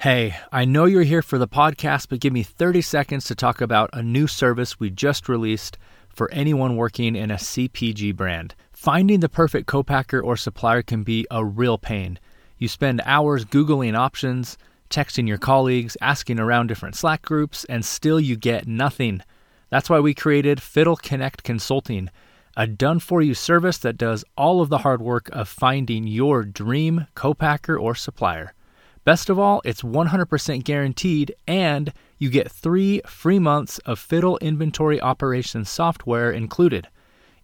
Hey, 0.00 0.34
I 0.50 0.64
know 0.64 0.86
you're 0.86 1.02
here 1.02 1.20
for 1.20 1.36
the 1.36 1.46
podcast, 1.46 2.08
but 2.08 2.20
give 2.20 2.32
me 2.32 2.42
30 2.42 2.80
seconds 2.80 3.26
to 3.26 3.34
talk 3.34 3.60
about 3.60 3.90
a 3.92 4.02
new 4.02 4.26
service 4.26 4.80
we 4.80 4.88
just 4.88 5.28
released 5.28 5.76
for 6.08 6.32
anyone 6.32 6.76
working 6.76 7.14
in 7.14 7.30
a 7.30 7.34
CPG 7.34 8.16
brand. 8.16 8.54
Finding 8.72 9.20
the 9.20 9.28
perfect 9.28 9.66
co-packer 9.66 10.18
or 10.18 10.38
supplier 10.38 10.80
can 10.80 11.02
be 11.02 11.26
a 11.30 11.44
real 11.44 11.76
pain. 11.76 12.18
You 12.56 12.66
spend 12.66 13.02
hours 13.04 13.44
Googling 13.44 13.94
options, 13.94 14.56
texting 14.88 15.28
your 15.28 15.36
colleagues, 15.36 15.98
asking 16.00 16.40
around 16.40 16.68
different 16.68 16.96
Slack 16.96 17.20
groups, 17.20 17.64
and 17.64 17.84
still 17.84 18.18
you 18.18 18.36
get 18.36 18.66
nothing. 18.66 19.22
That's 19.68 19.90
why 19.90 20.00
we 20.00 20.14
created 20.14 20.62
Fiddle 20.62 20.96
Connect 20.96 21.42
Consulting, 21.42 22.08
a 22.56 22.66
done 22.66 23.00
for 23.00 23.20
you 23.20 23.34
service 23.34 23.76
that 23.76 23.98
does 23.98 24.24
all 24.34 24.62
of 24.62 24.70
the 24.70 24.78
hard 24.78 25.02
work 25.02 25.28
of 25.34 25.46
finding 25.46 26.06
your 26.06 26.42
dream 26.44 27.06
co-packer 27.14 27.78
or 27.78 27.94
supplier. 27.94 28.54
Best 29.02 29.30
of 29.30 29.38
all, 29.38 29.62
it's 29.64 29.80
100% 29.80 30.62
guaranteed, 30.62 31.34
and 31.46 31.94
you 32.18 32.28
get 32.28 32.52
three 32.52 33.00
free 33.06 33.38
months 33.38 33.78
of 33.80 33.98
Fiddle 33.98 34.36
inventory 34.38 35.00
operations 35.00 35.70
software 35.70 36.30
included. 36.30 36.86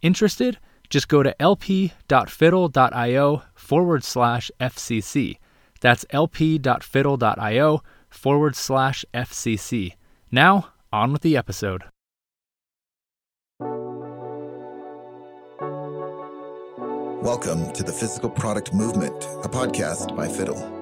Interested? 0.02 0.58
Just 0.90 1.08
go 1.08 1.22
to 1.22 1.34
lp.fiddle.io 1.40 3.42
forward 3.54 4.04
slash 4.04 4.50
FCC. 4.60 5.38
That's 5.80 6.04
lp.fiddle.io 6.10 7.82
forward 8.10 8.54
slash 8.54 9.04
FCC. 9.14 9.94
Now, 10.30 10.68
on 10.92 11.12
with 11.12 11.22
the 11.22 11.38
episode. 11.38 11.84
Welcome 17.22 17.72
to 17.72 17.82
the 17.82 17.92
Physical 17.92 18.28
Product 18.28 18.74
Movement, 18.74 19.24
a 19.42 19.48
podcast 19.48 20.14
by 20.14 20.28
Fiddle. 20.28 20.75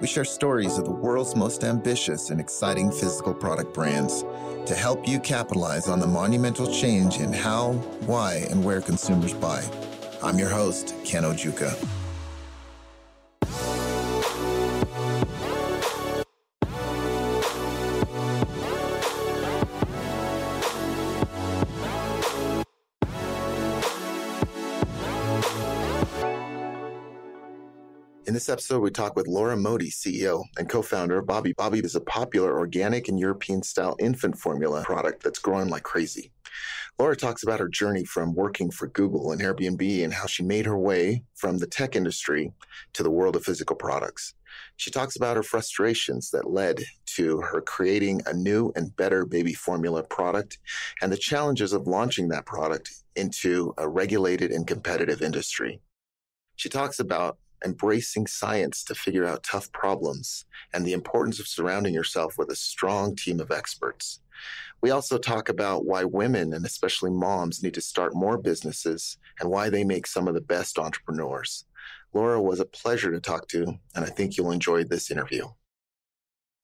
We 0.00 0.06
share 0.06 0.24
stories 0.24 0.78
of 0.78 0.86
the 0.86 0.90
world's 0.90 1.36
most 1.36 1.62
ambitious 1.62 2.30
and 2.30 2.40
exciting 2.40 2.90
physical 2.90 3.34
product 3.34 3.74
brands 3.74 4.24
to 4.64 4.74
help 4.74 5.06
you 5.06 5.20
capitalize 5.20 5.88
on 5.88 6.00
the 6.00 6.06
monumental 6.06 6.72
change 6.72 7.18
in 7.18 7.34
how, 7.34 7.72
why, 8.06 8.46
and 8.50 8.64
where 8.64 8.80
consumers 8.80 9.34
buy. 9.34 9.62
I'm 10.22 10.38
your 10.38 10.48
host, 10.48 10.94
Ken 11.04 11.24
Ojuka. 11.24 11.99
In 28.30 28.34
this 28.34 28.48
episode, 28.48 28.78
we 28.78 28.92
talk 28.92 29.16
with 29.16 29.26
Laura 29.26 29.56
Modi, 29.56 29.90
CEO 29.90 30.44
and 30.56 30.68
co 30.68 30.82
founder 30.82 31.18
of 31.18 31.26
Bobbie. 31.26 31.52
Bobbie 31.52 31.80
is 31.80 31.96
a 31.96 32.00
popular 32.00 32.56
organic 32.56 33.08
and 33.08 33.18
European 33.18 33.60
style 33.60 33.96
infant 33.98 34.38
formula 34.38 34.84
product 34.84 35.24
that's 35.24 35.40
growing 35.40 35.68
like 35.68 35.82
crazy. 35.82 36.30
Laura 36.96 37.16
talks 37.16 37.42
about 37.42 37.58
her 37.58 37.68
journey 37.68 38.04
from 38.04 38.36
working 38.36 38.70
for 38.70 38.86
Google 38.86 39.32
and 39.32 39.40
Airbnb 39.40 40.04
and 40.04 40.14
how 40.14 40.26
she 40.26 40.44
made 40.44 40.64
her 40.64 40.78
way 40.78 41.24
from 41.34 41.58
the 41.58 41.66
tech 41.66 41.96
industry 41.96 42.52
to 42.92 43.02
the 43.02 43.10
world 43.10 43.34
of 43.34 43.42
physical 43.42 43.74
products. 43.74 44.34
She 44.76 44.92
talks 44.92 45.16
about 45.16 45.36
her 45.36 45.42
frustrations 45.42 46.30
that 46.30 46.48
led 46.48 46.84
to 47.16 47.40
her 47.40 47.60
creating 47.60 48.22
a 48.26 48.32
new 48.32 48.70
and 48.76 48.94
better 48.94 49.26
baby 49.26 49.54
formula 49.54 50.04
product 50.04 50.58
and 51.02 51.10
the 51.10 51.16
challenges 51.16 51.72
of 51.72 51.88
launching 51.88 52.28
that 52.28 52.46
product 52.46 52.92
into 53.16 53.74
a 53.76 53.88
regulated 53.88 54.52
and 54.52 54.68
competitive 54.68 55.20
industry. 55.20 55.80
She 56.54 56.68
talks 56.68 57.00
about 57.00 57.36
embracing 57.64 58.26
science 58.26 58.84
to 58.84 58.94
figure 58.94 59.26
out 59.26 59.42
tough 59.42 59.70
problems, 59.72 60.44
and 60.72 60.84
the 60.84 60.92
importance 60.92 61.40
of 61.40 61.48
surrounding 61.48 61.94
yourself 61.94 62.36
with 62.38 62.50
a 62.50 62.56
strong 62.56 63.14
team 63.14 63.40
of 63.40 63.50
experts. 63.50 64.20
We 64.82 64.90
also 64.90 65.18
talk 65.18 65.48
about 65.48 65.84
why 65.84 66.04
women, 66.04 66.54
and 66.54 66.64
especially 66.64 67.10
moms, 67.10 67.62
need 67.62 67.74
to 67.74 67.80
start 67.80 68.14
more 68.14 68.38
businesses 68.38 69.18
and 69.38 69.50
why 69.50 69.68
they 69.68 69.84
make 69.84 70.06
some 70.06 70.26
of 70.26 70.34
the 70.34 70.40
best 70.40 70.78
entrepreneurs. 70.78 71.66
Laura 72.14 72.40
was 72.40 72.60
a 72.60 72.64
pleasure 72.64 73.10
to 73.10 73.20
talk 73.20 73.46
to, 73.48 73.78
and 73.94 74.04
I 74.04 74.08
think 74.08 74.36
you'll 74.36 74.52
enjoy 74.52 74.84
this 74.84 75.10
interview. 75.10 75.46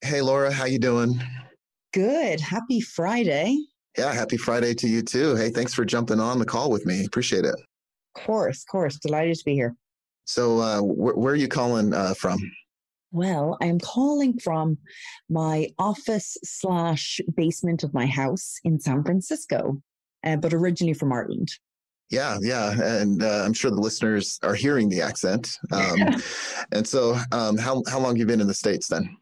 Hey, 0.01 0.21
Laura, 0.21 0.51
how 0.51 0.65
you 0.65 0.79
doing? 0.79 1.21
Good. 1.93 2.39
Happy 2.39 2.81
Friday. 2.81 3.57
Yeah, 3.97 4.13
happy 4.13 4.37
Friday 4.37 4.73
to 4.75 4.87
you 4.87 5.01
too. 5.01 5.35
Hey, 5.35 5.49
thanks 5.49 5.73
for 5.73 5.85
jumping 5.85 6.19
on 6.19 6.37
the 6.37 6.45
call 6.45 6.69
with 6.69 6.85
me. 6.85 7.05
Appreciate 7.05 7.45
it. 7.45 7.55
Of 7.55 8.23
course, 8.23 8.63
of 8.63 8.67
course. 8.67 8.97
Delighted 8.99 9.37
to 9.37 9.45
be 9.45 9.53
here. 9.53 9.75
So, 10.27 10.59
uh, 10.59 10.81
wh- 10.81 11.17
where 11.17 11.33
are 11.33 11.37
you 11.37 11.47
calling 11.47 11.93
uh, 11.93 12.13
from? 12.13 12.39
Well, 13.11 13.57
I'm 13.61 13.79
calling 13.79 14.37
from 14.37 14.77
my 15.29 15.69
office 15.79 16.37
slash 16.43 17.21
basement 17.35 17.83
of 17.83 17.93
my 17.93 18.05
house 18.05 18.57
in 18.65 18.79
San 18.79 19.03
Francisco, 19.05 19.81
uh, 20.25 20.35
but 20.35 20.53
originally 20.53 20.93
from 20.93 21.13
Ireland. 21.13 21.47
Yeah, 22.09 22.37
yeah, 22.41 22.71
and 22.71 23.23
uh, 23.23 23.43
I'm 23.45 23.53
sure 23.53 23.71
the 23.71 23.81
listeners 23.81 24.37
are 24.43 24.53
hearing 24.53 24.89
the 24.89 25.01
accent. 25.01 25.57
Um, 25.71 26.21
and 26.73 26.85
so, 26.85 27.17
um, 27.31 27.57
how 27.57 27.81
how 27.87 27.99
long 27.99 28.11
have 28.11 28.17
you 28.17 28.25
been 28.25 28.41
in 28.41 28.47
the 28.47 28.53
states 28.53 28.87
then? 28.87 29.15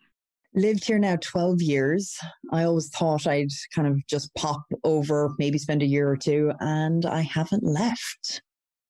Lived 0.55 0.85
here 0.85 0.97
now 0.97 1.17
12 1.17 1.61
years. 1.61 2.17
I 2.51 2.63
always 2.63 2.89
thought 2.89 3.27
I'd 3.27 3.49
kind 3.75 3.87
of 3.87 3.99
just 4.07 4.33
pop 4.35 4.63
over, 4.83 5.35
maybe 5.37 5.57
spend 5.57 5.83
a 5.83 5.87
year 5.87 6.09
or 6.09 6.17
two, 6.17 6.51
and 6.59 7.05
I 7.05 7.21
haven't 7.21 7.63
left. 7.63 8.41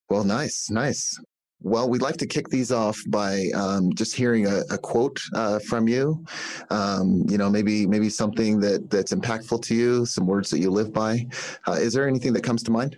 Well, 0.10 0.24
nice, 0.24 0.70
nice. 0.70 1.20
Well, 1.66 1.90
we'd 1.90 2.04
like 2.04 2.18
to 2.18 2.28
kick 2.28 2.50
these 2.50 2.72
off 2.72 3.02
by 3.08 3.50
um, 3.56 3.92
just 3.96 4.16
hearing 4.16 4.46
a, 4.46 4.60
a 4.70 4.78
quote 4.78 5.20
uh, 5.34 5.58
from 5.58 5.88
you. 5.88 6.24
Um, 6.70 7.24
you 7.28 7.40
know, 7.40 7.50
maybe 7.50 7.88
maybe 7.88 8.08
something 8.08 8.60
that 8.60 8.92
that's 8.92 9.12
impactful 9.12 9.64
to 9.64 9.74
you, 9.74 10.06
some 10.06 10.28
words 10.28 10.52
that 10.52 10.60
you 10.60 10.70
live 10.70 10.94
by. 10.94 11.26
Uh, 11.68 11.72
is 11.72 11.94
there 11.94 12.08
anything 12.08 12.34
that 12.34 12.44
comes 12.44 12.62
to 12.64 12.72
mind? 12.72 12.98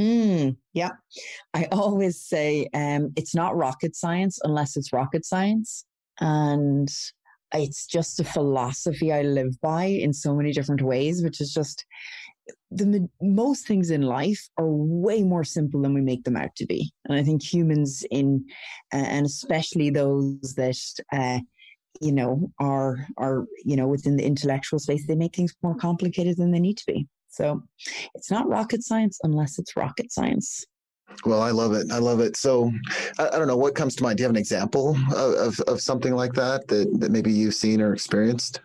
Mm, 0.00 0.56
yeah, 0.74 0.90
I 1.54 1.68
always 1.72 2.20
say 2.20 2.68
um, 2.74 3.12
it's 3.14 3.32
not 3.32 3.56
rocket 3.56 3.94
science 3.94 4.40
unless 4.42 4.76
it's 4.76 4.92
rocket 4.92 5.24
science, 5.24 5.84
and 6.20 6.90
it's 7.54 7.86
just 7.86 8.18
a 8.18 8.24
philosophy 8.24 9.12
I 9.12 9.22
live 9.22 9.60
by 9.60 9.84
in 9.84 10.12
so 10.12 10.34
many 10.34 10.50
different 10.50 10.82
ways, 10.82 11.22
which 11.22 11.40
is 11.40 11.54
just 11.54 11.86
the 12.70 13.08
most 13.20 13.66
things 13.66 13.90
in 13.90 14.02
life 14.02 14.48
are 14.56 14.68
way 14.68 15.22
more 15.22 15.44
simple 15.44 15.82
than 15.82 15.94
we 15.94 16.00
make 16.00 16.24
them 16.24 16.36
out 16.36 16.54
to 16.56 16.66
be 16.66 16.92
and 17.04 17.18
i 17.18 17.22
think 17.22 17.42
humans 17.42 18.04
in 18.10 18.44
uh, 18.92 18.96
and 18.96 19.26
especially 19.26 19.90
those 19.90 20.54
that 20.56 20.76
uh, 21.12 21.40
you 22.00 22.12
know 22.12 22.50
are 22.58 23.06
are 23.18 23.46
you 23.64 23.76
know 23.76 23.88
within 23.88 24.16
the 24.16 24.24
intellectual 24.24 24.78
space 24.78 25.06
they 25.06 25.14
make 25.14 25.34
things 25.34 25.54
more 25.62 25.74
complicated 25.74 26.36
than 26.36 26.50
they 26.50 26.60
need 26.60 26.76
to 26.76 26.86
be 26.86 27.06
so 27.28 27.62
it's 28.14 28.30
not 28.30 28.48
rocket 28.48 28.82
science 28.82 29.18
unless 29.22 29.58
it's 29.58 29.76
rocket 29.76 30.12
science 30.12 30.64
well, 31.24 31.42
I 31.42 31.50
love 31.50 31.72
it. 31.72 31.90
I 31.90 31.98
love 31.98 32.20
it. 32.20 32.36
So, 32.36 32.72
I, 33.18 33.26
I, 33.26 33.38
don't 33.38 33.48
know 33.48 33.56
what 33.56 33.74
comes 33.74 33.96
to 33.96 34.02
mind. 34.04 34.16
Do 34.16 34.22
you 34.22 34.26
have 34.26 34.30
an 34.30 34.40
example 34.40 34.96
of, 35.14 35.34
of, 35.34 35.60
of 35.66 35.80
something 35.80 36.14
like 36.14 36.34
that, 36.34 36.68
that 36.68 37.00
that 37.00 37.10
maybe 37.10 37.32
you've 37.32 37.56
seen 37.56 37.80
or 37.80 37.92
experienced? 37.92 38.60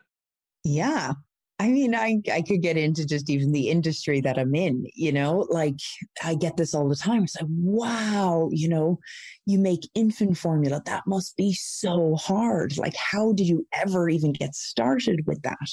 Yeah, 0.63 1.13
I 1.57 1.69
mean, 1.69 1.95
I, 1.95 2.21
I 2.31 2.41
could 2.41 2.61
get 2.61 2.75
into 2.75 3.05
just 3.05 3.29
even 3.29 3.53
the 3.53 3.69
industry 3.69 4.19
that 4.21 4.37
I'm 4.37 4.53
in, 4.55 4.85
you 4.93 5.13
know, 5.13 5.47
like 5.49 5.79
I 6.21 6.35
get 6.35 6.57
this 6.57 6.73
all 6.73 6.89
the 6.89 6.97
time. 6.97 7.23
It's 7.23 7.35
like, 7.39 7.49
wow, 7.49 8.49
you 8.51 8.67
know, 8.67 8.99
you 9.45 9.57
make 9.57 9.87
infant 9.95 10.37
formula. 10.37 10.81
That 10.85 11.03
must 11.07 11.37
be 11.37 11.53
so 11.53 12.15
hard. 12.15 12.77
Like, 12.77 12.95
how 12.97 13.31
did 13.31 13.47
you 13.47 13.65
ever 13.71 14.09
even 14.09 14.33
get 14.33 14.53
started 14.53 15.25
with 15.25 15.41
that? 15.43 15.69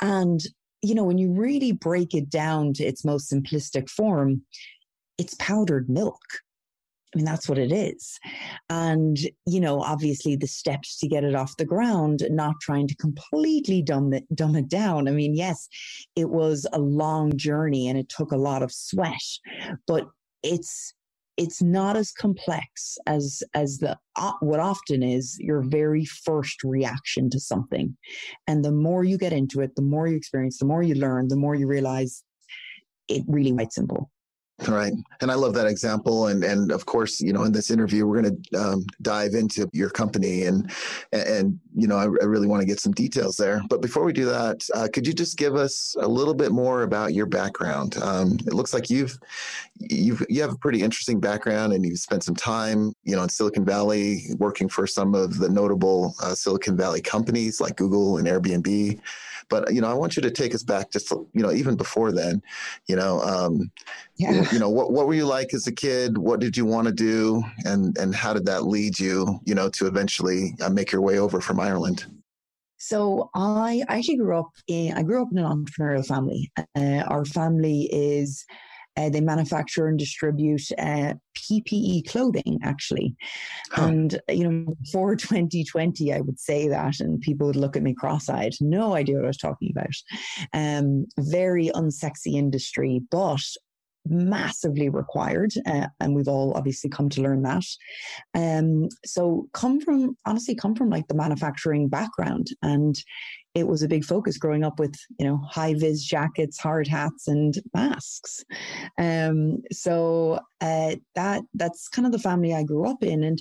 And, 0.00 0.40
you 0.82 0.96
know, 0.96 1.04
when 1.04 1.18
you 1.18 1.32
really 1.32 1.70
break 1.70 2.12
it 2.12 2.28
down 2.28 2.72
to 2.74 2.84
its 2.84 3.04
most 3.04 3.30
simplistic 3.30 3.88
form, 3.88 4.42
it's 5.18 5.34
powdered 5.34 5.88
milk. 5.88 6.20
I 7.14 7.18
mean, 7.18 7.24
that's 7.24 7.48
what 7.48 7.58
it 7.58 7.72
is. 7.72 8.18
And, 8.68 9.16
you 9.46 9.60
know, 9.60 9.80
obviously 9.80 10.36
the 10.36 10.46
steps 10.46 10.98
to 10.98 11.08
get 11.08 11.24
it 11.24 11.34
off 11.34 11.56
the 11.56 11.64
ground, 11.64 12.24
not 12.30 12.56
trying 12.60 12.88
to 12.88 12.96
completely 12.96 13.80
dumb 13.80 14.12
it, 14.12 14.24
dumb 14.34 14.56
it 14.56 14.68
down. 14.68 15.08
I 15.08 15.12
mean, 15.12 15.34
yes, 15.34 15.68
it 16.14 16.30
was 16.30 16.66
a 16.72 16.80
long 16.80 17.36
journey 17.36 17.88
and 17.88 17.98
it 17.98 18.08
took 18.08 18.32
a 18.32 18.36
lot 18.36 18.62
of 18.62 18.72
sweat, 18.72 19.14
but 19.86 20.08
it's, 20.42 20.92
it's 21.36 21.62
not 21.62 21.96
as 21.96 22.12
complex 22.12 22.96
as 23.06 23.42
as 23.54 23.78
the 23.78 23.96
uh, 24.16 24.32
what 24.40 24.60
often 24.60 25.02
is 25.02 25.36
your 25.38 25.62
very 25.62 26.04
first 26.04 26.64
reaction 26.64 27.28
to 27.28 27.38
something 27.38 27.94
and 28.46 28.64
the 28.64 28.72
more 28.72 29.04
you 29.04 29.18
get 29.18 29.34
into 29.34 29.60
it 29.60 29.74
the 29.76 29.82
more 29.82 30.06
you 30.06 30.16
experience 30.16 30.58
the 30.58 30.64
more 30.64 30.82
you 30.82 30.94
learn 30.94 31.28
the 31.28 31.36
more 31.36 31.54
you 31.54 31.66
realize 31.66 32.24
it 33.08 33.22
really 33.28 33.52
quite 33.52 33.72
simple 33.72 34.10
Right. 34.66 34.94
And 35.20 35.30
I 35.30 35.34
love 35.34 35.52
that 35.54 35.66
example. 35.66 36.28
And, 36.28 36.42
and 36.42 36.72
of 36.72 36.86
course, 36.86 37.20
you 37.20 37.32
know, 37.32 37.44
in 37.44 37.52
this 37.52 37.70
interview, 37.70 38.06
we're 38.06 38.22
going 38.22 38.42
to 38.42 38.58
um, 38.58 38.86
dive 39.02 39.34
into 39.34 39.68
your 39.74 39.90
company 39.90 40.44
and, 40.44 40.72
and 41.12 41.60
you 41.74 41.86
know, 41.86 41.96
I, 41.96 42.04
I 42.04 42.24
really 42.24 42.46
want 42.46 42.62
to 42.62 42.66
get 42.66 42.80
some 42.80 42.92
details 42.92 43.36
there. 43.36 43.60
But 43.68 43.82
before 43.82 44.04
we 44.04 44.14
do 44.14 44.24
that, 44.24 44.66
uh, 44.74 44.88
could 44.90 45.06
you 45.06 45.12
just 45.12 45.36
give 45.36 45.56
us 45.56 45.94
a 46.00 46.08
little 46.08 46.32
bit 46.32 46.52
more 46.52 46.82
about 46.82 47.12
your 47.12 47.26
background? 47.26 47.98
Um, 47.98 48.38
it 48.46 48.54
looks 48.54 48.72
like 48.72 48.88
you've 48.88 49.18
you've 49.78 50.24
you 50.30 50.40
have 50.40 50.52
a 50.52 50.58
pretty 50.58 50.82
interesting 50.82 51.20
background, 51.20 51.74
and 51.74 51.84
you've 51.84 51.98
spent 51.98 52.24
some 52.24 52.34
time, 52.34 52.94
you 53.04 53.14
know, 53.14 53.22
in 53.22 53.28
Silicon 53.28 53.64
Valley 53.64 54.24
working 54.38 54.70
for 54.70 54.86
some 54.86 55.14
of 55.14 55.38
the 55.38 55.50
notable 55.50 56.14
uh, 56.22 56.34
Silicon 56.34 56.76
Valley 56.76 57.02
companies 57.02 57.60
like 57.60 57.76
Google 57.76 58.16
and 58.16 58.26
Airbnb. 58.26 58.98
But 59.48 59.72
you 59.72 59.80
know, 59.80 59.88
I 59.88 59.94
want 59.94 60.16
you 60.16 60.22
to 60.22 60.30
take 60.30 60.54
us 60.54 60.62
back 60.62 60.90
just 60.90 61.10
you 61.10 61.42
know 61.42 61.52
even 61.52 61.76
before 61.76 62.12
then. 62.12 62.42
You 62.86 62.96
know, 62.96 63.20
um, 63.20 63.70
yeah. 64.16 64.50
you 64.52 64.58
know 64.58 64.70
what 64.70 64.92
what 64.92 65.06
were 65.06 65.14
you 65.14 65.26
like 65.26 65.54
as 65.54 65.66
a 65.66 65.72
kid? 65.72 66.18
What 66.18 66.40
did 66.40 66.56
you 66.56 66.64
want 66.64 66.88
to 66.88 66.92
do, 66.92 67.42
and 67.64 67.96
and 67.98 68.14
how 68.14 68.32
did 68.32 68.46
that 68.46 68.66
lead 68.66 68.98
you? 68.98 69.40
You 69.44 69.54
know, 69.54 69.68
to 69.70 69.86
eventually 69.86 70.54
uh, 70.60 70.70
make 70.70 70.92
your 70.92 71.02
way 71.02 71.18
over 71.18 71.40
from 71.40 71.60
Ireland. 71.60 72.06
So 72.78 73.30
I 73.34 73.84
actually 73.88 74.16
grew 74.16 74.38
up 74.38 74.50
in 74.68 74.92
I 74.92 75.02
grew 75.02 75.22
up 75.22 75.28
in 75.32 75.38
an 75.38 75.44
entrepreneurial 75.44 76.06
family. 76.06 76.50
Uh, 76.74 77.04
our 77.08 77.24
family 77.24 77.88
is 77.92 78.44
uh, 78.96 79.10
they 79.10 79.20
manufacture 79.20 79.86
and 79.86 79.98
distribute 79.98 80.62
uh, 80.78 81.14
PPE 81.36 82.08
clothing, 82.08 82.58
actually. 82.62 83.14
Huh. 83.70 83.82
And, 83.84 84.20
you 84.28 84.48
know, 84.48 84.74
before 84.82 85.16
2020, 85.16 86.12
I 86.12 86.20
would 86.20 86.38
say 86.38 86.68
that, 86.68 87.00
and 87.00 87.20
people 87.20 87.46
would 87.46 87.56
look 87.56 87.76
at 87.76 87.82
me 87.82 87.94
cross 87.94 88.28
eyed. 88.28 88.54
No 88.60 88.94
idea 88.94 89.16
what 89.16 89.24
I 89.24 89.28
was 89.28 89.36
talking 89.36 89.70
about. 89.70 89.86
Um, 90.52 91.06
very 91.18 91.70
unsexy 91.74 92.34
industry, 92.34 93.02
but 93.10 93.42
massively 94.08 94.88
required 94.88 95.52
uh, 95.66 95.86
and 96.00 96.14
we've 96.14 96.28
all 96.28 96.52
obviously 96.54 96.90
come 96.90 97.08
to 97.10 97.22
learn 97.22 97.42
that. 97.42 97.64
Um, 98.34 98.88
so 99.04 99.48
come 99.52 99.80
from 99.80 100.16
honestly 100.26 100.54
come 100.54 100.74
from 100.74 100.90
like 100.90 101.08
the 101.08 101.14
manufacturing 101.14 101.88
background 101.88 102.48
and 102.62 102.96
it 103.54 103.66
was 103.66 103.82
a 103.82 103.88
big 103.88 104.04
focus 104.04 104.36
growing 104.36 104.64
up 104.64 104.78
with 104.78 104.94
you 105.18 105.26
know 105.26 105.38
high 105.48 105.74
vis 105.74 106.04
jackets 106.04 106.58
hard 106.58 106.86
hats 106.86 107.26
and 107.26 107.54
masks. 107.74 108.44
Um, 108.98 109.62
so 109.72 110.40
uh, 110.60 110.96
that 111.14 111.42
that's 111.54 111.88
kind 111.88 112.06
of 112.06 112.12
the 112.12 112.18
family 112.18 112.54
i 112.54 112.62
grew 112.62 112.88
up 112.88 113.02
in 113.02 113.22
and 113.22 113.40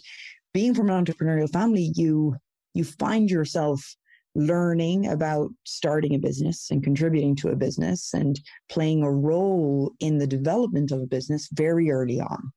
being 0.53 0.73
from 0.73 0.89
an 0.89 1.03
entrepreneurial 1.05 1.51
family 1.51 1.91
you 1.95 2.35
you 2.73 2.83
find 2.83 3.29
yourself 3.29 3.95
learning 4.35 5.07
about 5.07 5.49
starting 5.63 6.13
a 6.13 6.19
business 6.19 6.69
and 6.69 6.83
contributing 6.83 7.35
to 7.37 7.49
a 7.49 7.55
business 7.55 8.13
and 8.13 8.39
playing 8.69 9.01
a 9.01 9.11
role 9.11 9.93
in 9.99 10.17
the 10.17 10.27
development 10.27 10.91
of 10.91 11.01
a 11.01 11.07
business 11.07 11.47
very 11.53 11.89
early 11.89 12.19
on 12.19 12.51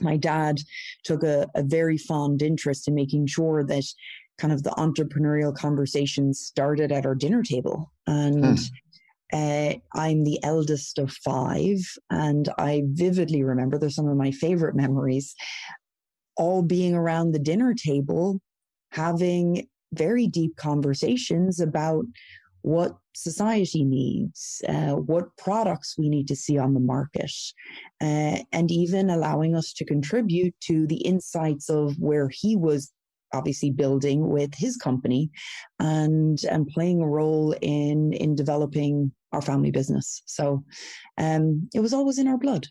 my 0.00 0.16
dad 0.16 0.60
took 1.04 1.22
a, 1.22 1.46
a 1.54 1.62
very 1.62 1.98
fond 1.98 2.42
interest 2.42 2.88
in 2.88 2.94
making 2.94 3.26
sure 3.26 3.64
that 3.64 3.84
kind 4.38 4.52
of 4.52 4.62
the 4.62 4.70
entrepreneurial 4.70 5.54
conversations 5.54 6.40
started 6.40 6.92
at 6.92 7.06
our 7.06 7.14
dinner 7.14 7.42
table. 7.42 7.92
And 8.06 8.58
hmm. 8.58 8.64
uh, 9.32 9.74
I'm 9.94 10.24
the 10.24 10.38
eldest 10.42 10.98
of 10.98 11.12
five. 11.12 11.78
And 12.10 12.48
I 12.58 12.82
vividly 12.86 13.42
remember, 13.42 13.78
there's 13.78 13.96
some 13.96 14.08
of 14.08 14.16
my 14.16 14.30
favorite 14.30 14.76
memories, 14.76 15.34
all 16.36 16.62
being 16.62 16.94
around 16.94 17.32
the 17.32 17.40
dinner 17.40 17.74
table, 17.74 18.40
having 18.92 19.66
very 19.92 20.26
deep 20.26 20.56
conversations 20.56 21.60
about 21.60 22.04
what 22.62 22.96
society 23.14 23.84
needs, 23.84 24.62
uh, 24.68 24.92
what 24.92 25.36
products 25.36 25.96
we 25.96 26.08
need 26.08 26.28
to 26.28 26.36
see 26.36 26.58
on 26.58 26.74
the 26.74 26.80
market, 26.80 27.32
uh, 28.00 28.38
and 28.52 28.70
even 28.70 29.10
allowing 29.10 29.54
us 29.54 29.72
to 29.72 29.84
contribute 29.84 30.54
to 30.60 30.86
the 30.86 30.96
insights 30.96 31.70
of 31.70 31.96
where 31.98 32.28
he 32.28 32.56
was 32.56 32.92
obviously 33.32 33.70
building 33.70 34.30
with 34.30 34.54
his 34.54 34.76
company 34.76 35.30
and 35.78 36.42
and 36.44 36.66
playing 36.68 37.00
a 37.02 37.06
role 37.06 37.54
in 37.60 38.12
in 38.14 38.34
developing 38.34 39.12
our 39.32 39.42
family 39.42 39.70
business. 39.70 40.22
So 40.24 40.64
um 41.18 41.68
it 41.74 41.80
was 41.80 41.92
always 41.92 42.18
in 42.18 42.28
our 42.28 42.38
blood. 42.38 42.66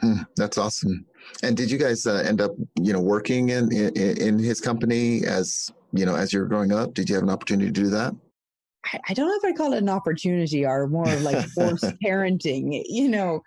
Hmm, 0.00 0.22
that's 0.36 0.58
awesome. 0.58 1.04
And 1.42 1.56
did 1.56 1.68
you 1.68 1.78
guys 1.78 2.06
uh, 2.06 2.22
end 2.24 2.40
up 2.40 2.52
you 2.80 2.92
know 2.92 3.00
working 3.00 3.48
in, 3.48 3.72
in 3.72 3.96
in 3.96 4.38
his 4.38 4.60
company 4.60 5.24
as 5.26 5.70
you 5.92 6.04
know 6.04 6.14
as 6.14 6.32
you 6.32 6.40
were 6.40 6.46
growing 6.46 6.72
up 6.72 6.94
did 6.94 7.08
you 7.08 7.14
have 7.14 7.24
an 7.24 7.30
opportunity 7.30 7.70
to 7.72 7.80
do 7.80 7.88
that 7.88 8.14
I 9.08 9.12
don't 9.12 9.28
know 9.28 9.36
if 9.36 9.44
I 9.44 9.56
call 9.56 9.72
it 9.74 9.82
an 9.82 9.88
opportunity 9.88 10.64
or 10.64 10.86
more 10.88 11.08
of 11.08 11.22
like 11.22 11.46
forced 11.48 11.84
parenting. 12.04 12.82
You 12.86 13.08
know, 13.08 13.42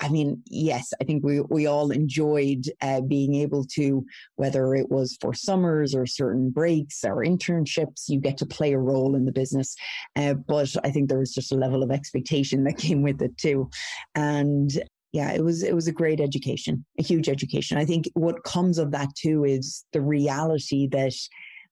I 0.00 0.08
mean, 0.08 0.42
yes, 0.46 0.92
I 1.00 1.04
think 1.04 1.24
we, 1.24 1.40
we 1.40 1.66
all 1.66 1.90
enjoyed 1.90 2.70
uh, 2.82 3.00
being 3.00 3.34
able 3.36 3.64
to, 3.74 4.04
whether 4.36 4.74
it 4.74 4.90
was 4.90 5.16
for 5.20 5.32
summers 5.32 5.94
or 5.94 6.06
certain 6.06 6.50
breaks 6.50 7.02
or 7.04 7.24
internships, 7.24 8.04
you 8.08 8.20
get 8.20 8.36
to 8.38 8.46
play 8.46 8.72
a 8.74 8.78
role 8.78 9.14
in 9.14 9.24
the 9.24 9.32
business. 9.32 9.74
Uh, 10.14 10.34
but 10.34 10.74
I 10.84 10.90
think 10.90 11.08
there 11.08 11.18
was 11.18 11.32
just 11.32 11.52
a 11.52 11.56
level 11.56 11.82
of 11.82 11.90
expectation 11.90 12.64
that 12.64 12.78
came 12.78 13.02
with 13.02 13.22
it 13.22 13.38
too. 13.38 13.70
And 14.14 14.70
yeah, 15.12 15.32
it 15.32 15.42
was 15.42 15.62
it 15.62 15.74
was 15.74 15.86
a 15.86 15.92
great 15.92 16.20
education, 16.20 16.84
a 16.98 17.02
huge 17.02 17.28
education. 17.28 17.78
I 17.78 17.86
think 17.86 18.06
what 18.12 18.44
comes 18.44 18.76
of 18.76 18.90
that 18.90 19.08
too 19.16 19.44
is 19.44 19.84
the 19.94 20.02
reality 20.02 20.88
that 20.88 21.14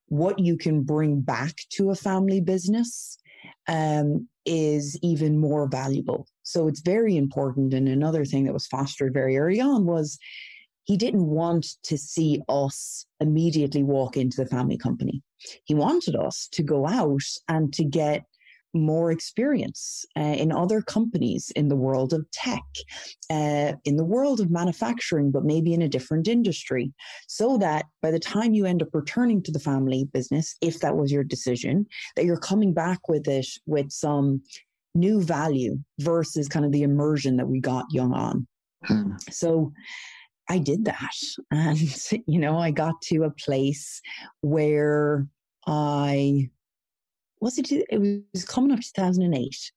what 0.09 0.39
you 0.39 0.57
can 0.57 0.83
bring 0.83 1.21
back 1.21 1.55
to 1.71 1.91
a 1.91 1.95
family 1.95 2.41
business 2.41 3.19
um, 3.69 4.29
is 4.45 4.99
even 5.03 5.39
more 5.39 5.69
valuable. 5.69 6.27
So 6.43 6.69
it's 6.69 6.81
very 6.81 7.17
important. 7.17 7.73
And 7.73 7.89
another 7.89 8.25
thing 8.25 8.45
that 8.45 8.53
was 8.53 8.67
fostered 8.67 9.15
very 9.15 9.37
early 9.37 9.61
on 9.61 9.87
was 9.87 10.19
he 10.85 10.97
didn't 10.97 11.27
want 11.27 11.67
to 11.85 11.97
see 11.97 12.43
us 12.49 13.07
immediately 13.21 13.83
walk 13.83 14.17
into 14.17 14.37
the 14.37 14.49
family 14.49 14.77
company. 14.77 15.23
He 15.65 15.75
wanted 15.75 16.15
us 16.15 16.49
to 16.53 16.63
go 16.63 16.87
out 16.87 17.23
and 17.49 17.73
to 17.73 17.85
get 17.85 18.25
more 18.75 19.11
experience 19.11 20.05
uh, 20.17 20.21
in 20.21 20.53
other 20.53 20.83
companies 20.83 21.51
in 21.57 21.69
the 21.69 21.77
world 21.77 22.13
of 22.13 22.29
tech, 22.33 22.65
uh, 23.31 23.73
in 23.85 23.97
the 23.97 24.05
world 24.05 24.41
of 24.41 24.51
manufacturing, 24.51 25.31
but 25.31 25.45
maybe 25.45 25.73
in 25.73 25.83
a 25.83 25.89
different 25.89 26.29
industry, 26.29 26.93
so 27.29 27.57
that 27.59 27.87
by 28.03 28.11
the 28.11 28.19
time 28.19 28.55
you 28.55 28.67
end 28.67 28.83
up 28.83 28.89
returning 28.93 29.43
to 29.43 29.53
the 29.53 29.59
family 29.59 30.09
business, 30.13 30.57
if 30.61 30.81
that 30.81 30.97
was 30.97 31.13
your 31.13 31.25
decision, 31.25 31.87
that 32.17 32.25
you're 32.25 32.37
coming 32.37 32.75
back 32.75 33.09
with 33.09 33.29
it 33.29 33.47
with 33.67 33.91
some 33.91 34.43
new 34.95 35.23
value 35.23 35.79
versus 36.01 36.49
kind 36.49 36.65
of 36.65 36.73
the 36.73 36.83
immersion 36.83 37.37
that 37.37 37.49
we 37.49 37.61
got 37.61 37.87
young 37.91 38.13
on. 38.13 38.47
Hmm. 38.85 39.13
So 39.31 39.73
I 40.49 40.59
did 40.59 40.85
that. 40.85 41.11
And, 41.51 41.79
you 42.27 42.39
know, 42.39 42.59
I 42.59 42.71
got 42.71 43.01
to 43.05 43.25
a 43.25 43.31
place 43.31 44.01
where 44.41 45.27
I 45.67 46.51
was 47.45 47.59
it, 47.59 47.71
it 47.71 48.27
was 48.33 48.45
coming 48.45 48.73
up 48.73 48.81
2008. 48.81 49.73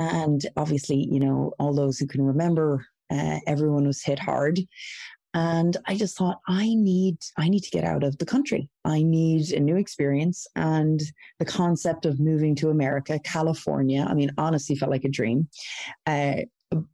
And 0.00 0.44
obviously, 0.56 1.08
you 1.10 1.20
know, 1.20 1.52
all 1.58 1.72
those 1.72 1.98
who 1.98 2.06
can 2.06 2.22
remember, 2.22 2.84
uh, 3.10 3.38
everyone 3.46 3.86
was 3.86 4.02
hit 4.02 4.18
hard. 4.18 4.58
And 5.32 5.76
I 5.86 5.96
just 5.96 6.16
thought, 6.16 6.40
I 6.48 6.74
need, 6.74 7.18
I 7.36 7.48
need 7.48 7.60
to 7.60 7.70
get 7.70 7.84
out 7.84 8.02
of 8.02 8.16
the 8.18 8.26
country. 8.26 8.70
I 8.84 9.02
need 9.02 9.52
a 9.52 9.60
new 9.60 9.76
experience. 9.76 10.46
And 10.56 11.00
the 11.38 11.44
concept 11.44 12.06
of 12.06 12.18
moving 12.18 12.54
to 12.56 12.70
America, 12.70 13.20
California, 13.22 14.06
I 14.08 14.14
mean, 14.14 14.30
honestly 14.38 14.76
felt 14.76 14.90
like 14.90 15.04
a 15.04 15.10
dream. 15.10 15.48
Uh, 16.06 16.36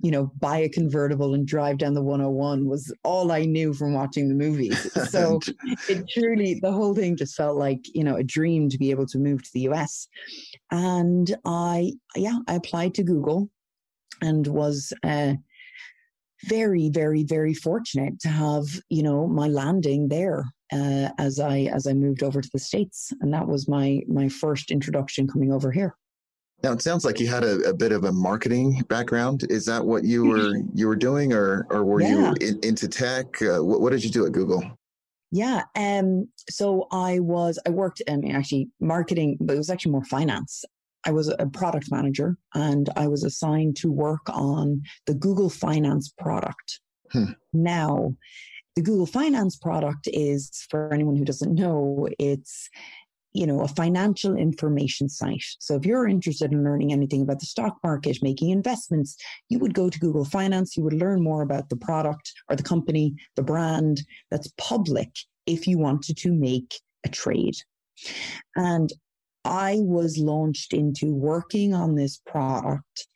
you 0.01 0.11
know, 0.11 0.31
buy 0.39 0.59
a 0.59 0.69
convertible 0.69 1.35
and 1.35 1.47
drive 1.47 1.79
down 1.79 1.95
the 1.95 2.03
101 2.03 2.67
was 2.67 2.95
all 3.05 3.33
I 3.33 3.45
knew 3.45 3.73
from 3.73 3.95
watching 3.95 4.29
the 4.29 4.35
movies. 4.35 4.93
So 5.11 5.41
it 5.89 6.09
truly, 6.09 6.61
the 6.61 6.73
whole 6.73 6.95
thing 6.95 7.17
just 7.17 7.37
felt 7.37 7.57
like, 7.57 7.81
you 7.95 8.05
know, 8.05 8.17
a 8.17 8.23
dream 8.23 8.69
to 8.69 8.79
be 8.79 8.91
able 8.91 9.07
to 9.07 9.19
move 9.19 9.43
to 9.43 9.51
the 9.55 9.61
US. 9.71 10.09
And 10.71 11.35
I, 11.45 11.95
yeah, 12.15 12.39
I 12.49 12.55
applied 12.55 12.95
to 12.95 13.03
Google 13.03 13.49
and 14.21 14.47
was, 14.47 14.93
uh, 15.03 15.35
very, 16.45 16.91
very, 16.91 17.23
very 17.23 17.55
fortunate 17.55 18.19
to 18.21 18.29
have, 18.29 18.65
you 18.91 19.03
know, 19.03 19.27
my 19.27 19.47
landing 19.47 20.09
there 20.09 20.45
uh, 20.73 21.11
as 21.19 21.39
I 21.39 21.69
as 21.73 21.87
I 21.87 21.93
moved 21.93 22.23
over 22.23 22.41
to 22.41 22.51
the 22.53 22.59
states, 22.59 23.13
and 23.21 23.33
that 23.33 23.47
was 23.47 23.69
my 23.69 24.01
my 24.09 24.29
first 24.29 24.71
introduction 24.71 25.29
coming 25.29 25.53
over 25.53 25.71
here. 25.71 25.95
Now 26.63 26.73
it 26.73 26.83
sounds 26.83 27.05
like 27.05 27.19
you 27.19 27.27
had 27.27 27.43
a, 27.43 27.71
a, 27.71 27.75
bit 27.75 27.91
of 27.91 28.05
a 28.05 28.13
marketing 28.13 28.83
background. 28.89 29.45
Is 29.51 29.67
that 29.67 29.85
what 29.85 30.05
you 30.05 30.25
were 30.27 30.59
you 30.75 30.87
were 30.87 30.97
doing, 30.97 31.33
or 31.33 31.67
or 31.71 31.85
were 31.85 32.01
yeah. 32.01 32.35
you 32.41 32.49
in, 32.49 32.61
into 32.63 32.89
tech? 32.89 33.43
Uh, 33.43 33.65
what, 33.65 33.81
what, 33.81 33.91
did 33.91 34.05
you 34.05 34.11
do 34.11 34.27
at 34.27 34.33
Google? 34.33 34.63
Yeah, 35.33 35.63
um, 35.75 36.29
so 36.49 36.87
I 36.93 37.19
was 37.19 37.59
I 37.67 37.71
worked 37.71 38.03
um, 38.09 38.23
actually 38.31 38.69
marketing, 38.81 39.39
but 39.41 39.55
it 39.55 39.59
was 39.59 39.71
actually 39.71 39.93
more 39.93 40.05
finance. 40.05 40.65
I 41.05 41.11
was 41.11 41.35
a 41.37 41.47
product 41.47 41.91
manager, 41.91 42.37
and 42.55 42.89
I 42.97 43.09
was 43.09 43.25
assigned 43.25 43.77
to 43.79 43.91
work 43.91 44.29
on 44.29 44.83
the 45.07 45.15
Google 45.15 45.51
Finance 45.51 46.13
product. 46.17 46.81
Hmm. 47.11 47.33
Now, 47.53 48.15
the 48.77 48.83
Google 48.83 49.07
Finance 49.07 49.57
product 49.57 50.09
is, 50.13 50.67
for 50.71 50.93
anyone 50.95 51.17
who 51.17 51.25
doesn't 51.25 51.55
know, 51.55 52.09
it's 52.19 52.71
you 53.35 53.47
know, 53.47 53.61
a 53.61 53.69
financial 53.69 54.37
information 54.37 55.09
site. 55.09 55.45
So 55.59 55.75
if 55.77 55.87
you're 55.87 56.07
interested 56.07 56.53
in 56.53 56.65
learning 56.65 56.93
anything 56.93 57.23
about 57.23 57.41
the 57.41 57.47
stock 57.47 57.79
market, 57.83 58.19
making 58.23 58.51
investments, 58.51 59.17
you 59.49 59.59
would 59.59 59.75
go 59.75 59.89
to 59.89 59.99
Google 59.99 60.25
Finance, 60.25 60.77
you 60.77 60.83
would 60.85 60.93
learn 60.93 61.23
more 61.23 61.43
about 61.43 61.69
the 61.69 61.77
product 61.77 62.33
or 62.49 62.57
the 62.57 62.63
company, 62.63 63.15
the 63.37 63.43
brand 63.43 64.03
that's 64.31 64.53
public 64.59 65.11
if 65.47 65.67
you 65.67 65.79
wanted 65.79 66.17
to 66.19 66.33
make 66.33 66.75
a 67.05 67.09
trade. 67.09 67.55
And 68.57 68.93
I 69.45 69.79
was 69.81 70.19
launched 70.19 70.73
into 70.73 71.13
working 71.13 71.75
on 71.75 71.95
this 71.95 72.21
product 72.27 73.09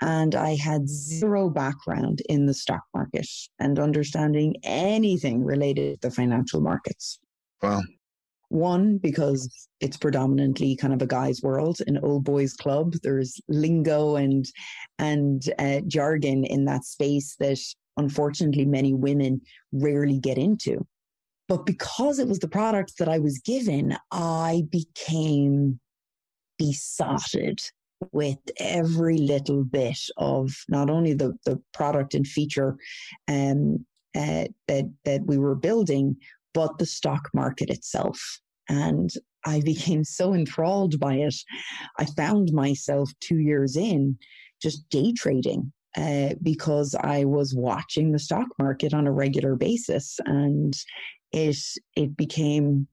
and 0.00 0.34
I 0.34 0.54
had 0.54 0.88
zero 0.88 1.48
background 1.48 2.20
in 2.28 2.46
the 2.46 2.54
stock 2.54 2.82
market 2.94 3.26
and 3.58 3.78
understanding 3.78 4.54
anything 4.62 5.44
related 5.44 6.00
to 6.00 6.08
the 6.08 6.14
financial 6.14 6.60
markets. 6.60 7.18
Wow. 7.62 7.82
One, 8.54 8.98
because 8.98 9.68
it's 9.80 9.96
predominantly 9.96 10.76
kind 10.76 10.94
of 10.94 11.02
a 11.02 11.08
guy's 11.08 11.42
world, 11.42 11.78
an 11.88 11.98
old 11.98 12.22
boys 12.22 12.52
club. 12.52 12.92
There's 13.02 13.40
lingo 13.48 14.14
and 14.14 14.46
and 15.00 15.42
uh, 15.58 15.80
jargon 15.88 16.44
in 16.44 16.64
that 16.66 16.84
space 16.84 17.34
that 17.40 17.58
unfortunately 17.96 18.64
many 18.64 18.94
women 18.94 19.40
rarely 19.72 20.20
get 20.20 20.38
into. 20.38 20.86
But 21.48 21.66
because 21.66 22.20
it 22.20 22.28
was 22.28 22.38
the 22.38 22.46
product 22.46 22.92
that 23.00 23.08
I 23.08 23.18
was 23.18 23.40
given, 23.40 23.96
I 24.12 24.62
became 24.70 25.80
besotted 26.56 27.60
with 28.12 28.38
every 28.60 29.18
little 29.18 29.64
bit 29.64 29.98
of 30.16 30.52
not 30.68 30.90
only 30.90 31.12
the, 31.12 31.36
the 31.44 31.60
product 31.72 32.14
and 32.14 32.24
feature 32.24 32.76
um, 33.26 33.84
uh, 34.14 34.44
that, 34.68 34.84
that 35.04 35.26
we 35.26 35.38
were 35.38 35.56
building, 35.56 36.16
but 36.52 36.78
the 36.78 36.86
stock 36.86 37.30
market 37.34 37.68
itself. 37.68 38.40
And 38.68 39.10
I 39.44 39.60
became 39.60 40.04
so 40.04 40.34
enthralled 40.34 40.98
by 40.98 41.14
it. 41.16 41.34
I 41.98 42.06
found 42.06 42.52
myself 42.52 43.10
two 43.20 43.38
years 43.38 43.76
in 43.76 44.18
just 44.62 44.88
day 44.88 45.12
trading 45.12 45.72
uh, 45.96 46.34
because 46.42 46.94
I 47.00 47.24
was 47.24 47.54
watching 47.54 48.12
the 48.12 48.18
stock 48.18 48.48
market 48.58 48.94
on 48.94 49.06
a 49.06 49.12
regular 49.12 49.54
basis, 49.56 50.18
and 50.24 50.74
it 51.32 51.56
it 51.96 52.16
became. 52.16 52.88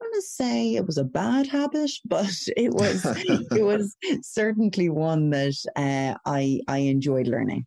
I'm 0.00 0.10
going 0.10 0.20
to 0.20 0.26
say 0.26 0.74
it 0.74 0.86
was 0.86 0.98
a 0.98 1.04
bad 1.04 1.46
habit, 1.46 1.90
but 2.04 2.32
it 2.56 2.72
was 2.72 3.04
it 3.04 3.62
was 3.64 3.96
certainly 4.22 4.88
one 4.88 5.30
that 5.30 5.56
uh, 5.76 6.16
I 6.24 6.60
I 6.68 6.78
enjoyed 6.78 7.26
learning. 7.26 7.66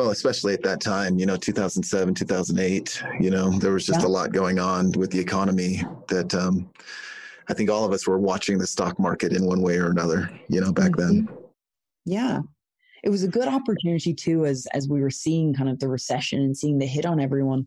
Well, 0.00 0.12
especially 0.12 0.54
at 0.54 0.62
that 0.62 0.80
time, 0.80 1.18
you 1.18 1.26
know, 1.26 1.36
2007, 1.36 2.14
2008, 2.14 3.02
you 3.20 3.30
know, 3.30 3.50
there 3.58 3.74
was 3.74 3.84
just 3.84 4.00
yeah. 4.00 4.06
a 4.06 4.08
lot 4.08 4.32
going 4.32 4.58
on 4.58 4.92
with 4.92 5.10
the 5.10 5.18
economy 5.18 5.82
that 6.08 6.34
um, 6.34 6.70
I 7.50 7.52
think 7.52 7.68
all 7.68 7.84
of 7.84 7.92
us 7.92 8.06
were 8.06 8.18
watching 8.18 8.56
the 8.56 8.66
stock 8.66 8.98
market 8.98 9.34
in 9.34 9.44
one 9.44 9.60
way 9.60 9.76
or 9.76 9.90
another, 9.90 10.30
you 10.48 10.58
know, 10.58 10.72
back 10.72 10.92
mm-hmm. 10.92 11.26
then. 11.26 11.28
Yeah. 12.06 12.40
It 13.04 13.10
was 13.10 13.24
a 13.24 13.28
good 13.28 13.46
opportunity 13.46 14.14
too, 14.14 14.46
as 14.46 14.66
as 14.72 14.88
we 14.88 15.02
were 15.02 15.10
seeing 15.10 15.52
kind 15.52 15.68
of 15.68 15.78
the 15.80 15.88
recession 15.88 16.40
and 16.40 16.56
seeing 16.56 16.78
the 16.78 16.86
hit 16.86 17.04
on 17.04 17.20
everyone 17.20 17.66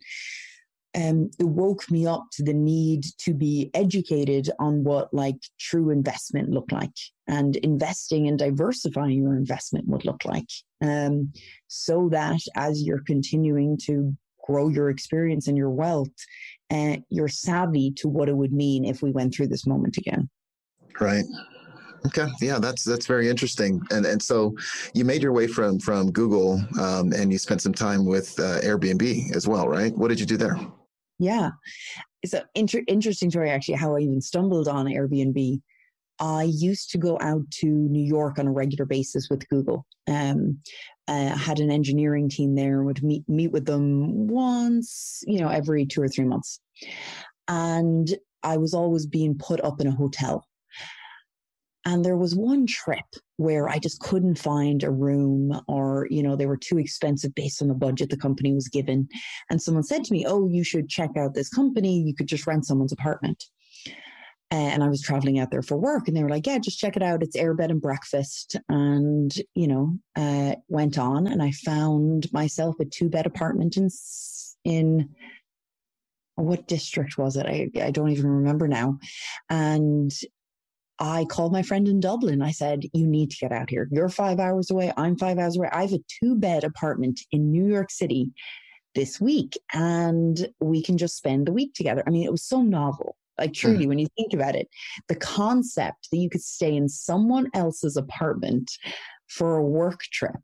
um, 0.96 1.30
it 1.40 1.46
woke 1.46 1.90
me 1.90 2.06
up 2.06 2.28
to 2.34 2.44
the 2.44 2.54
need 2.54 3.06
to 3.20 3.34
be 3.34 3.72
educated 3.74 4.50
on 4.60 4.84
what 4.84 5.14
like 5.14 5.38
true 5.60 5.90
investment 5.90 6.50
looked 6.50 6.72
like 6.72 6.94
and 7.28 7.56
investing 7.58 8.28
and 8.28 8.38
diversifying 8.38 9.24
your 9.24 9.36
investment 9.36 9.88
would 9.88 10.06
look 10.06 10.24
like 10.26 10.50
um, 10.84 11.32
so 11.68 12.10
that 12.10 12.40
as 12.56 12.84
you're 12.84 13.04
continuing 13.06 13.78
to 13.78 14.16
grow 14.46 14.68
your 14.68 14.90
experience 14.90 15.48
and 15.48 15.58
your 15.58 15.70
wealth 15.70 16.10
uh, 16.72 16.98
you're 17.10 17.28
savvy 17.28 17.92
to 17.92 18.08
what 18.08 18.30
it 18.30 18.36
would 18.36 18.54
mean 18.54 18.86
if 18.86 19.02
we 19.02 19.12
went 19.12 19.34
through 19.34 19.48
this 19.48 19.66
moment 19.66 19.98
again 19.98 20.30
right 21.00 21.26
Okay, 22.08 22.28
yeah, 22.42 22.60
that's 22.60 22.84
that's 22.84 23.06
very 23.06 23.30
interesting. 23.30 23.82
And 23.90 24.06
and 24.06 24.22
so 24.22 24.56
you 24.94 25.06
made 25.06 25.22
your 25.22 25.32
way 25.32 25.48
from 25.48 25.80
from 25.80 26.12
Google, 26.12 26.62
um, 26.78 27.14
and 27.14 27.32
you 27.32 27.38
spent 27.38 27.62
some 27.62 27.74
time 27.74 28.06
with 28.06 28.38
uh, 28.42 28.60
Airbnb 28.60 29.34
as 29.34 29.48
well, 29.48 29.70
right? 29.70 29.98
What 29.98 30.10
did 30.10 30.20
you 30.20 30.26
do 30.26 30.36
there? 30.36 30.60
Yeah. 31.20 31.52
It's 32.22 32.34
an 32.34 32.44
inter- 32.56 32.84
interesting 32.88 33.30
story, 33.30 33.50
actually, 33.50 33.76
how 33.76 33.96
I 33.96 34.00
even 34.00 34.22
stumbled 34.22 34.68
on 34.68 34.86
Airbnb. 34.86 35.62
I 36.20 36.44
used 36.44 36.92
to 36.92 36.98
go 36.98 37.18
out 37.22 37.50
to 37.60 37.68
New 37.68 38.04
York 38.04 38.40
on 38.40 38.48
a 38.48 38.52
regular 38.52 38.86
basis 38.86 39.28
with 39.30 39.48
Google. 39.50 39.86
Um, 40.08 40.60
uh, 41.08 41.36
had 41.36 41.60
an 41.60 41.70
engineering 41.70 42.30
team 42.30 42.56
there 42.56 42.78
and 42.78 42.86
would 42.86 43.04
meet 43.04 43.28
meet 43.28 43.52
with 43.52 43.66
them 43.66 44.28
once, 44.28 45.22
you 45.28 45.40
know, 45.40 45.50
every 45.50 45.86
two 45.86 46.02
or 46.02 46.08
three 46.08 46.24
months. 46.24 46.62
And 47.48 48.08
I 48.42 48.58
was 48.58 48.74
always 48.74 49.06
being 49.06 49.38
put 49.38 49.60
up 49.62 49.82
in 49.82 49.88
a 49.88 49.92
hotel. 49.92 50.46
And 51.86 52.04
there 52.04 52.18
was 52.18 52.36
one 52.36 52.66
trip 52.66 53.06
where 53.38 53.68
I 53.68 53.78
just 53.78 54.00
couldn't 54.00 54.38
find 54.38 54.84
a 54.84 54.92
room 54.92 55.60
or, 55.68 56.08
you 56.10 56.24
know, 56.24 56.36
they 56.36 56.46
were 56.46 56.58
too 56.58 56.78
expensive 56.78 57.36
based 57.36 57.62
on 57.62 57.68
the 57.68 57.74
budget 57.74 58.10
the 58.10 58.18
company 58.18 58.54
was 58.54 58.70
given. 58.70 59.08
And 59.50 59.62
someone 59.62 59.84
said 59.84 60.04
to 60.06 60.14
me, 60.14 60.26
Oh, 60.26 60.48
you 60.48 60.64
should 60.64 60.90
check 60.90 61.12
out 61.18 61.34
this 61.34 61.50
company. 61.50 62.00
You 62.00 62.16
could 62.16 62.28
just 62.28 62.48
rent 62.48 62.66
someone's 62.66 62.94
apartment. 62.94 63.44
And 64.52 64.84
I 64.84 64.88
was 64.88 65.02
traveling 65.02 65.40
out 65.40 65.50
there 65.50 65.64
for 65.64 65.78
work, 65.78 66.08
and 66.08 66.16
they 66.16 66.22
were 66.22 66.30
like, 66.30 66.46
"Yeah, 66.46 66.60
just 66.60 66.78
check 66.78 66.96
it 66.96 67.02
out. 67.02 67.24
It's 67.24 67.36
air 67.36 67.56
bed 67.56 67.72
and 67.72 67.82
breakfast." 67.82 68.56
And 68.70 69.34
you 69.56 69.68
know, 69.68 69.98
uh, 70.16 70.58
went 70.68 71.00
on, 71.00 71.26
and 71.26 71.42
I 71.42 71.50
found 71.50 72.32
myself 72.32 72.80
a 72.80 72.86
two 72.86 73.10
bed 73.10 73.26
apartment 73.26 73.78
in 73.78 73.90
in 74.64 75.10
what 76.36 76.68
district 76.68 77.18
was 77.18 77.36
it? 77.36 77.46
I, 77.46 77.70
I 77.82 77.92
don't 77.92 78.10
even 78.10 78.30
remember 78.30 78.68
now. 78.68 79.00
And 79.50 80.12
I 81.00 81.26
called 81.26 81.52
my 81.52 81.64
friend 81.64 81.88
in 81.88 82.00
Dublin. 82.00 82.42
I 82.42 82.52
said, 82.52 82.84
You 82.94 83.08
need 83.08 83.32
to 83.32 83.38
get 83.38 83.52
out 83.52 83.70
here. 83.70 83.88
You're 83.92 84.10
five 84.10 84.40
hours 84.40 84.70
away. 84.70 84.94
I'm 84.96 85.18
five 85.18 85.38
hours 85.40 85.58
away. 85.58 85.70
I 85.72 85.82
have 85.82 85.94
a 85.94 86.04
two 86.20 86.36
bed 86.36 86.64
apartment 86.64 87.20
in 87.32 87.52
New 87.52 87.68
York 87.68 87.92
City 87.92 88.32
this 88.96 89.20
week, 89.20 89.58
and 89.74 90.48
we 90.60 90.84
can 90.84 90.98
just 90.98 91.18
spend 91.18 91.48
the 91.48 91.54
week 91.54 91.74
together. 91.74 92.04
I 92.06 92.12
mean, 92.12 92.24
it 92.24 92.32
was 92.32 92.46
so 92.46 92.62
novel. 92.62 93.16
Like, 93.40 93.50
hmm. 93.50 93.54
truly, 93.54 93.86
mm. 93.86 93.90
when 93.90 94.00
you 94.00 94.08
think 94.16 94.34
about 94.34 94.56
it, 94.56 94.70
the 95.08 95.16
concept 95.16 96.10
that 96.12 96.18
you 96.18 96.30
could 96.30 96.44
stay 96.44 96.76
in 96.76 96.88
someone 96.88 97.50
else's 97.56 97.98
apartment 97.98 98.72
for 99.28 99.58
a 99.58 99.64
work 99.64 100.02
trip 100.12 100.42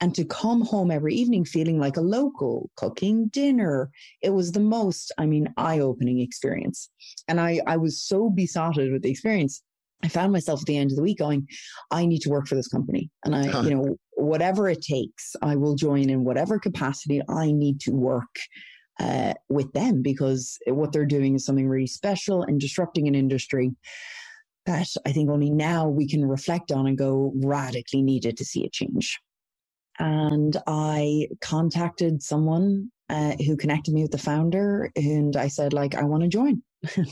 and 0.00 0.14
to 0.14 0.24
come 0.24 0.62
home 0.62 0.90
every 0.90 1.14
evening 1.14 1.44
feeling 1.44 1.78
like 1.78 1.96
a 1.96 2.00
local, 2.00 2.70
cooking 2.76 3.28
dinner. 3.28 3.90
It 4.22 4.30
was 4.30 4.52
the 4.52 4.60
most, 4.60 5.12
I 5.18 5.26
mean, 5.26 5.52
eye 5.56 5.78
opening 5.78 6.20
experience. 6.20 6.88
And 7.28 7.40
I, 7.40 7.60
I 7.66 7.76
was 7.76 8.02
so 8.02 8.30
besotted 8.30 8.92
with 8.92 9.02
the 9.02 9.10
experience 9.10 9.62
I 10.04 10.08
found 10.08 10.32
myself 10.32 10.60
at 10.60 10.66
the 10.66 10.76
end 10.76 10.90
of 10.90 10.96
the 10.96 11.02
week 11.02 11.18
going, 11.18 11.48
I 11.90 12.04
need 12.04 12.20
to 12.20 12.28
work 12.28 12.46
for 12.46 12.56
this 12.56 12.68
company. 12.68 13.10
And 13.24 13.34
I, 13.34 13.46
huh. 13.46 13.62
you 13.62 13.74
know, 13.74 13.96
whatever 14.12 14.68
it 14.68 14.82
takes, 14.82 15.34
I 15.40 15.56
will 15.56 15.74
join 15.74 16.10
in 16.10 16.24
whatever 16.24 16.58
capacity 16.58 17.22
I 17.28 17.52
need 17.52 17.80
to 17.80 17.90
work 17.90 18.36
uh, 19.00 19.32
with 19.48 19.72
them 19.72 20.02
because 20.02 20.58
what 20.66 20.92
they're 20.92 21.06
doing 21.06 21.34
is 21.34 21.46
something 21.46 21.66
really 21.66 21.86
special 21.86 22.42
and 22.42 22.60
disrupting 22.60 23.08
an 23.08 23.14
industry 23.14 23.72
that 24.66 24.88
I 25.06 25.12
think 25.12 25.30
only 25.30 25.50
now 25.50 25.88
we 25.88 26.06
can 26.06 26.24
reflect 26.24 26.70
on 26.70 26.86
and 26.86 26.98
go 26.98 27.32
radically 27.36 28.02
needed 28.02 28.36
to 28.36 28.44
see 28.44 28.64
a 28.64 28.70
change. 28.70 29.18
And 29.98 30.56
I 30.66 31.28
contacted 31.40 32.22
someone 32.22 32.90
uh, 33.08 33.32
who 33.46 33.56
connected 33.56 33.94
me 33.94 34.02
with 34.02 34.10
the 34.10 34.18
founder, 34.18 34.90
and 34.96 35.36
I 35.36 35.48
said, 35.48 35.72
like, 35.72 35.94
I 35.94 36.04
want 36.04 36.22
to 36.22 36.28
join. 36.28 36.62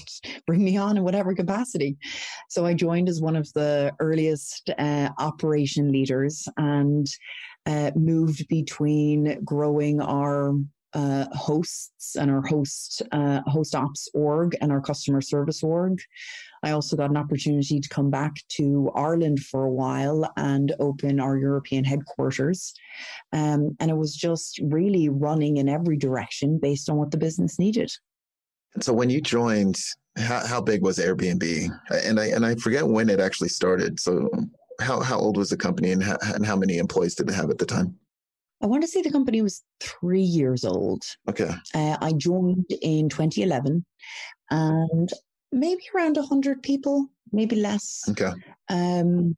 bring 0.46 0.64
me 0.64 0.76
on 0.76 0.96
in 0.96 1.04
whatever 1.04 1.34
capacity. 1.34 1.96
So 2.48 2.66
I 2.66 2.74
joined 2.74 3.08
as 3.08 3.20
one 3.20 3.36
of 3.36 3.52
the 3.52 3.92
earliest 4.00 4.70
uh, 4.78 5.10
operation 5.18 5.90
leaders 5.92 6.48
and 6.56 7.06
uh, 7.66 7.92
moved 7.94 8.48
between 8.48 9.42
growing 9.44 10.00
our 10.00 10.54
uh, 10.94 11.24
hosts 11.32 12.16
and 12.16 12.30
our 12.30 12.42
host 12.42 13.02
uh, 13.12 13.40
host 13.46 13.74
ops 13.74 14.08
org 14.14 14.54
and 14.60 14.70
our 14.70 14.80
customer 14.80 15.20
service 15.20 15.62
org. 15.62 16.00
I 16.62 16.72
also 16.72 16.96
got 16.96 17.10
an 17.10 17.16
opportunity 17.16 17.80
to 17.80 17.88
come 17.88 18.10
back 18.10 18.34
to 18.56 18.90
Ireland 18.94 19.40
for 19.40 19.64
a 19.64 19.72
while 19.72 20.30
and 20.36 20.74
open 20.78 21.18
our 21.18 21.36
European 21.36 21.84
headquarters. 21.84 22.72
Um, 23.32 23.76
and 23.80 23.90
it 23.90 23.96
was 23.96 24.14
just 24.14 24.60
really 24.62 25.08
running 25.08 25.56
in 25.56 25.68
every 25.68 25.96
direction 25.96 26.58
based 26.60 26.88
on 26.88 26.96
what 26.96 27.10
the 27.10 27.16
business 27.16 27.58
needed. 27.58 27.90
So 28.80 28.92
when 28.92 29.10
you 29.10 29.20
joined, 29.20 29.76
how, 30.16 30.46
how 30.46 30.60
big 30.60 30.82
was 30.82 30.98
Airbnb? 30.98 31.68
And 32.04 32.18
I 32.18 32.26
and 32.26 32.44
I 32.44 32.54
forget 32.56 32.86
when 32.86 33.08
it 33.08 33.20
actually 33.20 33.48
started. 33.48 34.00
So 34.00 34.28
how 34.80 35.00
how 35.00 35.18
old 35.18 35.36
was 35.36 35.50
the 35.50 35.56
company 35.56 35.92
and 35.92 36.02
how, 36.02 36.16
and 36.34 36.44
how 36.44 36.56
many 36.56 36.78
employees 36.78 37.14
did 37.14 37.28
it 37.28 37.34
have 37.34 37.50
at 37.50 37.58
the 37.58 37.66
time? 37.66 37.98
I 38.62 38.66
want 38.66 38.82
to 38.82 38.88
say 38.88 39.02
the 39.02 39.10
company 39.10 39.42
was 39.42 39.62
three 39.80 40.22
years 40.22 40.64
old. 40.64 41.02
Okay. 41.28 41.50
Uh, 41.74 41.96
I 42.00 42.12
joined 42.12 42.66
in 42.80 43.08
2011, 43.08 43.84
and 44.50 45.10
maybe 45.50 45.82
around 45.94 46.16
100 46.16 46.62
people, 46.62 47.08
maybe 47.32 47.56
less. 47.56 48.02
Okay. 48.10 48.30
Um, 48.68 49.36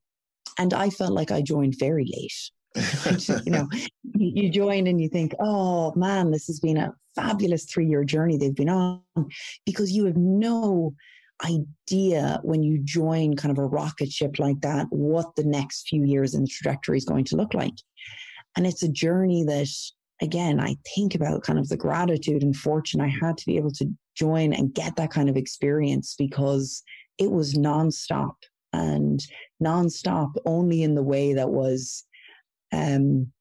and 0.58 0.74
I 0.74 0.90
felt 0.90 1.12
like 1.12 1.30
I 1.30 1.40
joined 1.40 1.76
very 1.78 2.04
late. 2.04 2.50
you 3.44 3.52
know, 3.52 3.68
you 4.14 4.48
join 4.50 4.86
and 4.86 5.00
you 5.00 5.08
think, 5.08 5.34
oh 5.40 5.92
man, 5.94 6.30
this 6.30 6.46
has 6.46 6.60
been 6.60 6.76
a 6.76 6.92
fabulous 7.14 7.64
three 7.64 7.86
year 7.86 8.04
journey 8.04 8.36
they've 8.36 8.54
been 8.54 8.68
on 8.68 9.00
because 9.64 9.92
you 9.92 10.04
have 10.06 10.16
no 10.16 10.94
idea 11.44 12.40
when 12.42 12.62
you 12.62 12.78
join 12.78 13.36
kind 13.36 13.50
of 13.50 13.58
a 13.58 13.66
rocket 13.66 14.10
ship 14.10 14.38
like 14.38 14.60
that 14.60 14.86
what 14.90 15.34
the 15.36 15.44
next 15.44 15.88
few 15.88 16.04
years 16.04 16.34
in 16.34 16.42
the 16.42 16.48
trajectory 16.48 16.96
is 16.96 17.04
going 17.04 17.24
to 17.24 17.36
look 17.36 17.54
like. 17.54 17.74
And 18.56 18.66
it's 18.66 18.82
a 18.82 18.88
journey 18.88 19.42
that, 19.44 19.68
again, 20.22 20.60
I 20.60 20.76
think 20.94 21.14
about 21.14 21.42
kind 21.42 21.58
of 21.58 21.68
the 21.68 21.76
gratitude 21.76 22.42
and 22.42 22.56
fortune 22.56 23.00
I 23.00 23.08
had 23.08 23.36
to 23.38 23.46
be 23.46 23.56
able 23.56 23.72
to 23.72 23.90
join 24.16 24.52
and 24.52 24.74
get 24.74 24.96
that 24.96 25.10
kind 25.10 25.28
of 25.28 25.36
experience 25.36 26.14
because 26.16 26.82
it 27.18 27.30
was 27.30 27.54
nonstop 27.54 28.34
and 28.72 29.20
nonstop 29.62 30.34
only 30.46 30.82
in 30.82 30.94
the 30.94 31.02
way 31.02 31.32
that 31.34 31.50
was 31.50 32.04
um, 32.74 33.32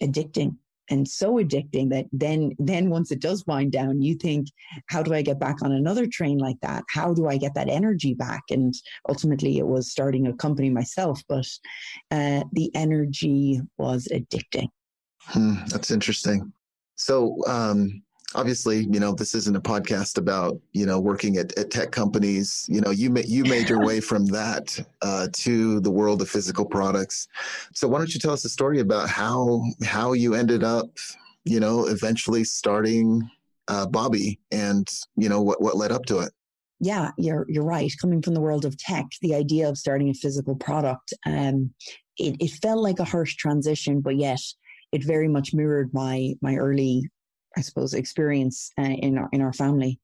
addicting 0.00 0.56
and 0.90 1.08
so 1.08 1.34
addicting 1.34 1.90
that 1.90 2.06
then 2.12 2.52
then 2.58 2.90
once 2.90 3.10
it 3.10 3.20
does 3.20 3.46
wind 3.46 3.72
down 3.72 4.02
you 4.02 4.14
think 4.14 4.48
how 4.88 5.02
do 5.02 5.14
i 5.14 5.22
get 5.22 5.38
back 5.38 5.62
on 5.62 5.72
another 5.72 6.06
train 6.06 6.38
like 6.38 6.60
that? 6.60 6.84
How 6.88 7.14
do 7.14 7.28
i 7.28 7.36
get 7.36 7.54
that 7.54 7.68
energy 7.68 8.14
back? 8.14 8.42
And 8.50 8.74
ultimately 9.08 9.58
it 9.58 9.66
was 9.66 9.90
starting 9.90 10.26
a 10.26 10.34
company 10.34 10.70
myself 10.70 11.22
but 11.28 11.46
uh, 12.10 12.44
the 12.52 12.70
energy 12.74 13.60
was 13.78 14.08
addicting. 14.12 14.68
Hmm, 15.20 15.54
that's 15.68 15.90
interesting. 15.90 16.52
So 16.96 17.38
um, 17.46 18.02
obviously, 18.34 18.86
you 18.90 19.00
know, 19.00 19.14
this 19.14 19.34
isn't 19.34 19.56
a 19.56 19.60
podcast 19.60 20.18
about, 20.18 20.60
you 20.72 20.86
know, 20.86 21.00
working 21.00 21.36
at, 21.36 21.56
at 21.58 21.70
tech 21.70 21.90
companies. 21.90 22.66
You 22.68 22.80
know, 22.80 22.90
you 22.90 23.10
ma- 23.10 23.20
you 23.26 23.44
made 23.44 23.68
your 23.68 23.80
way 23.86 24.00
from 24.00 24.26
that 24.26 24.78
uh, 25.02 25.28
to 25.32 25.80
the 25.80 25.90
world 25.90 26.22
of 26.22 26.28
physical 26.28 26.64
products. 26.64 27.28
So 27.74 27.88
why 27.88 27.98
don't 27.98 28.12
you 28.12 28.20
tell 28.20 28.32
us 28.32 28.44
a 28.44 28.48
story 28.48 28.80
about 28.80 29.08
how 29.08 29.62
how 29.84 30.12
you 30.12 30.34
ended 30.34 30.64
up, 30.64 30.90
you 31.44 31.60
know, 31.60 31.86
eventually 31.86 32.44
starting 32.44 33.28
uh, 33.68 33.86
Bobbie 33.86 34.40
and, 34.50 34.88
you 35.16 35.28
know, 35.28 35.40
what, 35.40 35.62
what 35.62 35.76
led 35.76 35.92
up 35.92 36.04
to 36.06 36.18
it? 36.18 36.32
Yeah, 36.80 37.12
you're 37.16 37.46
you're 37.48 37.64
right. 37.64 37.92
Coming 38.00 38.22
from 38.22 38.34
the 38.34 38.40
world 38.40 38.64
of 38.64 38.76
tech, 38.76 39.06
the 39.20 39.36
idea 39.36 39.68
of 39.68 39.78
starting 39.78 40.08
a 40.08 40.14
physical 40.14 40.56
product, 40.56 41.14
um, 41.26 41.72
it, 42.18 42.36
it 42.40 42.50
felt 42.60 42.80
like 42.80 42.98
a 42.98 43.04
harsh 43.04 43.36
transition, 43.36 44.00
but 44.00 44.16
yet 44.16 44.40
it 44.90 45.04
very 45.04 45.28
much 45.28 45.54
mirrored 45.54 45.90
my 45.94 46.34
my 46.42 46.56
early 46.56 47.08
I 47.56 47.60
suppose, 47.60 47.94
experience 47.94 48.70
uh, 48.78 48.82
in 48.82 49.18
our, 49.18 49.28
in 49.32 49.40
our 49.40 49.52
family. 49.52 50.00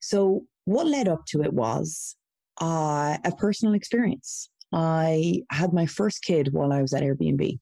So 0.00 0.44
what 0.64 0.86
led 0.86 1.08
up 1.08 1.26
to 1.26 1.42
it 1.42 1.52
was 1.52 2.16
uh, 2.60 3.16
a 3.24 3.32
personal 3.36 3.74
experience. 3.74 4.50
I 4.72 5.42
had 5.50 5.72
my 5.72 5.86
first 5.86 6.22
kid 6.22 6.52
while 6.52 6.72
I 6.72 6.80
was 6.80 6.94
at 6.94 7.02
Airbnb, 7.02 7.58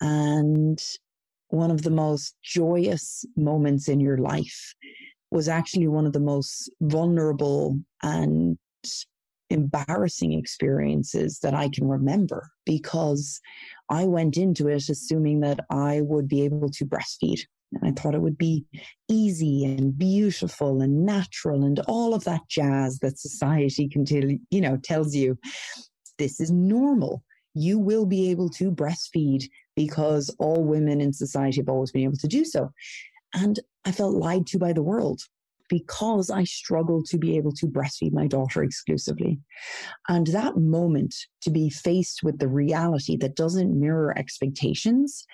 and 0.00 0.78
one 1.48 1.70
of 1.70 1.82
the 1.82 1.90
most 1.90 2.36
joyous 2.42 3.24
moments 3.36 3.88
in 3.88 4.00
your 4.00 4.18
life 4.18 4.74
was 5.30 5.48
actually 5.48 5.88
one 5.88 6.06
of 6.06 6.12
the 6.12 6.20
most 6.20 6.70
vulnerable 6.80 7.78
and 8.02 8.58
embarrassing 9.50 10.32
experiences 10.32 11.40
that 11.40 11.54
I 11.54 11.68
can 11.68 11.88
remember 11.88 12.50
because 12.64 13.40
I 13.88 14.04
went 14.04 14.36
into 14.36 14.68
it 14.68 14.88
assuming 14.88 15.40
that 15.40 15.60
I 15.70 16.02
would 16.02 16.28
be 16.28 16.42
able 16.42 16.70
to 16.70 16.86
breastfeed 16.86 17.40
and 17.72 17.86
I 17.86 17.92
thought 17.92 18.14
it 18.14 18.22
would 18.22 18.38
be 18.38 18.64
easy 19.08 19.64
and 19.64 19.96
beautiful 19.96 20.80
and 20.82 21.04
natural 21.04 21.64
and 21.64 21.78
all 21.80 22.14
of 22.14 22.24
that 22.24 22.42
jazz 22.48 22.98
that 22.98 23.18
society 23.18 23.88
can 23.88 24.04
tell, 24.04 24.28
you 24.50 24.60
know, 24.60 24.76
tells 24.76 25.14
you 25.14 25.38
this 26.18 26.40
is 26.40 26.50
normal. 26.50 27.22
You 27.54 27.78
will 27.78 28.06
be 28.06 28.30
able 28.30 28.48
to 28.50 28.70
breastfeed 28.70 29.44
because 29.76 30.34
all 30.38 30.64
women 30.64 31.00
in 31.00 31.12
society 31.12 31.60
have 31.60 31.68
always 31.68 31.92
been 31.92 32.04
able 32.04 32.16
to 32.18 32.28
do 32.28 32.44
so. 32.44 32.70
And 33.34 33.60
I 33.84 33.92
felt 33.92 34.14
lied 34.14 34.46
to 34.48 34.58
by 34.58 34.72
the 34.72 34.82
world 34.82 35.22
because 35.68 36.30
I 36.30 36.42
struggled 36.44 37.06
to 37.06 37.18
be 37.18 37.36
able 37.36 37.52
to 37.52 37.66
breastfeed 37.66 38.12
my 38.12 38.26
daughter 38.26 38.64
exclusively. 38.64 39.38
And 40.08 40.26
that 40.28 40.56
moment 40.56 41.14
to 41.42 41.50
be 41.50 41.70
faced 41.70 42.24
with 42.24 42.40
the 42.40 42.48
reality 42.48 43.16
that 43.18 43.36
doesn't 43.36 43.78
mirror 43.78 44.16
expectations 44.18 45.24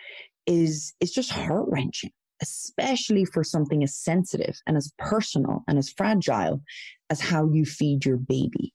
is, 0.45 0.93
is 1.01 1.11
just 1.11 1.31
heart 1.31 1.65
wrenching 1.69 2.13
especially 2.43 3.25
for 3.25 3.43
something 3.43 3.83
as 3.83 3.97
sensitive 3.97 4.61
and 4.67 4.77
as 4.77 4.93
personal 4.99 5.65
and 5.69 5.79
as 5.79 5.91
fragile 5.91 6.63
as 7.11 7.21
how 7.21 7.49
you 7.51 7.65
feed 7.65 8.05
your 8.05 8.17
baby. 8.17 8.73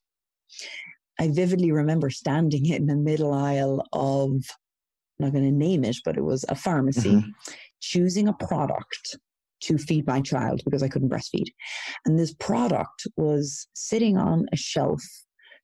I 1.20 1.30
vividly 1.30 1.72
remember 1.72 2.10
standing 2.10 2.66
in 2.66 2.88
the 2.88 2.96
middle 2.96 3.34
aisle 3.34 3.86
of, 3.94 4.32
I'm 4.32 5.26
not 5.26 5.34
going 5.34 5.46
to 5.46 5.52
name 5.52 5.84
it, 5.84 5.98
but 6.04 6.18
it 6.18 6.24
was 6.24 6.46
a 6.50 6.56
pharmacy, 6.56 7.12
mm-hmm. 7.12 7.54
choosing 7.80 8.28
a 8.28 8.34
product 8.34 9.18
to 9.62 9.78
feed 9.78 10.08
my 10.08 10.22
child 10.22 10.62
because 10.66 10.82
I 10.82 10.88
couldn't 10.88 11.10
breastfeed. 11.10 11.54
And 12.06 12.18
this 12.18 12.34
product 12.34 13.06
was 13.16 13.68
sitting 13.74 14.18
on 14.18 14.48
a 14.52 14.58
shelf 14.58 15.04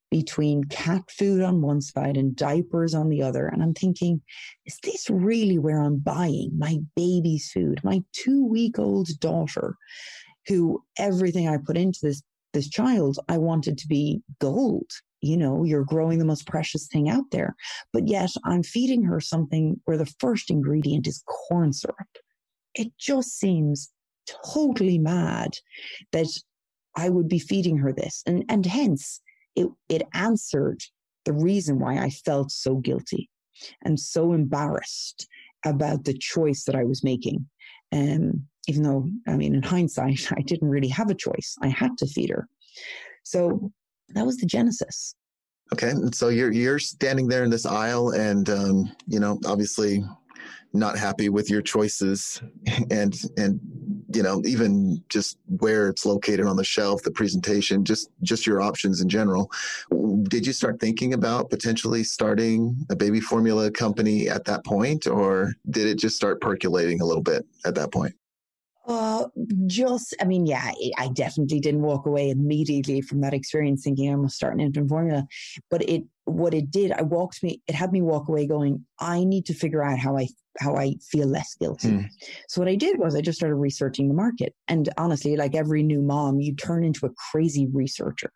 between 0.10 0.64
cat 0.66 1.04
food 1.12 1.42
on 1.42 1.62
one 1.62 1.82
side 1.82 2.18
and 2.18 2.36
diapers 2.36 2.94
on 2.94 3.10
the 3.10 3.22
other. 3.22 3.48
And 3.48 3.62
I'm 3.62 3.74
thinking, 3.74 4.22
is 4.66 4.78
this 4.84 5.10
really 5.10 5.60
where 5.60 5.82
I'm 5.82 5.98
buying 5.98 6.52
my 6.58 6.78
baby's 6.96 7.52
food? 7.52 7.82
My 7.84 8.04
two 8.14 8.46
week 8.46 8.80
old 8.80 9.10
daughter, 9.20 9.76
who 10.48 10.84
everything 10.98 11.48
I 11.48 11.58
put 11.58 11.78
into 11.78 12.00
this, 12.02 12.22
this 12.54 12.70
child, 12.70 13.20
I 13.28 13.38
wanted 13.38 13.78
to 13.80 13.88
be 13.88 14.22
gold. 14.40 14.90
You 15.22 15.36
know, 15.36 15.64
you're 15.64 15.84
growing 15.84 16.20
the 16.20 16.26
most 16.26 16.48
precious 16.48 16.88
thing 16.88 17.10
out 17.10 17.26
there. 17.32 17.56
But 17.92 18.08
yet 18.08 18.30
I'm 18.46 18.64
feeding 18.64 19.04
her 19.04 19.20
something 19.20 19.82
where 19.86 19.98
the 19.98 20.14
first 20.20 20.50
ingredient 20.50 21.08
is 21.08 21.24
corn 21.26 21.74
syrup. 21.74 21.98
It 22.76 22.92
just 23.00 23.38
seems 23.38 23.92
totally 24.54 25.00
mad 25.00 25.58
that 26.12 26.28
I 26.96 27.10
would 27.10 27.28
be 27.28 27.40
feeding 27.40 27.78
her 27.78 27.92
this. 27.92 28.24
And, 28.26 28.44
and 28.50 28.66
hence, 28.66 29.22
it, 29.58 29.68
it 29.90 30.04
answered 30.14 30.82
the 31.26 31.34
reason 31.34 31.80
why 31.80 31.98
I 31.98 32.10
felt 32.10 32.52
so 32.52 32.76
guilty 32.76 33.30
and 33.84 34.00
so 34.00 34.34
embarrassed 34.34 35.28
about 35.66 36.06
the 36.06 36.14
choice 36.14 36.64
that 36.66 36.76
I 36.76 36.84
was 36.84 37.04
making. 37.04 37.46
Um, 37.92 38.48
even 38.68 38.84
though, 38.84 39.10
I 39.28 39.36
mean, 39.36 39.56
in 39.56 39.64
hindsight, 39.64 40.32
I 40.38 40.42
didn't 40.42 40.70
really 40.70 40.90
have 40.90 41.10
a 41.10 41.16
choice. 41.16 41.56
I 41.62 41.70
had 41.70 41.98
to 41.98 42.06
feed 42.06 42.30
her. 42.30 42.48
So 43.24 43.72
that 44.10 44.26
was 44.26 44.38
the 44.38 44.46
genesis. 44.46 45.16
Okay, 45.74 45.92
so 46.14 46.30
you're 46.30 46.54
you're 46.54 46.80
standing 46.80 47.28
there 47.28 47.44
in 47.44 47.50
this 47.50 47.66
aisle, 47.66 48.12
and 48.12 48.50
um, 48.50 48.90
you 49.06 49.20
know, 49.20 49.38
obviously, 49.46 50.02
not 50.74 50.98
happy 50.98 51.30
with 51.30 51.50
your 51.50 51.62
choices, 51.62 52.42
and 52.92 53.16
and 53.38 53.60
you 54.14 54.24
know 54.24 54.42
even 54.46 55.04
just 55.10 55.38
where 55.60 55.90
it's 55.90 56.06
located 56.06 56.46
on 56.46 56.56
the 56.56 56.64
shelf 56.64 57.04
the 57.04 57.12
presentation 57.12 57.84
just 57.84 58.10
just 58.24 58.48
your 58.48 58.62
options 58.62 59.02
in 59.02 59.10
general. 59.10 59.52
Did 60.24 60.46
you 60.46 60.54
start 60.54 60.80
thinking 60.80 61.14
about 61.14 61.50
potentially 61.50 62.04
starting 62.04 62.86
a 62.90 62.96
baby 62.96 63.20
formula 63.20 63.72
company 63.72 64.30
at 64.30 64.46
that 64.46 64.66
point 64.66 65.08
or 65.08 65.54
did 65.70 65.88
it 65.88 65.98
just 65.98 66.16
start 66.16 66.42
percolating 66.42 67.02
a 67.02 67.06
little 67.06 67.24
bit 67.24 67.46
at 67.66 67.76
that 67.76 67.92
point 67.92 68.16
uh, 68.88 69.26
just, 69.68 70.16
I 70.22 70.26
mean, 70.26 70.46
yeah, 70.46 70.72
I 70.98 71.10
definitely 71.10 71.60
didn't 71.60 71.82
walk 71.82 72.06
away 72.06 72.30
immediately 72.30 73.02
from 73.02 73.22
that 73.22 73.34
experience 73.34 73.84
thinking 73.84 74.12
I 74.12 74.16
must 74.16 74.36
start 74.36 74.54
an 74.54 74.62
infant 74.62 74.90
formula. 74.90 75.28
But 75.70 75.88
it, 75.90 76.04
what 76.26 76.54
it 76.54 76.72
did, 76.72 76.92
I 76.94 77.02
walked 77.02 77.44
me, 77.44 77.62
it 77.68 77.76
had 77.76 77.92
me 77.92 78.02
walk 78.02 78.30
away 78.30 78.48
going, 78.48 78.86
I 79.00 79.24
need 79.24 79.46
to 79.48 79.54
figure 79.54 79.84
out 79.84 80.00
how 80.00 80.18
I 80.18 80.28
how 80.60 80.76
I 80.76 80.96
feel 81.12 81.28
less 81.28 81.56
guilty. 81.60 81.90
Hmm. 81.90 82.02
So 82.48 82.62
what 82.62 82.68
I 82.68 82.76
did 82.76 82.98
was 82.98 83.16
I 83.16 83.22
just 83.22 83.38
started 83.38 83.56
researching 83.56 84.08
the 84.08 84.14
market. 84.14 84.56
And 84.68 84.90
honestly, 84.98 85.36
like 85.36 85.56
every 85.56 85.84
new 85.84 86.02
mom, 86.02 86.40
you 86.40 86.56
turn 86.56 86.84
into 86.84 87.06
a 87.06 87.12
crazy 87.32 87.68
researcher. 87.68 88.32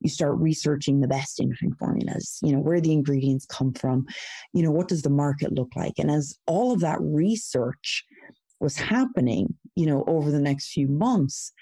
You 0.00 0.10
start 0.10 0.36
researching 0.38 1.00
the 1.00 1.08
best 1.08 1.40
infant 1.40 1.78
formulas, 1.78 2.38
you 2.42 2.52
know, 2.52 2.58
where 2.58 2.80
the 2.80 2.92
ingredients 2.92 3.46
come 3.46 3.72
from, 3.72 4.06
you 4.52 4.62
know, 4.62 4.70
what 4.70 4.88
does 4.88 5.02
the 5.02 5.10
market 5.10 5.52
look 5.52 5.74
like? 5.74 5.94
And 5.98 6.10
as 6.10 6.36
all 6.46 6.72
of 6.72 6.80
that 6.80 6.98
research 7.00 8.04
was 8.62 8.76
happening, 8.76 9.54
you 9.74 9.86
know, 9.86 10.04
over 10.06 10.30
the 10.30 10.40
next 10.40 10.70
few 10.70 10.86
months, 10.88 11.52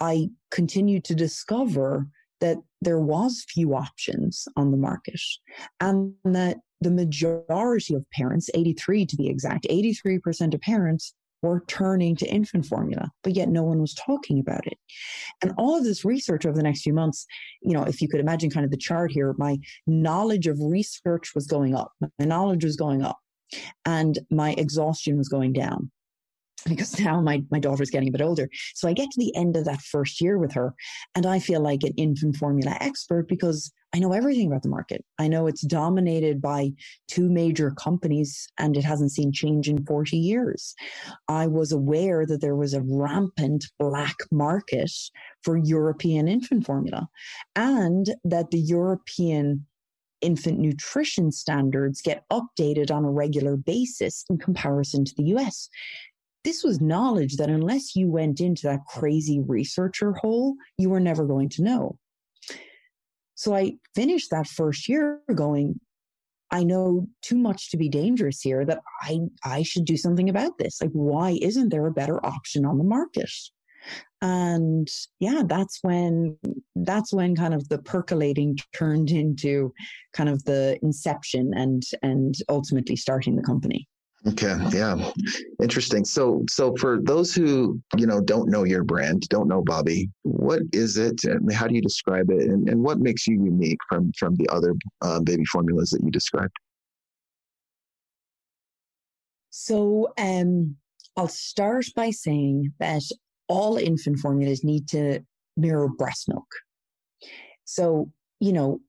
I 0.00 0.28
continued 0.50 1.04
to 1.04 1.14
discover 1.14 2.08
that 2.40 2.58
there 2.80 2.98
was 2.98 3.46
few 3.48 3.74
options 3.74 4.48
on 4.56 4.72
the 4.72 4.76
market 4.76 5.20
and 5.80 6.12
that 6.24 6.58
the 6.80 6.90
majority 6.90 7.94
of 7.94 8.04
parents, 8.10 8.50
83 8.54 9.06
to 9.06 9.16
be 9.16 9.28
exact, 9.28 9.66
83% 9.70 10.52
of 10.52 10.60
parents 10.60 11.14
were 11.42 11.64
turning 11.68 12.16
to 12.16 12.26
infant 12.26 12.66
formula, 12.66 13.10
but 13.22 13.36
yet 13.36 13.48
no 13.48 13.62
one 13.62 13.80
was 13.80 13.94
talking 13.94 14.40
about 14.40 14.66
it. 14.66 14.78
And 15.42 15.52
all 15.56 15.76
of 15.76 15.84
this 15.84 16.04
research 16.04 16.44
over 16.44 16.56
the 16.56 16.62
next 16.62 16.82
few 16.82 16.92
months, 16.92 17.24
you 17.62 17.72
know, 17.72 17.84
if 17.84 18.02
you 18.02 18.08
could 18.08 18.20
imagine 18.20 18.50
kind 18.50 18.64
of 18.64 18.70
the 18.72 18.76
chart 18.76 19.12
here, 19.12 19.34
my 19.38 19.58
knowledge 19.86 20.48
of 20.48 20.58
research 20.60 21.32
was 21.34 21.46
going 21.46 21.74
up, 21.76 21.92
my 22.00 22.24
knowledge 22.24 22.64
was 22.64 22.76
going 22.76 23.02
up, 23.02 23.18
and 23.84 24.18
my 24.30 24.52
exhaustion 24.54 25.16
was 25.16 25.28
going 25.28 25.52
down 25.52 25.90
because 26.66 26.98
now 27.00 27.20
my, 27.20 27.42
my 27.50 27.58
daughter's 27.58 27.90
getting 27.90 28.08
a 28.08 28.12
bit 28.12 28.22
older. 28.22 28.48
So 28.74 28.88
I 28.88 28.92
get 28.92 29.10
to 29.10 29.20
the 29.20 29.34
end 29.36 29.56
of 29.56 29.64
that 29.64 29.80
first 29.80 30.20
year 30.20 30.38
with 30.38 30.52
her, 30.52 30.74
and 31.14 31.26
I 31.26 31.38
feel 31.38 31.60
like 31.60 31.82
an 31.82 31.94
infant 31.96 32.36
formula 32.36 32.76
expert 32.80 33.28
because 33.28 33.72
I 33.94 33.98
know 33.98 34.12
everything 34.12 34.46
about 34.46 34.62
the 34.62 34.70
market. 34.70 35.04
I 35.18 35.28
know 35.28 35.46
it's 35.46 35.60
dominated 35.60 36.40
by 36.40 36.72
two 37.08 37.28
major 37.28 37.72
companies 37.72 38.48
and 38.58 38.74
it 38.74 38.84
hasn't 38.84 39.12
seen 39.12 39.32
change 39.32 39.68
in 39.68 39.84
40 39.84 40.16
years. 40.16 40.74
I 41.28 41.46
was 41.46 41.72
aware 41.72 42.24
that 42.24 42.40
there 42.40 42.56
was 42.56 42.72
a 42.72 42.80
rampant 42.80 43.66
black 43.78 44.16
market 44.30 44.90
for 45.42 45.58
European 45.58 46.26
infant 46.26 46.64
formula 46.64 47.08
and 47.54 48.14
that 48.24 48.50
the 48.50 48.60
European 48.60 49.66
infant 50.22 50.58
nutrition 50.58 51.30
standards 51.32 52.00
get 52.00 52.24
updated 52.30 52.90
on 52.90 53.04
a 53.04 53.10
regular 53.10 53.56
basis 53.56 54.24
in 54.30 54.38
comparison 54.38 55.04
to 55.04 55.14
the 55.16 55.24
US 55.34 55.68
this 56.44 56.64
was 56.64 56.80
knowledge 56.80 57.36
that 57.36 57.50
unless 57.50 57.94
you 57.94 58.10
went 58.10 58.40
into 58.40 58.62
that 58.62 58.84
crazy 58.88 59.40
researcher 59.40 60.12
hole, 60.12 60.56
you 60.78 60.90
were 60.90 61.00
never 61.00 61.24
going 61.24 61.48
to 61.50 61.62
know. 61.62 61.98
So 63.34 63.54
I 63.54 63.74
finished 63.94 64.30
that 64.30 64.46
first 64.46 64.88
year 64.88 65.20
going, 65.34 65.80
I 66.50 66.64
know 66.64 67.08
too 67.22 67.38
much 67.38 67.70
to 67.70 67.76
be 67.76 67.88
dangerous 67.88 68.40
here 68.40 68.64
that 68.66 68.80
I 69.02 69.20
I 69.42 69.62
should 69.62 69.86
do 69.86 69.96
something 69.96 70.28
about 70.28 70.58
this. 70.58 70.80
Like 70.82 70.90
why 70.92 71.38
isn't 71.40 71.70
there 71.70 71.86
a 71.86 71.92
better 71.92 72.24
option 72.24 72.66
on 72.66 72.78
the 72.78 72.84
market? 72.84 73.30
And 74.20 74.88
yeah, 75.18 75.42
that's 75.44 75.78
when 75.82 76.38
that's 76.76 77.12
when 77.12 77.34
kind 77.34 77.54
of 77.54 77.68
the 77.68 77.78
percolating 77.78 78.58
turned 78.72 79.10
into 79.10 79.72
kind 80.12 80.28
of 80.28 80.44
the 80.44 80.78
inception 80.82 81.52
and 81.54 81.82
and 82.02 82.34
ultimately 82.48 82.96
starting 82.96 83.34
the 83.34 83.42
company. 83.42 83.88
Okay, 84.24 84.56
yeah, 84.72 85.10
interesting. 85.60 86.04
So, 86.04 86.44
so 86.48 86.76
for 86.76 87.00
those 87.02 87.34
who 87.34 87.80
you 87.96 88.06
know 88.06 88.20
don't 88.20 88.48
know 88.48 88.62
your 88.62 88.84
brand, 88.84 89.28
don't 89.28 89.48
know 89.48 89.62
Bobbie, 89.62 90.10
what 90.22 90.62
is 90.72 90.96
it? 90.96 91.24
And 91.24 91.52
how 91.52 91.66
do 91.66 91.74
you 91.74 91.82
describe 91.82 92.30
it? 92.30 92.42
And, 92.42 92.68
and 92.68 92.84
what 92.84 93.00
makes 93.00 93.26
you 93.26 93.42
unique 93.42 93.80
from 93.88 94.12
from 94.16 94.36
the 94.36 94.48
other 94.48 94.74
uh, 95.00 95.20
baby 95.20 95.44
formulas 95.46 95.90
that 95.90 96.02
you 96.04 96.10
described? 96.12 96.54
So, 99.50 100.12
um, 100.18 100.76
I'll 101.16 101.28
start 101.28 101.86
by 101.96 102.10
saying 102.10 102.72
that 102.78 103.02
all 103.48 103.76
infant 103.76 104.20
formulas 104.20 104.62
need 104.62 104.88
to 104.90 105.20
mirror 105.56 105.88
breast 105.88 106.28
milk. 106.28 106.46
So, 107.64 108.10
you 108.38 108.52
know, 108.52 108.80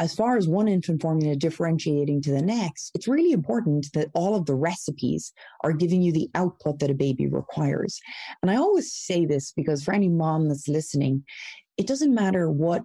as 0.00 0.14
far 0.14 0.38
as 0.38 0.48
one 0.48 0.66
infant 0.66 1.02
formula 1.02 1.36
differentiating 1.36 2.22
to 2.22 2.32
the 2.32 2.40
next, 2.40 2.90
it's 2.94 3.06
really 3.06 3.32
important 3.32 3.86
that 3.92 4.08
all 4.14 4.34
of 4.34 4.46
the 4.46 4.54
recipes 4.54 5.32
are 5.62 5.74
giving 5.74 6.00
you 6.00 6.10
the 6.10 6.30
output 6.34 6.78
that 6.78 6.90
a 6.90 6.94
baby 6.94 7.28
requires. 7.28 8.00
And 8.40 8.50
I 8.50 8.56
always 8.56 8.94
say 8.94 9.26
this 9.26 9.52
because 9.52 9.84
for 9.84 9.92
any 9.92 10.08
mom 10.08 10.48
that's 10.48 10.68
listening, 10.68 11.22
it 11.76 11.86
doesn't 11.86 12.14
matter 12.14 12.50
what 12.50 12.84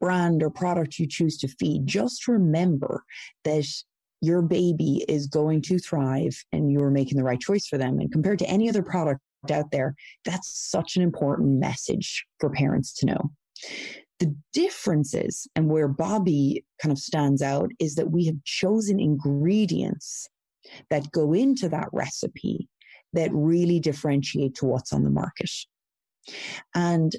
brand 0.00 0.44
or 0.44 0.50
product 0.50 0.98
you 1.00 1.08
choose 1.08 1.36
to 1.38 1.48
feed, 1.48 1.88
just 1.88 2.28
remember 2.28 3.02
that 3.42 3.66
your 4.20 4.40
baby 4.40 5.04
is 5.08 5.26
going 5.26 5.60
to 5.62 5.78
thrive 5.78 6.36
and 6.52 6.70
you're 6.70 6.90
making 6.90 7.18
the 7.18 7.24
right 7.24 7.40
choice 7.40 7.66
for 7.66 7.78
them. 7.78 7.98
And 7.98 8.12
compared 8.12 8.38
to 8.38 8.48
any 8.48 8.68
other 8.68 8.82
product 8.82 9.20
out 9.50 9.72
there, 9.72 9.96
that's 10.24 10.70
such 10.70 10.96
an 10.96 11.02
important 11.02 11.58
message 11.58 12.24
for 12.38 12.48
parents 12.48 12.94
to 12.94 13.06
know. 13.06 13.30
The 14.24 14.34
differences 14.54 15.46
and 15.54 15.68
where 15.68 15.86
Bobbie 15.86 16.64
kind 16.80 16.90
of 16.90 16.98
stands 16.98 17.42
out 17.42 17.70
is 17.78 17.94
that 17.96 18.10
we 18.10 18.24
have 18.24 18.42
chosen 18.44 18.98
ingredients 18.98 20.30
that 20.88 21.12
go 21.12 21.34
into 21.34 21.68
that 21.68 21.88
recipe 21.92 22.70
that 23.12 23.30
really 23.34 23.78
differentiate 23.78 24.54
to 24.54 24.64
what's 24.64 24.94
on 24.94 25.04
the 25.04 25.10
market. 25.10 25.50
And 26.74 27.14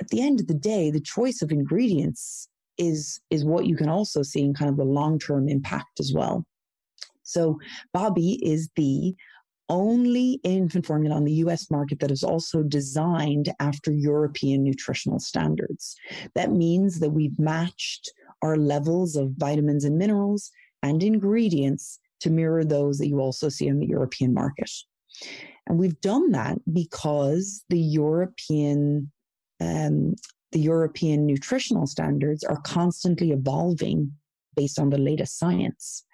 at 0.00 0.08
the 0.08 0.20
end 0.20 0.40
of 0.40 0.48
the 0.48 0.54
day, 0.54 0.90
the 0.90 1.00
choice 1.00 1.42
of 1.42 1.52
ingredients 1.52 2.48
is, 2.76 3.20
is 3.30 3.44
what 3.44 3.66
you 3.66 3.76
can 3.76 3.88
also 3.88 4.24
see 4.24 4.40
in 4.40 4.52
kind 4.52 4.68
of 4.68 4.76
the 4.76 4.84
long 4.84 5.20
term 5.20 5.48
impact 5.48 6.00
as 6.00 6.12
well. 6.12 6.44
So, 7.22 7.60
Bobbie 7.92 8.40
is 8.44 8.68
the 8.74 9.14
only 9.68 10.40
infant 10.44 10.86
formula 10.86 11.14
on 11.14 11.24
the 11.24 11.40
US 11.44 11.70
market 11.70 12.00
that 12.00 12.10
is 12.10 12.22
also 12.22 12.62
designed 12.62 13.52
after 13.60 13.92
European 13.92 14.62
nutritional 14.62 15.18
standards. 15.18 15.96
That 16.34 16.52
means 16.52 17.00
that 17.00 17.10
we've 17.10 17.38
matched 17.38 18.10
our 18.42 18.56
levels 18.56 19.16
of 19.16 19.32
vitamins 19.36 19.84
and 19.84 19.98
minerals 19.98 20.50
and 20.82 21.02
ingredients 21.02 21.98
to 22.20 22.30
mirror 22.30 22.64
those 22.64 22.98
that 22.98 23.08
you 23.08 23.20
also 23.20 23.48
see 23.48 23.70
on 23.70 23.78
the 23.78 23.86
European 23.86 24.32
market. 24.32 24.70
And 25.66 25.78
we've 25.78 26.00
done 26.00 26.30
that 26.32 26.58
because 26.72 27.64
the 27.68 27.80
European 27.80 29.10
um, 29.60 30.14
the 30.52 30.60
European 30.60 31.26
nutritional 31.26 31.86
standards 31.86 32.42
are 32.42 32.60
constantly 32.62 33.32
evolving 33.32 34.12
based 34.56 34.78
on 34.78 34.88
the 34.90 34.98
latest 34.98 35.38
science. 35.38 36.04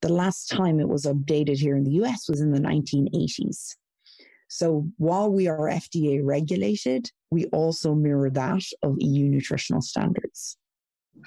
The 0.00 0.12
last 0.12 0.48
time 0.48 0.80
it 0.80 0.88
was 0.88 1.06
updated 1.06 1.58
here 1.58 1.76
in 1.76 1.84
the 1.84 2.02
US 2.02 2.28
was 2.28 2.40
in 2.40 2.52
the 2.52 2.60
1980s. 2.60 3.74
So 4.48 4.88
while 4.96 5.30
we 5.30 5.46
are 5.46 5.68
FDA 5.68 6.20
regulated, 6.24 7.10
we 7.30 7.46
also 7.46 7.94
mirror 7.94 8.30
that 8.30 8.62
of 8.82 8.96
EU 8.98 9.28
nutritional 9.28 9.82
standards. 9.82 10.56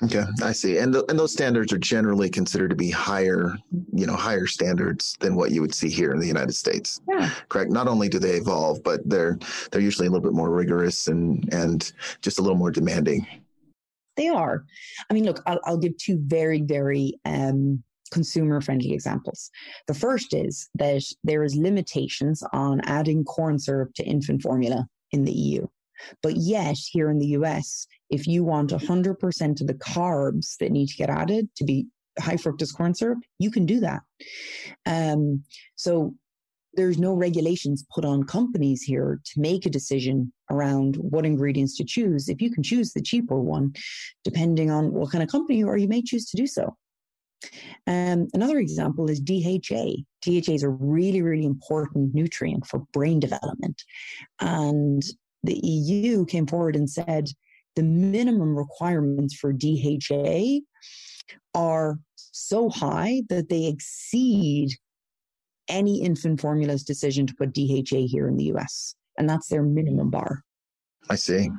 Okay, 0.04 0.24
I 0.42 0.52
see. 0.52 0.78
And 0.78 0.94
the, 0.94 1.06
and 1.10 1.20
those 1.20 1.34
standards 1.34 1.72
are 1.74 1.78
generally 1.78 2.30
considered 2.30 2.70
to 2.70 2.76
be 2.76 2.90
higher, 2.90 3.56
you 3.94 4.08
know, 4.08 4.16
higher 4.16 4.48
standards 4.48 5.16
than 5.20 5.36
what 5.36 5.52
you 5.52 5.62
would 5.62 5.76
see 5.76 5.90
here 5.90 6.12
in 6.12 6.20
the 6.20 6.28
United 6.28 6.54
States. 6.54 7.02
Yeah. 7.10 7.30
Correct. 7.50 7.72
Not 7.72 7.88
only 7.88 8.10
do 8.10 8.18
they 8.18 8.38
evolve, 8.38 8.82
but 8.84 9.08
they're 9.08 9.38
they're 9.70 9.82
usually 9.82 10.08
a 10.08 10.10
little 10.10 10.24
bit 10.24 10.36
more 10.36 10.50
rigorous 10.50 11.08
and 11.08 11.48
and 11.54 11.92
just 12.22 12.40
a 12.40 12.42
little 12.42 12.58
more 12.58 12.72
demanding. 12.72 13.28
They 14.18 14.30
are. 14.30 14.66
I 15.10 15.14
mean, 15.14 15.26
look, 15.26 15.42
I'll, 15.46 15.60
I'll 15.66 15.78
give 15.78 15.98
two 15.98 16.20
very 16.20 16.62
very 16.62 17.20
um, 17.26 17.84
consumer 18.12 18.62
friendly 18.62 18.94
examples. 18.94 19.50
The 19.88 19.94
first 19.94 20.34
is 20.34 20.70
that 20.76 21.04
there 21.24 21.44
is 21.44 21.56
limitations 21.56 22.44
on 22.54 22.82
adding 22.82 23.24
corn 23.24 23.58
syrup 23.58 23.94
to 23.96 24.06
infant 24.06 24.42
formula 24.42 24.88
in 25.12 25.26
the 25.26 25.32
EU. 25.32 25.68
But 26.24 26.38
yet, 26.38 26.78
here 26.78 27.10
in 27.10 27.20
the 27.20 27.28
US, 27.38 27.88
if 28.10 28.28
you 28.28 28.44
want 28.44 28.72
100% 28.72 29.62
of 29.62 29.68
the 29.68 29.74
carbs 29.76 30.58
that 30.60 30.72
need 30.72 30.88
to 30.88 30.98
get 30.98 31.10
added 31.10 31.50
to 31.56 31.64
be 31.64 31.88
high 32.20 32.36
fructose 32.36 32.76
corn 32.76 32.94
syrup, 32.94 33.20
you 33.40 33.52
can 33.52 33.66
do 33.66 33.80
that. 33.80 34.02
Um, 34.86 35.44
so 35.76 36.16
there's 36.74 36.98
no 36.98 37.14
regulations 37.14 37.86
put 37.94 38.06
on 38.06 38.24
companies 38.24 38.82
here 38.82 39.20
to 39.26 39.40
make 39.40 39.66
a 39.66 39.70
decision 39.70 40.32
around 40.50 40.96
what 40.98 41.26
ingredients 41.26 41.76
to 41.78 41.84
choose. 41.84 42.30
If 42.30 42.42
you 42.42 42.52
can 42.52 42.64
choose 42.64 42.94
the 42.94 43.02
cheaper 43.02 43.40
one, 43.40 43.74
depending 44.24 44.72
on 44.72 44.94
what 44.94 45.12
kind 45.12 45.24
of 45.24 45.30
company 45.30 45.60
you 45.60 45.68
are, 45.68 45.78
you 45.78 45.88
may 45.88 46.02
choose 46.02 46.30
to 46.30 46.38
do 46.38 46.48
so. 46.48 46.76
Um, 47.88 48.28
another 48.34 48.60
example 48.60 49.10
is 49.10 49.20
DHA. 49.20 50.04
DHA 50.22 50.54
is 50.54 50.64
a 50.64 50.70
really, 50.70 51.22
really 51.22 51.46
important 51.46 52.14
nutrient 52.14 52.68
for 52.68 52.80
brain 52.94 53.20
development. 53.20 53.84
And 54.40 55.04
the 55.44 55.60
EU 55.64 56.26
came 56.26 56.48
forward 56.48 56.76
and 56.76 56.90
said 56.90 57.30
the 57.76 57.84
minimum 57.84 58.56
requirements 58.56 59.34
for 59.36 59.54
DHA 59.54 60.60
are 61.54 62.00
so 62.16 62.70
high 62.70 63.24
that 63.30 63.50
they 63.50 63.66
exceed 63.66 64.72
any 65.68 66.02
infant 66.02 66.42
formula's 66.42 66.84
decision 66.84 67.26
to 67.28 67.36
put 67.36 67.54
DHA 67.54 68.08
here 68.08 68.28
in 68.28 68.38
the 68.38 68.52
US. 68.56 68.96
And 69.18 69.30
that's 69.30 69.48
their 69.48 69.64
minimum 69.64 70.10
bar. 70.10 70.44
I 71.12 71.16
see. 71.16 71.50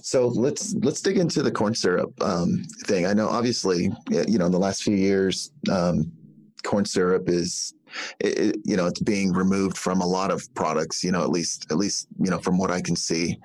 So 0.00 0.28
let's 0.28 0.74
let's 0.76 1.02
dig 1.02 1.18
into 1.18 1.42
the 1.42 1.50
corn 1.50 1.74
syrup 1.74 2.10
um, 2.22 2.64
thing. 2.86 3.04
I 3.04 3.12
know, 3.12 3.28
obviously, 3.28 3.92
you 4.08 4.38
know, 4.38 4.46
in 4.46 4.52
the 4.52 4.58
last 4.58 4.82
few 4.82 4.96
years, 4.96 5.50
um, 5.70 6.10
corn 6.64 6.86
syrup 6.86 7.28
is, 7.28 7.74
it, 8.20 8.56
you 8.64 8.74
know, 8.74 8.86
it's 8.86 9.00
being 9.00 9.34
removed 9.34 9.76
from 9.76 10.00
a 10.00 10.06
lot 10.06 10.30
of 10.30 10.42
products. 10.54 11.04
You 11.04 11.12
know, 11.12 11.22
at 11.22 11.28
least 11.28 11.70
at 11.70 11.76
least 11.76 12.08
you 12.18 12.30
know 12.30 12.38
from 12.38 12.56
what 12.56 12.70
I 12.70 12.80
can 12.80 12.96
see. 12.96 13.38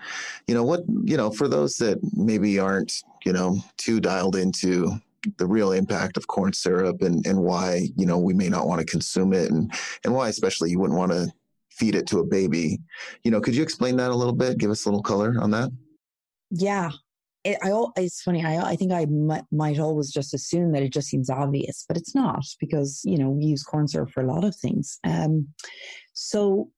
You 0.47 0.55
know 0.55 0.63
what? 0.63 0.83
You 1.03 1.17
know, 1.17 1.31
for 1.31 1.49
those 1.49 1.75
that 1.77 1.99
maybe 2.15 2.57
aren't 2.57 2.93
you 3.25 3.33
know 3.33 3.57
too 3.75 3.99
dialed 3.99 4.37
into 4.37 5.01
the 5.37 5.45
real 5.45 5.73
impact 5.73 6.15
of 6.15 6.27
corn 6.27 6.53
syrup 6.53 7.01
and, 7.01 7.27
and 7.27 7.39
why 7.39 7.89
you 7.97 8.05
know 8.05 8.17
we 8.17 8.33
may 8.33 8.47
not 8.47 8.67
want 8.67 8.79
to 8.79 8.85
consume 8.85 9.33
it 9.33 9.51
and 9.51 9.71
and 10.05 10.13
why 10.15 10.29
especially 10.29 10.71
you 10.71 10.79
wouldn't 10.79 10.97
want 10.97 11.11
to 11.11 11.27
feed 11.81 11.95
it 11.95 12.05
to 12.05 12.19
a 12.19 12.23
baby. 12.23 12.79
You 13.23 13.31
know, 13.31 13.41
could 13.41 13.55
you 13.55 13.63
explain 13.63 13.95
that 13.97 14.11
a 14.11 14.15
little 14.15 14.35
bit? 14.35 14.59
Give 14.59 14.69
us 14.69 14.85
a 14.85 14.89
little 14.89 15.01
color 15.01 15.35
on 15.41 15.49
that. 15.51 15.71
Yeah, 16.51 16.91
it, 17.43 17.57
I, 17.63 17.71
it's 17.97 18.21
funny. 18.21 18.45
I, 18.45 18.71
I 18.71 18.75
think 18.75 18.91
I 18.91 19.05
might, 19.05 19.45
might 19.51 19.79
always 19.79 20.11
just 20.11 20.35
assume 20.35 20.73
that 20.73 20.83
it 20.83 20.93
just 20.93 21.07
seems 21.07 21.29
obvious, 21.29 21.85
but 21.87 21.97
it's 21.97 22.13
not 22.13 22.45
because 22.59 23.01
you 23.03 23.17
know 23.17 23.29
we 23.29 23.45
use 23.45 23.63
corn 23.63 23.87
syrup 23.87 24.11
for 24.11 24.21
a 24.21 24.31
lot 24.31 24.43
of 24.43 24.55
things. 24.55 24.99
Um, 25.03 25.47
so 26.13 26.69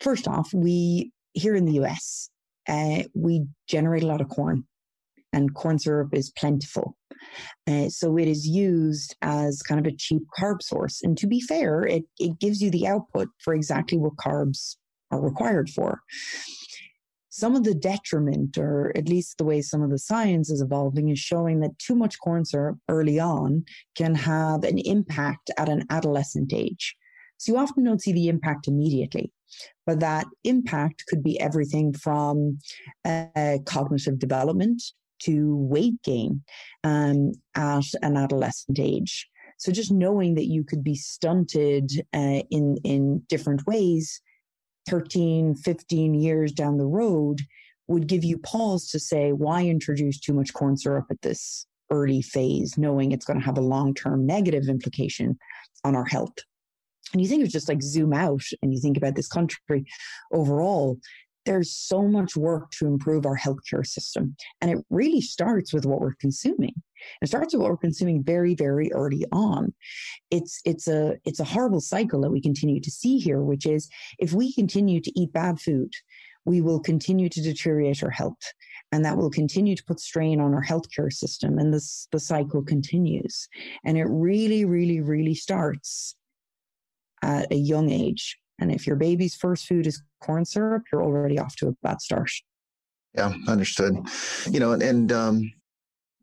first 0.00 0.26
off, 0.26 0.54
we 0.54 1.12
here 1.34 1.54
in 1.54 1.66
the 1.66 1.80
US, 1.82 2.30
uh, 2.68 3.02
we 3.14 3.44
generate 3.68 4.02
a 4.02 4.06
lot 4.06 4.22
of 4.22 4.28
corn 4.30 4.64
and 5.32 5.54
corn 5.54 5.78
syrup 5.78 6.10
is 6.12 6.30
plentiful. 6.30 6.96
Uh, 7.66 7.88
so 7.88 8.16
it 8.16 8.28
is 8.28 8.46
used 8.46 9.16
as 9.22 9.62
kind 9.62 9.84
of 9.84 9.92
a 9.92 9.96
cheap 9.96 10.22
carb 10.38 10.62
source. 10.62 11.02
And 11.02 11.16
to 11.18 11.26
be 11.26 11.40
fair, 11.40 11.82
it, 11.82 12.04
it 12.18 12.38
gives 12.40 12.60
you 12.60 12.70
the 12.70 12.86
output 12.86 13.28
for 13.38 13.54
exactly 13.54 13.98
what 13.98 14.16
carbs 14.16 14.76
are 15.10 15.20
required 15.20 15.70
for. 15.70 16.00
Some 17.30 17.56
of 17.56 17.64
the 17.64 17.74
detriment, 17.74 18.58
or 18.58 18.92
at 18.94 19.08
least 19.08 19.38
the 19.38 19.44
way 19.44 19.62
some 19.62 19.82
of 19.82 19.90
the 19.90 19.98
science 19.98 20.50
is 20.50 20.60
evolving, 20.60 21.08
is 21.08 21.18
showing 21.18 21.60
that 21.60 21.78
too 21.78 21.94
much 21.94 22.18
corn 22.20 22.44
syrup 22.44 22.76
early 22.90 23.18
on 23.18 23.64
can 23.96 24.14
have 24.14 24.64
an 24.64 24.78
impact 24.78 25.50
at 25.56 25.70
an 25.70 25.86
adolescent 25.88 26.52
age. 26.52 26.94
So 27.38 27.52
you 27.52 27.58
often 27.58 27.84
don't 27.84 28.02
see 28.02 28.12
the 28.12 28.28
impact 28.28 28.68
immediately, 28.68 29.32
but 29.86 30.00
that 30.00 30.26
impact 30.44 31.04
could 31.08 31.22
be 31.22 31.40
everything 31.40 31.94
from 31.94 32.58
uh, 33.04 33.58
cognitive 33.64 34.18
development 34.18 34.82
to 35.24 35.56
weight 35.56 36.00
gain 36.02 36.42
um, 36.84 37.32
at 37.54 37.84
an 38.02 38.16
adolescent 38.16 38.78
age. 38.78 39.28
So 39.58 39.70
just 39.70 39.92
knowing 39.92 40.34
that 40.34 40.46
you 40.46 40.64
could 40.64 40.82
be 40.82 40.96
stunted 40.96 41.90
uh, 42.12 42.42
in 42.50 42.78
in 42.84 43.22
different 43.28 43.66
ways 43.66 44.20
13, 44.88 45.54
15 45.54 46.14
years 46.14 46.52
down 46.52 46.78
the 46.78 46.86
road 46.86 47.40
would 47.88 48.06
give 48.06 48.24
you 48.24 48.38
pause 48.38 48.88
to 48.88 48.98
say, 48.98 49.32
why 49.32 49.62
introduce 49.62 50.18
too 50.18 50.32
much 50.32 50.52
corn 50.52 50.76
syrup 50.76 51.06
at 51.10 51.22
this 51.22 51.66
early 51.90 52.22
phase, 52.22 52.78
knowing 52.78 53.12
it's 53.12 53.24
going 53.24 53.38
to 53.38 53.44
have 53.44 53.58
a 53.58 53.62
long 53.62 53.94
term 53.94 54.26
negative 54.26 54.68
implication 54.68 55.38
on 55.84 55.94
our 55.94 56.06
health? 56.06 56.34
And 57.12 57.20
you 57.20 57.28
think 57.28 57.42
of 57.44 57.50
just 57.50 57.68
like 57.68 57.82
zoom 57.82 58.12
out 58.12 58.42
and 58.62 58.72
you 58.72 58.80
think 58.80 58.96
about 58.96 59.14
this 59.16 59.28
country 59.28 59.84
overall, 60.32 60.98
there's 61.44 61.74
so 61.74 62.02
much 62.02 62.36
work 62.36 62.70
to 62.72 62.86
improve 62.86 63.26
our 63.26 63.36
healthcare 63.36 63.86
system. 63.86 64.36
And 64.60 64.70
it 64.70 64.84
really 64.90 65.20
starts 65.20 65.72
with 65.72 65.86
what 65.86 66.00
we're 66.00 66.14
consuming. 66.14 66.74
It 67.20 67.28
starts 67.28 67.52
with 67.52 67.62
what 67.62 67.70
we're 67.70 67.76
consuming 67.76 68.22
very, 68.22 68.54
very 68.54 68.92
early 68.92 69.24
on. 69.32 69.74
It's 70.30 70.60
it's 70.64 70.86
a 70.86 71.16
it's 71.24 71.40
a 71.40 71.44
horrible 71.44 71.80
cycle 71.80 72.20
that 72.20 72.30
we 72.30 72.40
continue 72.40 72.80
to 72.80 72.90
see 72.90 73.18
here, 73.18 73.42
which 73.42 73.66
is 73.66 73.88
if 74.18 74.32
we 74.32 74.52
continue 74.52 75.00
to 75.00 75.20
eat 75.20 75.32
bad 75.32 75.60
food, 75.60 75.92
we 76.44 76.60
will 76.60 76.80
continue 76.80 77.28
to 77.28 77.42
deteriorate 77.42 78.02
our 78.02 78.10
health. 78.10 78.42
And 78.92 79.04
that 79.04 79.16
will 79.16 79.30
continue 79.30 79.74
to 79.74 79.84
put 79.84 80.00
strain 80.00 80.40
on 80.40 80.54
our 80.54 80.64
healthcare 80.64 81.12
system. 81.12 81.58
And 81.58 81.72
this 81.72 82.06
the 82.12 82.20
cycle 82.20 82.62
continues. 82.62 83.48
And 83.84 83.96
it 83.96 84.06
really, 84.08 84.64
really, 84.64 85.00
really 85.00 85.34
starts 85.34 86.14
at 87.22 87.50
a 87.50 87.56
young 87.56 87.90
age. 87.90 88.38
And 88.62 88.72
if 88.72 88.86
your 88.86 88.96
baby's 88.96 89.34
first 89.34 89.66
food 89.66 89.86
is 89.86 90.02
corn 90.20 90.44
syrup, 90.44 90.84
you're 90.92 91.02
already 91.02 91.38
off 91.38 91.56
to 91.56 91.68
a 91.68 91.72
bad 91.82 92.00
start. 92.00 92.30
Yeah, 93.14 93.34
understood. 93.48 93.96
You 94.50 94.60
know, 94.60 94.72
and, 94.72 94.82
and 94.82 95.12
um, 95.12 95.52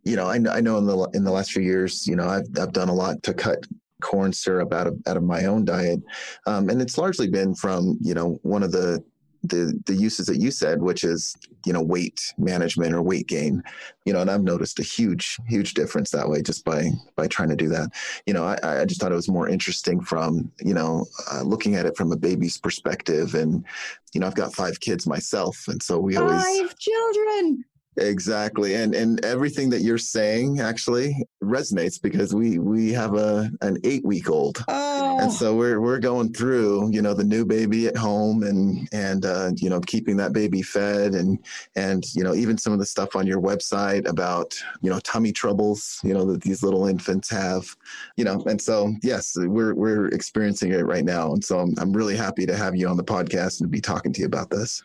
you 0.03 0.15
know, 0.15 0.27
I, 0.27 0.39
I 0.49 0.61
know 0.61 0.77
in 0.77 0.87
the 0.87 0.97
in 1.13 1.23
the 1.23 1.31
last 1.31 1.51
few 1.51 1.61
years, 1.61 2.07
you 2.07 2.15
know, 2.15 2.27
I've 2.27 2.47
I've 2.59 2.73
done 2.73 2.89
a 2.89 2.93
lot 2.93 3.21
to 3.23 3.33
cut 3.33 3.65
corn 4.01 4.31
syrup 4.31 4.73
out 4.73 4.87
of 4.87 4.97
out 5.05 5.17
of 5.17 5.23
my 5.23 5.45
own 5.45 5.65
diet, 5.65 5.99
um, 6.47 6.69
and 6.69 6.81
it's 6.81 6.97
largely 6.97 7.29
been 7.29 7.53
from 7.53 7.97
you 8.01 8.13
know 8.13 8.39
one 8.41 8.63
of 8.63 8.71
the 8.71 9.03
the 9.43 9.79
the 9.85 9.95
uses 9.95 10.25
that 10.27 10.39
you 10.39 10.51
said, 10.51 10.81
which 10.81 11.03
is 11.03 11.35
you 11.65 11.73
know 11.73 11.81
weight 11.81 12.33
management 12.37 12.93
or 12.93 13.01
weight 13.01 13.27
gain, 13.27 13.63
you 14.05 14.13
know, 14.13 14.21
and 14.21 14.29
I've 14.29 14.43
noticed 14.43 14.79
a 14.79 14.83
huge 14.83 15.37
huge 15.47 15.73
difference 15.73 16.11
that 16.11 16.29
way 16.29 16.41
just 16.41 16.65
by 16.65 16.89
by 17.15 17.27
trying 17.27 17.49
to 17.49 17.55
do 17.55 17.69
that. 17.69 17.89
You 18.25 18.33
know, 18.33 18.43
I, 18.43 18.81
I 18.81 18.85
just 18.85 18.99
thought 19.01 19.11
it 19.11 19.15
was 19.15 19.29
more 19.29 19.47
interesting 19.47 20.01
from 20.01 20.51
you 20.63 20.73
know 20.73 21.05
uh, 21.31 21.41
looking 21.41 21.75
at 21.75 21.85
it 21.85 21.95
from 21.95 22.11
a 22.11 22.17
baby's 22.17 22.57
perspective, 22.57 23.35
and 23.35 23.65
you 24.13 24.21
know, 24.21 24.27
I've 24.27 24.35
got 24.35 24.53
five 24.53 24.79
kids 24.79 25.05
myself, 25.05 25.67
and 25.67 25.81
so 25.81 25.99
we 25.99 26.17
always 26.17 26.43
five 26.43 26.77
children. 26.77 27.65
Exactly. 27.99 28.75
And 28.75 28.95
and 28.95 29.23
everything 29.25 29.69
that 29.71 29.81
you're 29.81 29.97
saying 29.97 30.59
actually 30.59 31.15
resonates 31.43 32.01
because 32.01 32.33
we 32.33 32.59
we 32.59 32.91
have 32.93 33.15
a 33.15 33.51
an 33.61 33.77
8 33.83 34.05
week 34.05 34.29
old. 34.29 34.63
Oh. 34.67 35.19
And 35.19 35.31
so 35.31 35.55
we're 35.55 35.81
we're 35.81 35.99
going 35.99 36.33
through, 36.33 36.91
you 36.91 37.01
know, 37.01 37.13
the 37.13 37.23
new 37.23 37.45
baby 37.45 37.87
at 37.87 37.97
home 37.97 38.43
and 38.43 38.87
and 38.91 39.25
uh, 39.25 39.51
you 39.55 39.69
know, 39.69 39.79
keeping 39.81 40.17
that 40.17 40.33
baby 40.33 40.61
fed 40.61 41.13
and 41.13 41.39
and 41.75 42.03
you 42.15 42.23
know, 42.23 42.33
even 42.33 42.57
some 42.57 42.73
of 42.73 42.79
the 42.79 42.85
stuff 42.85 43.15
on 43.15 43.27
your 43.27 43.41
website 43.41 44.07
about, 44.07 44.55
you 44.81 44.89
know, 44.89 44.99
tummy 44.99 45.31
troubles, 45.31 45.99
you 46.03 46.13
know, 46.13 46.25
that 46.25 46.41
these 46.41 46.63
little 46.63 46.87
infants 46.87 47.29
have, 47.29 47.75
you 48.15 48.23
know. 48.23 48.41
And 48.47 48.61
so 48.61 48.93
yes, 49.03 49.35
we're 49.37 49.73
we're 49.73 50.07
experiencing 50.07 50.71
it 50.71 50.85
right 50.85 51.05
now. 51.05 51.33
And 51.33 51.43
so 51.43 51.59
I'm 51.59 51.73
I'm 51.79 51.93
really 51.93 52.15
happy 52.15 52.45
to 52.45 52.55
have 52.55 52.75
you 52.75 52.87
on 52.87 52.97
the 52.97 53.03
podcast 53.03 53.59
and 53.59 53.67
to 53.67 53.71
be 53.71 53.81
talking 53.81 54.13
to 54.13 54.21
you 54.21 54.25
about 54.25 54.49
this. 54.49 54.83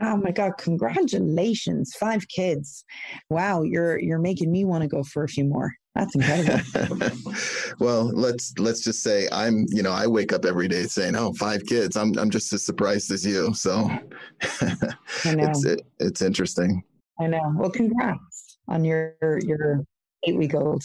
Oh 0.00 0.16
my 0.16 0.32
God, 0.32 0.52
congratulations. 0.58 1.94
Five 1.94 2.26
kids. 2.28 2.84
Wow, 3.30 3.62
you're 3.62 3.98
you're 3.98 4.18
making 4.18 4.50
me 4.50 4.64
want 4.64 4.82
to 4.82 4.88
go 4.88 5.04
for 5.04 5.24
a 5.24 5.28
few 5.28 5.44
more. 5.44 5.72
That's 5.94 6.14
incredible. 6.16 7.32
well, 7.78 8.06
let's 8.12 8.52
let's 8.58 8.82
just 8.82 9.02
say 9.02 9.28
I'm, 9.30 9.66
you 9.68 9.82
know, 9.82 9.92
I 9.92 10.08
wake 10.08 10.32
up 10.32 10.44
every 10.44 10.66
day 10.66 10.84
saying, 10.84 11.14
"Oh, 11.14 11.32
five 11.34 11.64
kids." 11.66 11.96
I'm 11.96 12.18
I'm 12.18 12.30
just 12.30 12.52
as 12.52 12.66
surprised 12.66 13.12
as 13.12 13.24
you. 13.24 13.54
So 13.54 13.88
it's 14.40 15.64
it, 15.64 15.82
it's 16.00 16.22
interesting. 16.22 16.82
I 17.20 17.28
know. 17.28 17.54
Well, 17.56 17.70
congrats 17.70 18.58
on 18.66 18.84
your 18.84 19.14
your 19.44 19.84
8 20.26 20.36
week 20.36 20.54
old. 20.54 20.84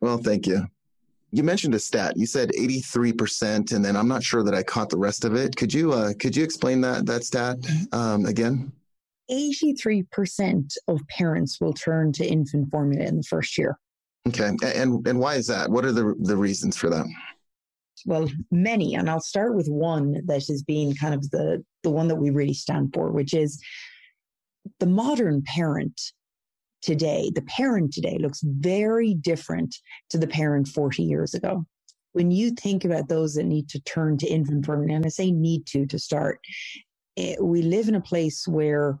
Well, 0.00 0.18
thank 0.18 0.46
you 0.46 0.66
you 1.30 1.42
mentioned 1.42 1.74
a 1.74 1.78
stat. 1.78 2.16
You 2.16 2.26
said 2.26 2.50
83%, 2.58 3.72
and 3.72 3.84
then 3.84 3.96
I'm 3.96 4.08
not 4.08 4.22
sure 4.22 4.42
that 4.42 4.54
I 4.54 4.62
caught 4.62 4.88
the 4.88 4.98
rest 4.98 5.24
of 5.24 5.34
it. 5.34 5.56
Could 5.56 5.72
you 5.72 5.92
uh, 5.92 6.12
could 6.18 6.36
you 6.36 6.42
explain 6.42 6.80
that 6.82 7.06
that 7.06 7.24
stat 7.24 7.58
um, 7.92 8.26
again? 8.26 8.72
83% 9.30 10.72
of 10.88 11.00
parents 11.08 11.60
will 11.60 11.74
turn 11.74 12.12
to 12.12 12.26
infant 12.26 12.70
formula 12.70 13.04
in 13.04 13.18
the 13.18 13.22
first 13.22 13.58
year. 13.58 13.78
Okay, 14.26 14.50
and 14.62 15.06
and 15.06 15.18
why 15.18 15.34
is 15.34 15.46
that? 15.48 15.70
What 15.70 15.84
are 15.84 15.92
the 15.92 16.14
the 16.20 16.36
reasons 16.36 16.76
for 16.76 16.88
that? 16.90 17.06
Well, 18.06 18.28
many, 18.50 18.94
and 18.94 19.10
I'll 19.10 19.20
start 19.20 19.54
with 19.54 19.68
one 19.68 20.22
that 20.26 20.46
has 20.46 20.62
been 20.62 20.94
kind 20.94 21.14
of 21.14 21.30
the 21.30 21.62
the 21.82 21.90
one 21.90 22.08
that 22.08 22.16
we 22.16 22.30
really 22.30 22.54
stand 22.54 22.94
for, 22.94 23.10
which 23.10 23.34
is 23.34 23.62
the 24.80 24.86
modern 24.86 25.42
parent 25.42 26.00
today, 26.82 27.30
the 27.34 27.42
parent 27.42 27.92
today 27.92 28.18
looks 28.18 28.40
very 28.42 29.14
different 29.14 29.76
to 30.10 30.18
the 30.18 30.26
parent 30.26 30.68
40 30.68 31.02
years 31.02 31.34
ago. 31.34 31.66
When 32.12 32.30
you 32.30 32.50
think 32.50 32.84
about 32.84 33.08
those 33.08 33.34
that 33.34 33.44
need 33.44 33.68
to 33.70 33.80
turn 33.80 34.18
to 34.18 34.26
infant 34.26 34.66
formula, 34.66 34.96
and 34.96 35.06
I 35.06 35.08
say 35.08 35.30
need 35.30 35.66
to 35.68 35.86
to 35.86 35.98
start, 35.98 36.40
it, 37.16 37.38
eh, 37.38 37.42
we 37.42 37.62
live 37.62 37.88
in 37.88 37.94
a 37.94 38.00
place 38.00 38.46
where 38.46 38.98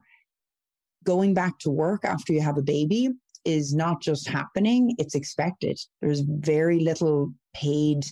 going 1.04 1.34
back 1.34 1.58
to 1.60 1.70
work 1.70 2.04
after 2.04 2.32
you 2.32 2.40
have 2.40 2.58
a 2.58 2.62
baby 2.62 3.10
is 3.44 3.74
not 3.74 4.02
just 4.02 4.28
happening, 4.28 4.94
it's 4.98 5.14
expected. 5.14 5.78
There's 6.02 6.20
very 6.20 6.80
little 6.80 7.32
paid 7.54 8.04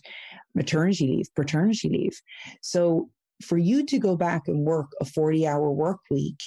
maternity 0.55 1.07
leave, 1.07 1.27
paternity 1.35 1.89
leave. 1.89 2.19
So 2.63 3.11
for 3.43 3.59
you 3.59 3.85
to 3.85 3.99
go 3.99 4.17
back 4.17 4.49
and 4.49 4.65
work 4.65 4.93
a 5.01 5.05
40 5.05 5.47
hour 5.47 5.71
work 5.71 6.01
week 6.11 6.41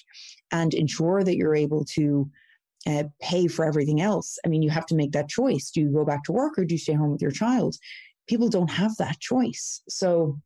and 0.51 0.73
ensure 0.73 1.23
that 1.23 1.35
you're 1.35 1.55
able 1.55 1.85
to 1.93 2.29
uh, 2.87 3.03
pay 3.21 3.47
for 3.47 3.65
everything 3.65 4.01
else. 4.01 4.37
I 4.45 4.49
mean, 4.49 4.61
you 4.61 4.69
have 4.69 4.85
to 4.87 4.95
make 4.95 5.11
that 5.11 5.29
choice. 5.29 5.71
Do 5.71 5.81
you 5.81 5.91
go 5.91 6.05
back 6.05 6.23
to 6.25 6.31
work 6.31 6.57
or 6.57 6.65
do 6.65 6.75
you 6.75 6.79
stay 6.79 6.93
home 6.93 7.11
with 7.11 7.21
your 7.21 7.31
child? 7.31 7.75
People 8.27 8.49
don't 8.49 8.71
have 8.71 8.95
that 8.97 9.19
choice. 9.19 9.81
So 9.89 10.39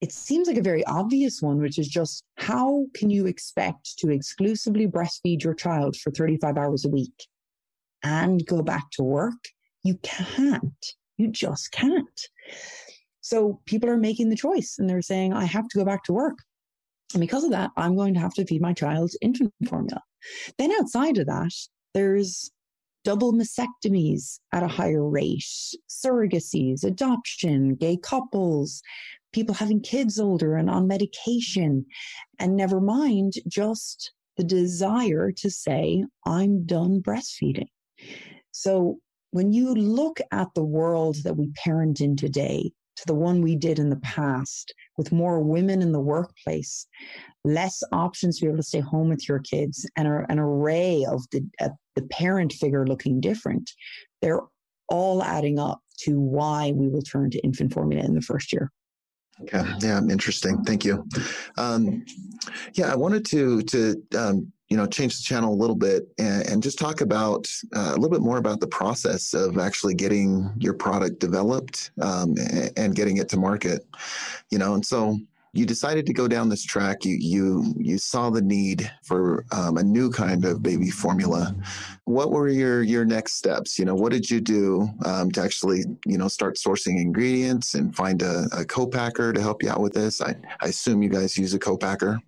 it 0.00 0.12
seems 0.12 0.46
like 0.46 0.58
a 0.58 0.62
very 0.62 0.84
obvious 0.84 1.40
one, 1.40 1.58
which 1.58 1.78
is 1.78 1.88
just 1.88 2.24
how 2.36 2.86
can 2.94 3.10
you 3.10 3.26
expect 3.26 3.98
to 3.98 4.10
exclusively 4.10 4.86
breastfeed 4.86 5.42
your 5.42 5.54
child 5.54 5.96
for 5.96 6.10
35 6.10 6.58
hours 6.58 6.84
a 6.84 6.90
week 6.90 7.26
and 8.02 8.44
go 8.46 8.62
back 8.62 8.90
to 8.92 9.02
work? 9.02 9.48
You 9.82 9.98
can't. 10.02 10.86
You 11.16 11.28
just 11.28 11.72
can't. 11.72 12.20
So 13.20 13.60
people 13.64 13.88
are 13.88 13.96
making 13.96 14.28
the 14.28 14.36
choice 14.36 14.76
and 14.78 14.88
they're 14.88 15.02
saying, 15.02 15.32
I 15.32 15.46
have 15.46 15.66
to 15.68 15.78
go 15.78 15.84
back 15.84 16.04
to 16.04 16.12
work. 16.12 16.38
And 17.14 17.20
because 17.20 17.44
of 17.44 17.50
that, 17.50 17.70
I'm 17.76 17.96
going 17.96 18.14
to 18.14 18.20
have 18.20 18.34
to 18.34 18.44
feed 18.44 18.60
my 18.60 18.72
child 18.72 19.12
infant 19.22 19.52
formula. 19.68 20.02
Then 20.58 20.72
outside 20.72 21.18
of 21.18 21.26
that, 21.26 21.52
there's 21.94 22.50
double 23.04 23.32
mastectomies 23.32 24.40
at 24.52 24.62
a 24.62 24.68
higher 24.68 25.08
rate, 25.08 25.44
surrogacies, 25.88 26.82
adoption, 26.82 27.74
gay 27.76 27.96
couples, 27.96 28.82
people 29.32 29.54
having 29.54 29.80
kids 29.80 30.18
older 30.18 30.56
and 30.56 30.68
on 30.68 30.88
medication, 30.88 31.86
and 32.38 32.56
never 32.56 32.80
mind 32.80 33.34
just 33.46 34.12
the 34.36 34.44
desire 34.44 35.30
to 35.32 35.50
say, 35.50 36.04
I'm 36.24 36.66
done 36.66 37.00
breastfeeding. 37.00 37.68
So 38.50 38.98
when 39.30 39.52
you 39.52 39.74
look 39.74 40.20
at 40.32 40.48
the 40.54 40.64
world 40.64 41.16
that 41.24 41.36
we 41.36 41.52
parent 41.64 42.00
in 42.00 42.16
today, 42.16 42.72
to 42.96 43.06
the 43.06 43.14
one 43.14 43.42
we 43.42 43.56
did 43.56 43.78
in 43.78 43.90
the 43.90 43.96
past, 43.96 44.74
with 44.96 45.12
more 45.12 45.40
women 45.40 45.82
in 45.82 45.92
the 45.92 46.00
workplace, 46.00 46.86
less 47.44 47.82
options 47.92 48.38
to 48.38 48.44
be 48.44 48.48
able 48.48 48.56
to 48.56 48.62
stay 48.62 48.80
home 48.80 49.08
with 49.08 49.28
your 49.28 49.38
kids, 49.38 49.88
and 49.96 50.08
an 50.08 50.38
array 50.38 51.04
of 51.08 51.22
the, 51.30 51.46
uh, 51.60 51.68
the 51.94 52.02
parent 52.02 52.52
figure 52.52 52.86
looking 52.86 53.20
different, 53.20 53.70
they're 54.22 54.42
all 54.88 55.22
adding 55.22 55.58
up 55.58 55.80
to 55.98 56.20
why 56.20 56.72
we 56.72 56.88
will 56.88 57.02
turn 57.02 57.30
to 57.30 57.38
infant 57.40 57.72
formula 57.72 58.04
in 58.04 58.14
the 58.14 58.22
first 58.22 58.52
year. 58.52 58.70
Okay. 59.42 59.62
Yeah. 59.80 60.00
Interesting. 60.10 60.64
Thank 60.64 60.84
you. 60.84 61.06
Um, 61.58 62.04
yeah, 62.72 62.90
I 62.90 62.96
wanted 62.96 63.26
to 63.26 63.60
to 63.62 64.02
um, 64.16 64.52
you 64.68 64.76
know 64.76 64.86
change 64.86 65.16
the 65.16 65.22
channel 65.22 65.52
a 65.52 65.54
little 65.54 65.76
bit 65.76 66.08
and, 66.18 66.48
and 66.48 66.62
just 66.62 66.78
talk 66.78 67.00
about 67.00 67.48
uh, 67.74 67.92
a 67.92 67.96
little 67.96 68.10
bit 68.10 68.20
more 68.20 68.38
about 68.38 68.60
the 68.60 68.66
process 68.66 69.32
of 69.32 69.58
actually 69.58 69.94
getting 69.94 70.50
your 70.58 70.74
product 70.74 71.20
developed 71.20 71.90
um, 72.00 72.34
and 72.76 72.96
getting 72.96 73.18
it 73.18 73.28
to 73.28 73.36
market. 73.36 73.86
You 74.50 74.58
know, 74.58 74.74
and 74.74 74.84
so 74.84 75.18
you 75.56 75.64
decided 75.64 76.04
to 76.06 76.12
go 76.12 76.28
down 76.28 76.48
this 76.48 76.64
track. 76.64 77.04
You 77.04 77.16
you 77.18 77.74
you 77.78 77.98
saw 77.98 78.28
the 78.28 78.42
need 78.42 78.90
for 79.04 79.46
um, 79.52 79.78
a 79.78 79.82
new 79.82 80.10
kind 80.10 80.44
of 80.44 80.62
baby 80.62 80.90
formula. 80.90 81.54
What 82.04 82.30
were 82.30 82.48
your 82.48 82.82
your 82.82 83.04
next 83.04 83.34
steps? 83.34 83.78
You 83.78 83.86
know, 83.86 83.94
what 83.94 84.12
did 84.12 84.30
you 84.30 84.40
do 84.40 84.88
um, 85.04 85.30
to 85.32 85.42
actually 85.42 85.84
you 86.04 86.18
know 86.18 86.28
start 86.28 86.56
sourcing 86.56 87.00
ingredients 87.00 87.74
and 87.74 87.94
find 87.94 88.22
a, 88.22 88.46
a 88.52 88.64
co-packer 88.64 89.32
to 89.32 89.40
help 89.40 89.62
you 89.62 89.70
out 89.70 89.80
with 89.80 89.94
this? 89.94 90.20
I, 90.20 90.34
I 90.60 90.66
assume 90.66 91.02
you 91.02 91.08
guys 91.08 91.38
use 91.38 91.54
a 91.54 91.58
co-packer. 91.58 92.20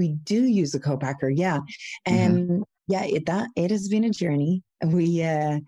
We 0.00 0.14
do 0.24 0.44
use 0.44 0.74
a 0.74 0.80
co-packer, 0.80 1.28
yeah, 1.28 1.58
mm-hmm. 1.58 2.14
and 2.14 2.48
mm-hmm. 2.48 2.62
yeah, 2.88 3.04
it 3.04 3.26
that 3.26 3.48
it 3.54 3.70
has 3.70 3.88
been 3.88 4.04
a 4.04 4.10
journey. 4.10 4.62
We 4.82 5.22
uh, 5.22 5.60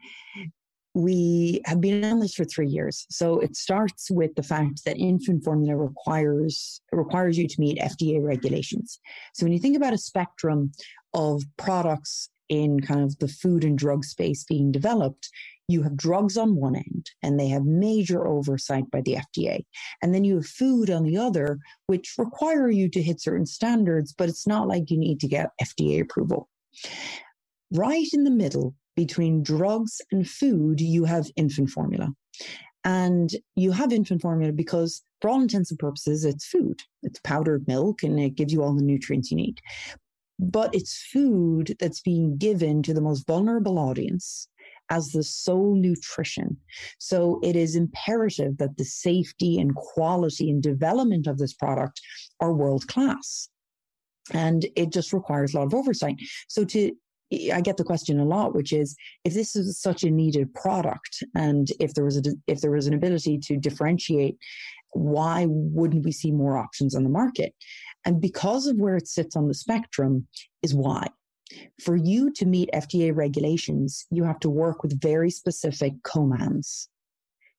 we 0.94 1.60
have 1.64 1.80
been 1.80 2.04
on 2.04 2.20
this 2.20 2.34
for 2.34 2.44
three 2.44 2.68
years. 2.68 3.06
So 3.10 3.40
it 3.40 3.56
starts 3.56 4.10
with 4.10 4.34
the 4.34 4.42
fact 4.42 4.84
that 4.84 4.98
infant 4.98 5.44
formula 5.44 5.76
requires 5.76 6.80
requires 6.92 7.38
you 7.38 7.48
to 7.48 7.60
meet 7.60 7.78
FDA 7.78 8.22
regulations. 8.22 9.00
So 9.34 9.44
when 9.44 9.52
you 9.52 9.58
think 9.58 9.76
about 9.76 9.94
a 9.94 9.98
spectrum 9.98 10.72
of 11.14 11.42
products 11.56 12.28
in 12.48 12.80
kind 12.80 13.00
of 13.00 13.18
the 13.18 13.28
food 13.28 13.64
and 13.64 13.78
drug 13.78 14.04
space 14.04 14.44
being 14.44 14.72
developed, 14.72 15.30
you 15.68 15.82
have 15.82 15.96
drugs 15.96 16.36
on 16.36 16.56
one 16.56 16.76
end 16.76 17.10
and 17.22 17.38
they 17.38 17.48
have 17.48 17.64
major 17.64 18.26
oversight 18.26 18.90
by 18.90 19.00
the 19.02 19.16
FDA. 19.16 19.64
And 20.02 20.14
then 20.14 20.24
you 20.24 20.36
have 20.36 20.46
food 20.46 20.90
on 20.90 21.04
the 21.04 21.16
other, 21.16 21.58
which 21.86 22.14
require 22.18 22.68
you 22.68 22.88
to 22.90 23.02
hit 23.02 23.20
certain 23.20 23.46
standards, 23.46 24.12
but 24.12 24.28
it's 24.28 24.46
not 24.46 24.68
like 24.68 24.90
you 24.90 24.98
need 24.98 25.20
to 25.20 25.28
get 25.28 25.50
FDA 25.62 26.00
approval. 26.00 26.48
Right 27.72 28.08
in 28.12 28.24
the 28.24 28.30
middle 28.30 28.74
between 28.96 29.42
drugs 29.42 30.00
and 30.10 30.28
food, 30.28 30.80
you 30.80 31.04
have 31.04 31.30
infant 31.36 31.70
formula. 31.70 32.10
And 32.84 33.30
you 33.54 33.70
have 33.70 33.92
infant 33.92 34.22
formula 34.22 34.52
because, 34.52 35.02
for 35.20 35.30
all 35.30 35.40
intents 35.40 35.70
and 35.70 35.78
purposes, 35.78 36.24
it's 36.24 36.44
food. 36.44 36.82
It's 37.02 37.20
powdered 37.20 37.66
milk 37.68 38.02
and 38.02 38.18
it 38.18 38.34
gives 38.34 38.52
you 38.52 38.62
all 38.62 38.74
the 38.74 38.82
nutrients 38.82 39.30
you 39.30 39.36
need. 39.36 39.60
But 40.38 40.74
it's 40.74 41.06
food 41.12 41.76
that's 41.78 42.00
being 42.00 42.36
given 42.36 42.82
to 42.82 42.92
the 42.92 43.00
most 43.00 43.24
vulnerable 43.26 43.78
audience 43.78 44.48
as 44.92 45.08
the 45.08 45.22
sole 45.22 45.74
nutrition. 45.74 46.56
So 46.98 47.40
it 47.42 47.56
is 47.56 47.74
imperative 47.74 48.58
that 48.58 48.76
the 48.76 48.84
safety 48.84 49.58
and 49.58 49.74
quality 49.74 50.50
and 50.50 50.62
development 50.62 51.26
of 51.26 51.38
this 51.38 51.54
product 51.54 52.00
are 52.40 52.52
world 52.52 52.86
class. 52.88 53.48
And 54.32 54.66
it 54.76 54.92
just 54.92 55.12
requires 55.12 55.54
a 55.54 55.58
lot 55.58 55.66
of 55.66 55.74
oversight. 55.74 56.16
So 56.48 56.64
to 56.66 56.92
I 57.50 57.62
get 57.62 57.78
the 57.78 57.84
question 57.84 58.20
a 58.20 58.26
lot, 58.26 58.54
which 58.54 58.74
is 58.74 58.94
if 59.24 59.32
this 59.32 59.56
is 59.56 59.80
such 59.80 60.04
a 60.04 60.10
needed 60.10 60.52
product, 60.52 61.24
and 61.34 61.66
if 61.80 61.94
there 61.94 62.04
was 62.04 62.18
a 62.18 62.22
if 62.46 62.60
there 62.60 62.70
was 62.70 62.86
an 62.86 62.92
ability 62.92 63.38
to 63.44 63.56
differentiate, 63.56 64.36
why 64.90 65.46
wouldn't 65.48 66.04
we 66.04 66.12
see 66.12 66.30
more 66.30 66.58
options 66.58 66.94
on 66.94 67.04
the 67.04 67.16
market? 67.22 67.54
And 68.04 68.20
because 68.20 68.66
of 68.66 68.76
where 68.76 68.96
it 68.96 69.08
sits 69.08 69.34
on 69.34 69.48
the 69.48 69.54
spectrum, 69.54 70.26
is 70.62 70.74
why. 70.74 71.08
For 71.80 71.96
you 71.96 72.30
to 72.32 72.46
meet 72.46 72.70
FDA 72.74 73.14
regulations, 73.14 74.06
you 74.10 74.24
have 74.24 74.40
to 74.40 74.50
work 74.50 74.82
with 74.82 75.00
very 75.00 75.30
specific 75.30 75.94
commands. 76.04 76.88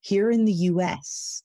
Here 0.01 0.31
in 0.31 0.45
the 0.45 0.53
US, 0.53 1.43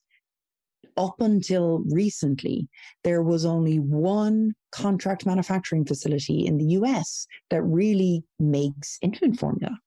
up 0.96 1.20
until 1.20 1.84
recently, 1.90 2.68
there 3.04 3.22
was 3.22 3.44
only 3.44 3.78
one 3.78 4.54
contract 4.72 5.24
manufacturing 5.24 5.84
facility 5.84 6.44
in 6.46 6.58
the 6.58 6.64
US 6.78 7.26
that 7.50 7.62
really 7.62 8.24
makes 8.38 8.98
infant 9.00 9.38
formula. 9.38 9.78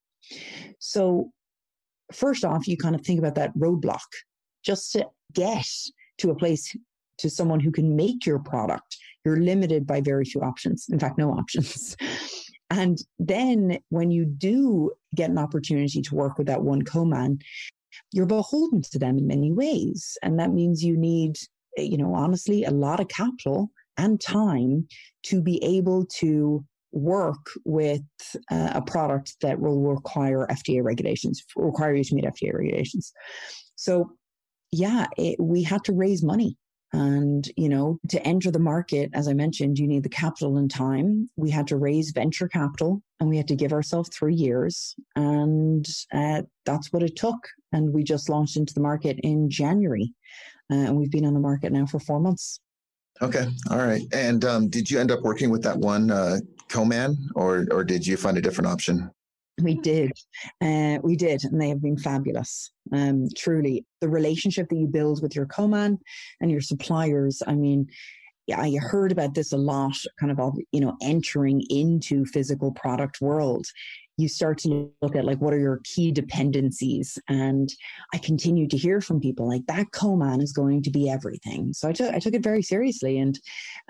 So, 0.79 1.31
first 2.13 2.45
off, 2.45 2.67
you 2.67 2.77
kind 2.77 2.95
of 2.95 3.01
think 3.01 3.19
about 3.19 3.35
that 3.35 3.55
roadblock 3.57 3.99
just 4.63 4.93
to 4.93 5.07
get 5.33 5.67
to 6.19 6.31
a 6.31 6.35
place 6.35 6.75
to 7.17 7.29
someone 7.29 7.59
who 7.59 7.71
can 7.71 7.95
make 7.95 8.25
your 8.25 8.39
product. 8.39 8.97
You're 9.25 9.41
limited 9.41 9.85
by 9.85 10.01
very 10.01 10.25
few 10.25 10.41
options. 10.41 10.87
In 10.89 10.99
fact, 10.99 11.17
no 11.17 11.31
options. 11.31 11.95
And 12.71 12.97
then 13.19 13.79
when 13.89 14.11
you 14.11 14.25
do 14.25 14.93
get 15.13 15.29
an 15.29 15.37
opportunity 15.37 16.01
to 16.01 16.15
work 16.15 16.37
with 16.37 16.47
that 16.47 16.63
one 16.63 16.83
co-man, 16.83 17.39
you're 18.13 18.25
beholden 18.25 18.81
to 18.81 18.97
them 18.97 19.17
in 19.17 19.27
many 19.27 19.51
ways. 19.51 20.17
And 20.23 20.39
that 20.39 20.53
means 20.53 20.81
you 20.81 20.97
need, 20.97 21.37
eh, 21.77 21.81
you 21.81 21.97
know, 21.97 22.15
honestly, 22.15 22.63
a 22.63 22.71
lot 22.71 23.01
of 23.01 23.09
capital 23.09 23.69
and 23.97 24.21
time 24.21 24.87
to 25.23 25.41
be 25.41 25.61
able 25.63 26.05
to 26.19 26.63
work 26.93 27.45
with 27.65 28.01
uh, 28.49 28.71
a 28.73 28.81
product 28.81 29.35
that 29.41 29.59
will 29.59 29.81
require 29.81 30.47
FDA 30.49 30.81
regulations, 30.81 31.43
require 31.57 31.93
you 31.93 32.05
to 32.05 32.15
meet 32.15 32.23
FDA 32.23 32.53
regulations. 32.53 33.11
So, 33.75 34.13
yeah, 34.71 35.07
it, 35.17 35.37
we 35.41 35.61
had 35.61 35.83
to 35.85 35.93
raise 35.93 36.23
money 36.23 36.57
and, 36.93 37.47
you 37.55 37.69
know, 37.69 37.99
to 38.09 38.21
enter 38.27 38.51
the 38.51 38.59
market, 38.59 39.11
as 39.13 39.27
I 39.27 39.33
mentioned, 39.33 39.79
you 39.79 39.87
need 39.87 40.03
the 40.03 40.09
capital 40.09 40.57
and 40.57 40.69
time. 40.69 41.29
We 41.37 41.49
had 41.49 41.67
to 41.67 41.77
raise 41.77 42.11
venture 42.11 42.49
capital 42.49 43.01
and 43.19 43.29
we 43.29 43.37
had 43.37 43.47
to 43.47 43.55
give 43.55 43.71
ourselves 43.71 44.09
three 44.09 44.35
years. 44.35 44.95
And 45.15 45.87
uh, 46.13 46.41
that's 46.65 46.91
what 46.91 47.03
it 47.03 47.15
took. 47.15 47.37
And 47.71 47.93
we 47.93 48.03
just 48.03 48.29
launched 48.29 48.57
into 48.57 48.73
the 48.73 48.81
market 48.81 49.19
in 49.23 49.49
January. 49.49 50.13
Uh, 50.69 50.75
and 50.75 50.97
we've 50.97 51.11
been 51.11 51.25
on 51.25 51.33
the 51.33 51.39
market 51.39 51.71
now 51.71 51.85
for 51.85 51.99
four 51.99 52.19
months. 52.19 52.59
Okay. 53.21 53.47
All 53.69 53.77
right. 53.77 54.01
And 54.13 54.43
um, 54.43 54.67
did 54.67 54.89
you 54.89 54.99
end 54.99 55.11
up 55.11 55.21
working 55.21 55.49
with 55.49 55.63
that 55.63 55.77
one 55.77 56.11
uh, 56.11 56.39
co-man 56.69 57.17
or, 57.35 57.67
or 57.71 57.83
did 57.83 58.05
you 58.05 58.17
find 58.17 58.37
a 58.37 58.41
different 58.41 58.67
option? 58.67 59.09
We 59.61 59.75
did. 59.75 60.11
Uh, 60.61 60.99
we 61.03 61.15
did. 61.15 61.43
And 61.43 61.61
they 61.61 61.69
have 61.69 61.81
been 61.81 61.97
fabulous. 61.97 62.71
Um, 62.93 63.27
truly. 63.37 63.85
The 63.99 64.09
relationship 64.09 64.69
that 64.69 64.75
you 64.75 64.87
build 64.87 65.21
with 65.21 65.35
your 65.35 65.45
co-man 65.45 65.99
and 66.39 66.51
your 66.51 66.61
suppliers, 66.61 67.41
I 67.45 67.55
mean, 67.55 67.87
I 68.53 68.73
heard 68.81 69.11
about 69.11 69.33
this 69.33 69.53
a 69.53 69.57
lot, 69.57 69.95
kind 70.19 70.37
of, 70.37 70.57
you 70.71 70.81
know, 70.81 70.97
entering 71.01 71.63
into 71.69 72.25
physical 72.25 72.71
product 72.71 73.21
world 73.21 73.65
you 74.21 74.29
start 74.29 74.57
to 74.59 74.91
look 75.01 75.15
at 75.15 75.25
like 75.25 75.39
what 75.39 75.53
are 75.53 75.59
your 75.59 75.81
key 75.83 76.11
dependencies? 76.11 77.17
And 77.27 77.69
i 78.13 78.17
continue 78.17 78.67
to 78.67 78.77
hear 78.77 79.01
from 79.01 79.19
people 79.19 79.47
like 79.47 79.65
that 79.67 79.91
co-man 79.91 80.41
is 80.41 80.53
going 80.53 80.83
to 80.83 80.89
be 80.89 81.09
everything. 81.09 81.73
So 81.73 81.89
i 81.89 81.93
took 81.93 82.13
i 82.13 82.19
took 82.19 82.33
it 82.33 82.43
very 82.43 82.61
seriously 82.61 83.17
and 83.17 83.39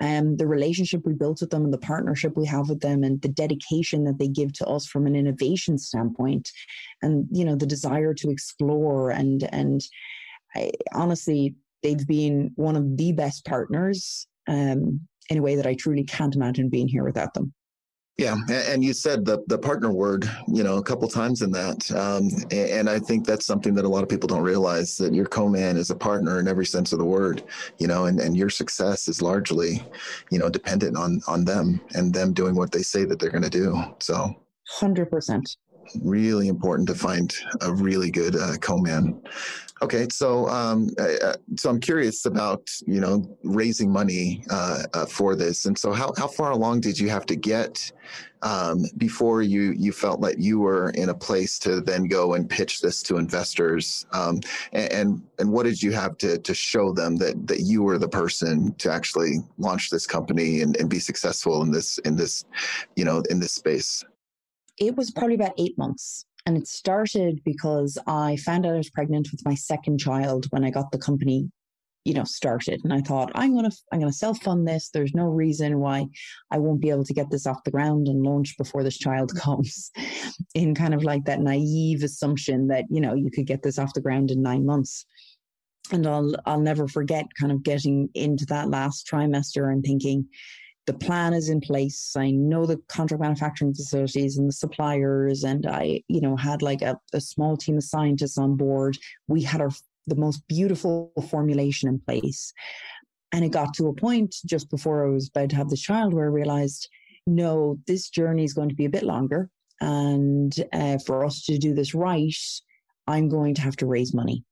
um, 0.00 0.36
the 0.36 0.46
relationship 0.46 1.02
we 1.04 1.14
built 1.14 1.40
with 1.40 1.50
them 1.50 1.64
and 1.64 1.72
the 1.72 1.78
partnership 1.78 2.36
we 2.36 2.46
have 2.46 2.68
with 2.68 2.80
them 2.80 3.04
and 3.04 3.20
the 3.22 3.28
dedication 3.28 4.04
that 4.04 4.18
they 4.18 4.28
give 4.28 4.52
to 4.54 4.66
us 4.66 4.86
from 4.86 5.06
an 5.06 5.14
innovation 5.14 5.78
standpoint 5.78 6.50
and 7.02 7.26
you 7.30 7.44
know 7.44 7.56
the 7.56 7.66
desire 7.66 8.14
to 8.14 8.30
explore 8.30 9.10
and 9.10 9.48
and 9.52 9.82
I, 10.54 10.72
honestly 10.92 11.56
they've 11.82 12.06
been 12.06 12.52
one 12.56 12.76
of 12.76 12.96
the 12.96 13.12
best 13.12 13.44
partners 13.44 14.26
um, 14.48 15.00
in 15.30 15.38
a 15.38 15.42
way 15.42 15.56
that 15.56 15.66
i 15.66 15.74
truly 15.74 16.04
can't 16.04 16.34
imagine 16.34 16.68
being 16.68 16.88
here 16.88 17.04
without 17.04 17.34
them 17.34 17.52
yeah, 18.18 18.36
and 18.48 18.84
you 18.84 18.92
said 18.92 19.24
the 19.24 19.42
the 19.46 19.58
partner 19.58 19.90
word, 19.90 20.30
you 20.46 20.62
know, 20.62 20.76
a 20.76 20.82
couple 20.82 21.08
times 21.08 21.40
in 21.40 21.50
that, 21.52 21.90
um, 21.92 22.28
and 22.50 22.88
I 22.88 22.98
think 22.98 23.26
that's 23.26 23.46
something 23.46 23.74
that 23.74 23.86
a 23.86 23.88
lot 23.88 24.02
of 24.02 24.08
people 24.08 24.26
don't 24.26 24.42
realize 24.42 24.96
that 24.98 25.14
your 25.14 25.24
co-man 25.24 25.76
is 25.78 25.90
a 25.90 25.96
partner 25.96 26.38
in 26.38 26.46
every 26.46 26.66
sense 26.66 26.92
of 26.92 26.98
the 26.98 27.04
word, 27.04 27.42
you 27.78 27.86
know, 27.86 28.04
and, 28.04 28.20
and 28.20 28.36
your 28.36 28.50
success 28.50 29.08
is 29.08 29.22
largely, 29.22 29.82
you 30.30 30.38
know, 30.38 30.50
dependent 30.50 30.96
on 30.96 31.20
on 31.26 31.44
them 31.44 31.80
and 31.94 32.12
them 32.12 32.34
doing 32.34 32.54
what 32.54 32.70
they 32.70 32.82
say 32.82 33.04
that 33.06 33.18
they're 33.18 33.30
going 33.30 33.42
to 33.42 33.50
do. 33.50 33.82
So, 33.98 34.36
hundred 34.68 35.10
percent 35.10 35.56
really 36.02 36.48
important 36.48 36.88
to 36.88 36.94
find 36.94 37.34
a 37.60 37.72
really 37.72 38.10
good 38.10 38.36
uh, 38.36 38.56
co-man. 38.60 39.20
Okay, 39.82 40.06
so 40.12 40.48
um, 40.48 40.90
uh, 40.96 41.34
so 41.56 41.68
I'm 41.68 41.80
curious 41.80 42.24
about 42.24 42.70
you 42.86 43.00
know 43.00 43.36
raising 43.42 43.90
money 43.90 44.44
uh, 44.48 44.84
uh, 44.94 45.06
for 45.06 45.34
this, 45.34 45.64
and 45.64 45.76
so 45.76 45.90
how 45.90 46.12
how 46.16 46.28
far 46.28 46.52
along 46.52 46.82
did 46.82 46.96
you 46.96 47.08
have 47.08 47.26
to 47.26 47.34
get 47.34 47.90
um, 48.42 48.84
before 48.96 49.42
you 49.42 49.72
you 49.72 49.90
felt 49.90 50.20
like 50.20 50.36
you 50.38 50.60
were 50.60 50.90
in 50.90 51.08
a 51.08 51.14
place 51.14 51.58
to 51.60 51.80
then 51.80 52.04
go 52.06 52.34
and 52.34 52.48
pitch 52.48 52.80
this 52.80 53.02
to 53.02 53.16
investors, 53.16 54.06
um, 54.12 54.38
and, 54.72 54.92
and, 54.92 55.22
and 55.40 55.50
what 55.50 55.64
did 55.64 55.82
you 55.82 55.90
have 55.90 56.16
to 56.18 56.38
to 56.38 56.54
show 56.54 56.92
them 56.92 57.16
that 57.16 57.48
that 57.48 57.62
you 57.62 57.82
were 57.82 57.98
the 57.98 58.08
person 58.08 58.72
to 58.78 58.88
actually 58.88 59.38
launch 59.58 59.90
this 59.90 60.06
company 60.06 60.60
and, 60.60 60.76
and 60.76 60.88
be 60.88 61.00
successful 61.00 61.60
in 61.62 61.72
this 61.72 61.98
in 61.98 62.14
this 62.14 62.44
you 62.94 63.04
know 63.04 63.20
in 63.30 63.40
this 63.40 63.52
space? 63.52 64.04
It 64.82 64.96
was 64.96 65.12
probably 65.12 65.36
about 65.36 65.54
eight 65.58 65.78
months. 65.78 66.26
And 66.44 66.56
it 66.56 66.66
started 66.66 67.40
because 67.44 67.96
I 68.08 68.36
found 68.36 68.66
out 68.66 68.74
I 68.74 68.78
was 68.78 68.90
pregnant 68.90 69.28
with 69.30 69.44
my 69.44 69.54
second 69.54 69.98
child 69.98 70.46
when 70.50 70.64
I 70.64 70.70
got 70.70 70.90
the 70.90 70.98
company, 70.98 71.48
you 72.04 72.14
know, 72.14 72.24
started. 72.24 72.80
And 72.82 72.92
I 72.92 73.00
thought, 73.00 73.30
I'm 73.36 73.54
gonna 73.54 73.70
I'm 73.92 74.00
gonna 74.00 74.12
self-fund 74.12 74.66
this. 74.66 74.90
There's 74.92 75.14
no 75.14 75.26
reason 75.26 75.78
why 75.78 76.06
I 76.50 76.58
won't 76.58 76.80
be 76.80 76.90
able 76.90 77.04
to 77.04 77.14
get 77.14 77.30
this 77.30 77.46
off 77.46 77.62
the 77.64 77.70
ground 77.70 78.08
and 78.08 78.24
launch 78.24 78.58
before 78.58 78.82
this 78.82 78.98
child 78.98 79.32
comes. 79.38 79.92
in 80.54 80.74
kind 80.74 80.94
of 80.94 81.04
like 81.04 81.24
that 81.26 81.40
naive 81.40 82.02
assumption 82.02 82.66
that, 82.68 82.86
you 82.90 83.00
know, 83.00 83.14
you 83.14 83.30
could 83.30 83.46
get 83.46 83.62
this 83.62 83.78
off 83.78 83.94
the 83.94 84.00
ground 84.00 84.32
in 84.32 84.42
nine 84.42 84.66
months. 84.66 85.06
And 85.92 86.04
I'll 86.08 86.34
I'll 86.44 86.60
never 86.60 86.88
forget 86.88 87.26
kind 87.38 87.52
of 87.52 87.62
getting 87.62 88.08
into 88.14 88.46
that 88.46 88.68
last 88.68 89.06
trimester 89.06 89.72
and 89.72 89.84
thinking, 89.84 90.26
the 90.86 90.94
plan 90.94 91.32
is 91.32 91.48
in 91.48 91.60
place. 91.60 92.14
I 92.16 92.30
know 92.30 92.66
the 92.66 92.80
contract 92.88 93.22
manufacturing 93.22 93.74
facilities 93.74 94.36
and 94.36 94.48
the 94.48 94.52
suppliers, 94.52 95.44
and 95.44 95.66
I, 95.66 96.02
you 96.08 96.20
know, 96.20 96.36
had 96.36 96.62
like 96.62 96.82
a, 96.82 96.98
a 97.12 97.20
small 97.20 97.56
team 97.56 97.76
of 97.76 97.84
scientists 97.84 98.38
on 98.38 98.56
board. 98.56 98.98
We 99.28 99.42
had 99.42 99.60
our 99.60 99.70
the 100.06 100.16
most 100.16 100.46
beautiful 100.48 101.12
formulation 101.30 101.88
in 101.88 102.00
place. 102.00 102.52
And 103.30 103.44
it 103.44 103.52
got 103.52 103.72
to 103.74 103.86
a 103.88 103.94
point 103.94 104.34
just 104.44 104.68
before 104.68 105.06
I 105.06 105.10
was 105.10 105.28
about 105.28 105.50
to 105.50 105.56
have 105.56 105.70
this 105.70 105.80
child 105.80 106.12
where 106.12 106.24
I 106.24 106.28
realized, 106.28 106.88
no, 107.26 107.78
this 107.86 108.10
journey 108.10 108.44
is 108.44 108.52
going 108.52 108.68
to 108.68 108.74
be 108.74 108.84
a 108.84 108.90
bit 108.90 109.04
longer. 109.04 109.48
And 109.80 110.54
uh, 110.72 110.98
for 111.06 111.24
us 111.24 111.44
to 111.44 111.58
do 111.58 111.74
this 111.74 111.94
right, 111.94 112.34
I'm 113.06 113.28
going 113.28 113.54
to 113.54 113.62
have 113.62 113.76
to 113.76 113.86
raise 113.86 114.12
money 114.12 114.44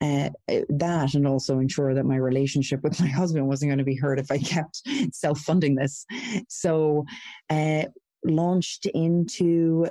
uh, 0.00 0.30
that 0.68 1.14
and 1.14 1.26
also 1.26 1.58
ensure 1.58 1.94
that 1.94 2.04
my 2.04 2.16
relationship 2.16 2.82
with 2.82 3.00
my 3.00 3.06
husband 3.20 3.46
wasn't 3.46 3.68
going 3.68 3.78
to 3.78 3.84
be 3.84 3.96
hurt 3.96 4.18
if 4.18 4.30
I 4.30 4.38
kept 4.38 4.82
self 5.12 5.40
funding 5.40 5.74
this. 5.74 6.04
So, 6.48 7.04
uh, 7.50 7.84
launched 8.24 8.86
into 8.94 9.86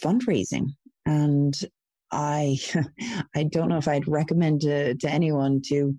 fundraising 0.00 0.68
and 1.06 1.58
I 2.12 2.58
I 3.34 3.44
don't 3.44 3.68
know 3.68 3.78
if 3.78 3.88
I'd 3.88 4.08
recommend 4.08 4.62
to, 4.62 4.94
to 4.94 5.10
anyone 5.10 5.60
to 5.66 5.96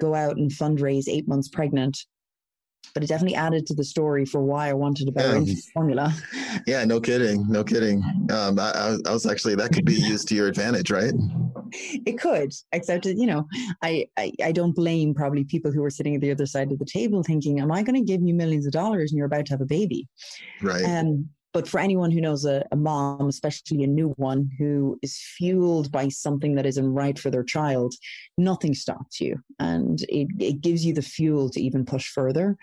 go 0.00 0.14
out 0.14 0.36
and 0.36 0.50
fundraise 0.50 1.08
eight 1.08 1.28
months 1.28 1.48
pregnant 1.48 1.98
but 2.94 3.02
it 3.02 3.06
definitely 3.06 3.36
added 3.36 3.66
to 3.66 3.74
the 3.74 3.84
story 3.84 4.24
for 4.24 4.42
why 4.42 4.68
I 4.68 4.72
wanted 4.72 5.08
a 5.08 5.12
better 5.12 5.38
yeah. 5.38 5.54
formula. 5.72 6.14
Yeah, 6.66 6.84
no 6.84 7.00
kidding, 7.00 7.44
no 7.48 7.64
kidding. 7.64 8.02
Um, 8.30 8.58
I, 8.58 8.96
I, 9.06 9.12
was 9.12 9.26
actually 9.26 9.54
that 9.56 9.72
could 9.72 9.84
be 9.84 9.94
used 9.94 10.28
to 10.28 10.34
your 10.34 10.48
advantage, 10.48 10.90
right? 10.90 11.12
It 11.72 12.18
could, 12.20 12.52
except 12.72 13.06
you 13.06 13.26
know, 13.26 13.46
I, 13.82 14.06
I 14.18 14.32
I 14.42 14.52
don't 14.52 14.74
blame 14.74 15.14
probably 15.14 15.44
people 15.44 15.72
who 15.72 15.82
are 15.82 15.90
sitting 15.90 16.14
at 16.14 16.20
the 16.20 16.30
other 16.30 16.46
side 16.46 16.70
of 16.70 16.78
the 16.78 16.84
table 16.84 17.22
thinking, 17.22 17.60
"Am 17.60 17.72
I 17.72 17.82
going 17.82 17.94
to 17.94 18.12
give 18.12 18.22
you 18.22 18.34
millions 18.34 18.66
of 18.66 18.72
dollars 18.72 19.10
and 19.10 19.16
you're 19.16 19.26
about 19.26 19.46
to 19.46 19.54
have 19.54 19.60
a 19.60 19.66
baby?" 19.66 20.08
Right. 20.60 20.84
Um, 20.84 21.30
but 21.52 21.68
for 21.68 21.78
anyone 21.78 22.10
who 22.10 22.20
knows 22.20 22.44
a, 22.44 22.64
a, 22.72 22.76
mom, 22.76 23.28
especially 23.28 23.82
a 23.82 23.86
new 23.86 24.10
one, 24.16 24.50
who 24.58 24.98
is 25.02 25.18
fueled 25.36 25.92
by 25.92 26.08
something 26.08 26.54
that 26.54 26.66
isn't 26.66 26.94
right 26.94 27.18
for 27.18 27.30
their 27.30 27.44
child, 27.44 27.94
nothing 28.38 28.74
stops 28.74 29.20
you. 29.20 29.38
And 29.58 30.02
it, 30.08 30.28
it 30.38 30.60
gives 30.60 30.84
you 30.84 30.94
the 30.94 31.02
fuel 31.02 31.50
to 31.50 31.60
even 31.60 31.84
push 31.84 32.08
further, 32.08 32.56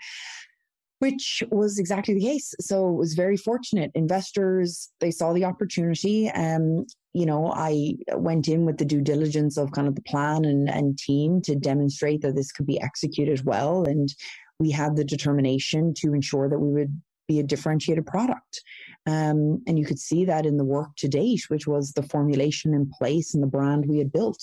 which 0.98 1.42
was 1.50 1.78
exactly 1.78 2.14
the 2.14 2.20
case. 2.20 2.52
So 2.60 2.88
it 2.88 2.96
was 2.96 3.14
very 3.14 3.36
fortunate. 3.36 3.92
Investors, 3.94 4.90
they 4.98 5.12
saw 5.12 5.32
the 5.32 5.44
opportunity. 5.44 6.28
Um, 6.30 6.84
you 7.12 7.26
know, 7.26 7.52
I 7.54 7.94
went 8.14 8.48
in 8.48 8.66
with 8.66 8.78
the 8.78 8.84
due 8.84 9.00
diligence 9.00 9.56
of 9.56 9.72
kind 9.72 9.88
of 9.88 9.94
the 9.94 10.02
plan 10.02 10.44
and, 10.44 10.68
and 10.68 10.98
team 10.98 11.40
to 11.42 11.54
demonstrate 11.54 12.22
that 12.22 12.34
this 12.34 12.52
could 12.52 12.66
be 12.66 12.80
executed 12.80 13.44
well. 13.44 13.84
And 13.84 14.12
we 14.58 14.70
had 14.70 14.96
the 14.96 15.04
determination 15.04 15.94
to 15.98 16.12
ensure 16.12 16.48
that 16.48 16.58
we 16.58 16.72
would 16.72 17.00
be 17.30 17.40
a 17.40 17.44
differentiated 17.44 18.06
product. 18.06 18.62
Um, 19.06 19.62
and 19.66 19.78
you 19.78 19.86
could 19.86 19.98
see 19.98 20.24
that 20.24 20.46
in 20.46 20.56
the 20.56 20.64
work 20.64 20.90
to 20.98 21.08
date, 21.08 21.44
which 21.48 21.66
was 21.66 21.92
the 21.92 22.02
formulation 22.02 22.74
in 22.74 22.90
place 22.98 23.34
and 23.34 23.42
the 23.42 23.54
brand 23.56 23.86
we 23.86 23.98
had 23.98 24.12
built. 24.12 24.40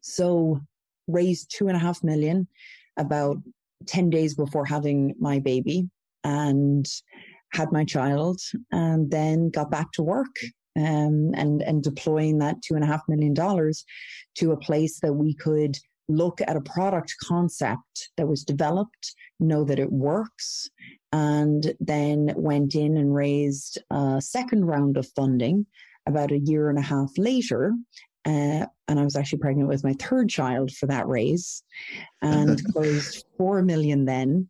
So 0.00 0.60
raised 1.06 1.52
two 1.56 1.68
and 1.68 1.76
a 1.76 1.80
half 1.80 2.02
million 2.02 2.48
about 2.96 3.36
10 3.86 4.10
days 4.10 4.34
before 4.34 4.64
having 4.64 5.14
my 5.18 5.38
baby 5.38 5.88
and 6.24 6.86
had 7.52 7.70
my 7.70 7.84
child 7.84 8.40
and 8.70 9.10
then 9.10 9.50
got 9.50 9.70
back 9.70 9.92
to 9.92 10.02
work 10.02 10.34
um, 10.76 11.32
and 11.34 11.60
and 11.62 11.82
deploying 11.82 12.38
that 12.38 12.62
two 12.62 12.74
and 12.74 12.84
a 12.84 12.86
half 12.86 13.02
million 13.08 13.34
dollars 13.34 13.84
to 14.36 14.52
a 14.52 14.56
place 14.56 15.00
that 15.00 15.12
we 15.12 15.34
could 15.34 15.76
look 16.08 16.40
at 16.40 16.56
a 16.56 16.60
product 16.62 17.14
concept 17.22 18.10
that 18.16 18.28
was 18.28 18.44
developed, 18.44 19.14
know 19.40 19.64
that 19.64 19.78
it 19.78 19.92
works, 19.92 20.70
and 21.12 21.74
then 21.80 22.32
went 22.36 22.74
in 22.74 22.96
and 22.96 23.14
raised 23.14 23.78
a 23.90 24.20
second 24.20 24.64
round 24.64 24.96
of 24.96 25.08
funding 25.14 25.66
about 26.06 26.32
a 26.32 26.38
year 26.38 26.70
and 26.70 26.78
a 26.78 26.82
half 26.82 27.10
later. 27.16 27.74
Uh, 28.24 28.66
and 28.88 29.00
I 29.00 29.04
was 29.04 29.16
actually 29.16 29.40
pregnant 29.40 29.68
with 29.68 29.84
my 29.84 29.94
third 29.94 30.28
child 30.28 30.70
for 30.72 30.86
that 30.86 31.08
raise 31.08 31.62
and 32.22 32.62
closed 32.72 33.24
4 33.36 33.62
million 33.62 34.04
then. 34.04 34.48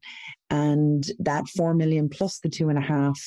And 0.50 1.04
that 1.20 1.48
4 1.48 1.74
million 1.74 2.08
plus 2.08 2.38
the 2.38 2.48
two 2.48 2.68
and 2.68 2.78
a 2.78 2.82
half 2.82 3.18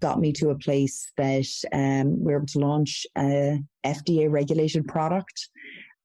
got 0.00 0.18
me 0.18 0.32
to 0.32 0.50
a 0.50 0.58
place 0.58 1.12
that 1.16 1.46
um, 1.72 2.18
we 2.18 2.32
were 2.32 2.38
able 2.38 2.46
to 2.46 2.58
launch 2.58 3.06
a 3.16 3.60
FDA 3.84 4.30
regulated 4.30 4.88
product 4.88 5.48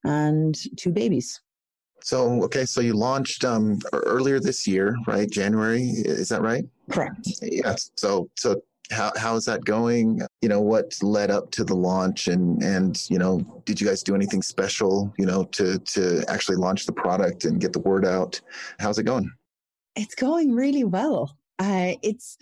and 0.04 0.56
two 0.76 0.92
babies. 0.92 1.40
So, 2.02 2.42
okay, 2.44 2.64
so 2.64 2.80
you 2.80 2.94
launched 2.94 3.44
um, 3.44 3.78
earlier 3.92 4.40
this 4.40 4.66
year, 4.66 4.96
right? 5.06 5.28
January, 5.28 5.82
is 5.82 6.28
that 6.28 6.42
right? 6.42 6.64
Correct. 6.90 7.28
Yes. 7.42 7.90
So, 7.96 8.30
so 8.36 8.62
how 8.90 9.12
how 9.16 9.36
is 9.36 9.44
that 9.44 9.64
going? 9.64 10.20
You 10.40 10.48
know, 10.48 10.60
what 10.60 10.96
led 11.02 11.30
up 11.30 11.50
to 11.52 11.64
the 11.64 11.74
launch, 11.74 12.28
and 12.28 12.62
and 12.62 12.98
you 13.10 13.18
know, 13.18 13.62
did 13.64 13.80
you 13.80 13.86
guys 13.86 14.02
do 14.02 14.14
anything 14.14 14.42
special? 14.42 15.12
You 15.18 15.26
know, 15.26 15.44
to 15.44 15.78
to 15.78 16.24
actually 16.28 16.56
launch 16.56 16.86
the 16.86 16.92
product 16.92 17.44
and 17.44 17.60
get 17.60 17.72
the 17.72 17.80
word 17.80 18.06
out? 18.06 18.40
How's 18.78 18.98
it 18.98 19.04
going? 19.04 19.30
It's 19.96 20.14
going 20.14 20.52
really 20.52 20.84
well. 20.84 21.36
Uh, 21.58 21.94
it's 22.02 22.38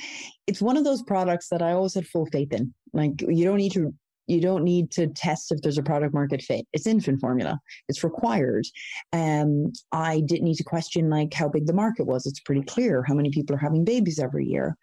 it's 0.46 0.60
one 0.60 0.76
of 0.76 0.84
those 0.84 1.02
products 1.02 1.48
that 1.48 1.62
I 1.62 1.72
always 1.72 1.94
had 1.94 2.06
full 2.06 2.26
faith 2.26 2.52
in. 2.52 2.72
Like 2.92 3.20
you 3.22 3.44
don't 3.44 3.56
need 3.56 3.72
to 3.72 3.92
you 4.26 4.40
don't 4.40 4.64
need 4.64 4.90
to 4.92 5.06
test 5.06 5.52
if 5.52 5.60
there's 5.62 5.78
a 5.78 5.82
product 5.82 6.14
market 6.14 6.42
fit. 6.42 6.66
It's 6.72 6.86
infant 6.86 7.20
formula. 7.20 7.60
It's 7.88 8.02
required. 8.02 8.66
Um, 9.12 9.72
I 9.92 10.20
didn't 10.20 10.44
need 10.44 10.56
to 10.56 10.64
question 10.64 11.10
like 11.10 11.32
how 11.32 11.48
big 11.48 11.66
the 11.66 11.72
market 11.72 12.06
was. 12.06 12.26
It's 12.26 12.40
pretty 12.40 12.62
clear 12.62 13.04
how 13.06 13.14
many 13.14 13.30
people 13.30 13.54
are 13.54 13.60
having 13.60 13.84
babies 13.84 14.18
every 14.18 14.46
year. 14.46 14.76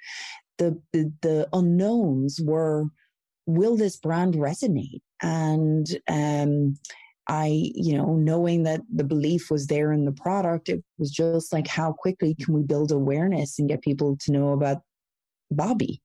The 0.58 0.80
the, 0.94 1.12
the 1.22 1.48
unknowns 1.54 2.40
were 2.42 2.86
will 3.46 3.76
this 3.76 3.98
brand 3.98 4.36
resonate? 4.36 5.02
And 5.22 5.88
um, 6.08 6.78
I, 7.28 7.72
you 7.76 7.98
know, 7.98 8.16
knowing 8.16 8.64
that 8.64 8.82
the 8.94 9.04
belief 9.04 9.50
was 9.50 9.68
there 9.68 9.92
in 9.94 10.06
the 10.06 10.12
product, 10.12 10.70
it 10.70 10.84
was 10.98 11.12
just 11.12 11.54
like 11.54 11.68
how 11.68 11.94
quickly 11.94 12.36
can 12.36 12.54
we 12.54 12.64
build 12.64 12.92
awareness 12.92 13.60
and 13.60 13.70
get 13.70 13.82
people 13.82 14.18
to 14.22 14.32
know 14.32 14.52
about 14.52 14.82
Bobbie? 15.52 16.02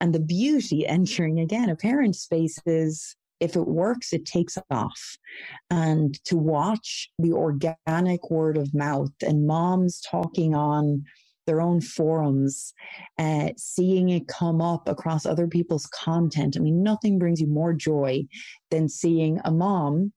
And 0.00 0.14
the 0.14 0.20
beauty 0.20 0.86
entering 0.86 1.40
again 1.40 1.68
a 1.68 1.76
parent 1.76 2.16
space 2.16 2.58
is 2.66 3.16
if 3.40 3.56
it 3.56 3.66
works, 3.66 4.12
it 4.12 4.24
takes 4.24 4.58
off. 4.70 5.18
And 5.70 6.22
to 6.24 6.36
watch 6.36 7.08
the 7.18 7.32
organic 7.32 8.30
word 8.30 8.56
of 8.56 8.74
mouth 8.74 9.12
and 9.24 9.46
moms 9.46 10.00
talking 10.00 10.54
on 10.54 11.04
their 11.46 11.60
own 11.60 11.80
forums, 11.80 12.74
uh, 13.18 13.50
seeing 13.56 14.10
it 14.10 14.28
come 14.28 14.60
up 14.60 14.86
across 14.88 15.24
other 15.24 15.46
people's 15.46 15.86
content. 15.86 16.56
I 16.56 16.60
mean, 16.60 16.82
nothing 16.82 17.18
brings 17.18 17.40
you 17.40 17.46
more 17.46 17.72
joy 17.72 18.24
than 18.70 18.88
seeing 18.88 19.40
a 19.44 19.50
mom 19.50 20.12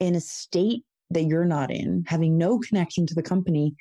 in 0.00 0.14
a 0.14 0.20
state 0.20 0.82
that 1.10 1.24
you're 1.24 1.44
not 1.44 1.70
in, 1.70 2.04
having 2.06 2.38
no 2.38 2.58
connection 2.58 3.06
to 3.06 3.14
the 3.14 3.22
company, 3.22 3.74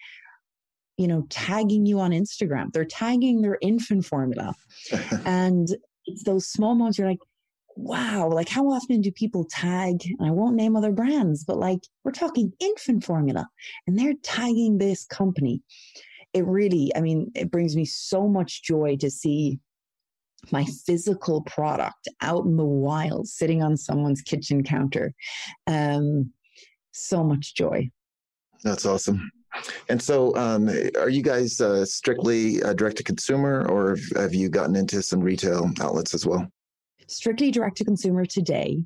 you 0.98 1.08
know, 1.08 1.26
tagging 1.30 1.86
you 1.86 2.00
on 2.00 2.12
Instagram. 2.12 2.72
They're 2.72 2.86
tagging 2.86 3.42
their 3.42 3.58
infant 3.62 4.06
formula. 4.06 4.54
and 5.26 5.68
it's 6.06 6.24
those 6.24 6.48
small 6.48 6.76
moments 6.76 6.98
you're 6.98 7.08
like, 7.08 7.20
wow, 7.76 8.30
like 8.30 8.50
how 8.50 8.66
often 8.68 9.02
do 9.02 9.12
people 9.12 9.46
tag? 9.50 10.02
And 10.20 10.28
I 10.28 10.32
won't 10.32 10.56
name 10.56 10.76
other 10.76 10.92
brands, 10.92 11.44
but 11.44 11.58
like 11.58 11.80
we're 12.04 12.12
talking 12.12 12.52
infant 12.60 13.04
formula 13.04 13.48
and 13.88 13.98
they're 13.98 14.14
tagging 14.24 14.78
this 14.78 15.06
company. 15.06 15.62
It 16.34 16.46
really, 16.46 16.92
I 16.96 17.02
mean, 17.02 17.32
it 17.36 17.52
brings 17.52 17.76
me 17.76 17.86
so 17.86 18.28
much 18.28 18.64
joy 18.64 18.98
to 19.00 19.10
see 19.10 19.60
my 20.52 20.66
physical 20.86 21.42
product 21.44 22.08
out 22.22 22.46
in 22.46 22.58
the 22.58 22.66
wild 22.66 23.28
sitting 23.28 23.62
on 23.62 23.78
someone's 23.78 24.22
kitchen 24.22 24.64
counter. 24.64 25.14
Um, 25.68 26.32
so 26.92 27.24
much 27.24 27.56
joy. 27.56 27.89
That's 28.64 28.86
awesome. 28.86 29.32
And 29.89 30.02
so, 30.02 30.36
um, 30.36 30.70
are 30.99 31.10
you 31.10 31.22
guys 31.22 31.60
uh, 31.60 31.86
strictly 31.86 32.62
uh, 32.64 32.74
direct 32.74 32.97
to 32.97 33.04
consumer, 33.04 33.66
or 33.68 33.97
have 34.16 34.34
you 34.34 34.49
gotten 34.49 34.76
into 34.76 35.02
some 35.02 35.20
retail 35.20 35.72
outlets 35.82 36.14
as 36.14 36.26
well? 36.26 36.47
Strictly 37.08 37.52
direct 37.52 37.78
to 37.78 37.86
consumer 37.86 38.26
today. 38.26 38.84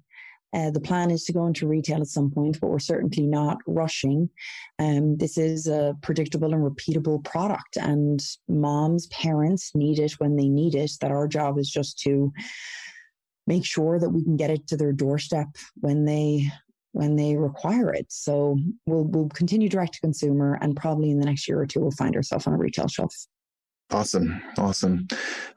Uh, 0.54 0.72
the 0.72 0.80
plan 0.80 1.12
is 1.12 1.26
to 1.26 1.34
go 1.34 1.48
into 1.48 1.68
retail 1.68 2.00
at 2.00 2.08
some 2.08 2.32
point, 2.32 2.60
but 2.62 2.70
we're 2.70 2.80
certainly 2.80 3.28
not 3.28 3.58
rushing. 3.68 4.30
Um, 4.80 5.18
this 5.18 5.38
is 5.38 5.68
a 5.68 5.96
predictable 6.02 6.54
and 6.54 6.64
repeatable 6.64 7.24
product, 7.26 7.78
and 7.78 8.22
moms, 8.48 9.08
parents 9.08 9.76
need 9.76 10.00
it 10.00 10.14
when 10.14 10.38
they 10.38 10.48
need 10.48 10.76
it. 10.76 10.92
That 11.02 11.12
our 11.12 11.28
job 11.28 11.60
is 11.60 11.70
just 11.70 12.00
to 12.00 12.32
make 13.48 13.66
sure 13.66 14.00
that 14.00 14.10
we 14.10 14.24
can 14.24 14.38
get 14.38 14.50
it 14.50 14.68
to 14.68 14.78
their 14.78 14.94
doorstep 14.94 15.48
when 15.76 16.06
they 16.06 16.50
when 16.96 17.18
they 17.18 17.36
require 17.36 17.94
it. 17.94 18.06
So 18.10 18.58
we'll 18.86 19.04
we'll 19.04 19.28
continue 19.30 19.68
direct 19.68 19.96
to 19.96 20.00
consumer, 20.00 20.58
and 20.62 20.76
probably 20.78 21.12
in 21.12 21.20
the 21.20 21.26
next 21.26 21.46
year 21.46 21.60
or 21.60 21.66
two, 21.66 21.82
we'll 21.82 21.92
find 21.92 22.16
ourselves 22.16 22.48
on 22.48 22.54
a 22.54 22.58
retail 22.58 22.88
shelf. 22.88 23.14
Awesome, 23.92 24.42
awesome. 24.58 25.06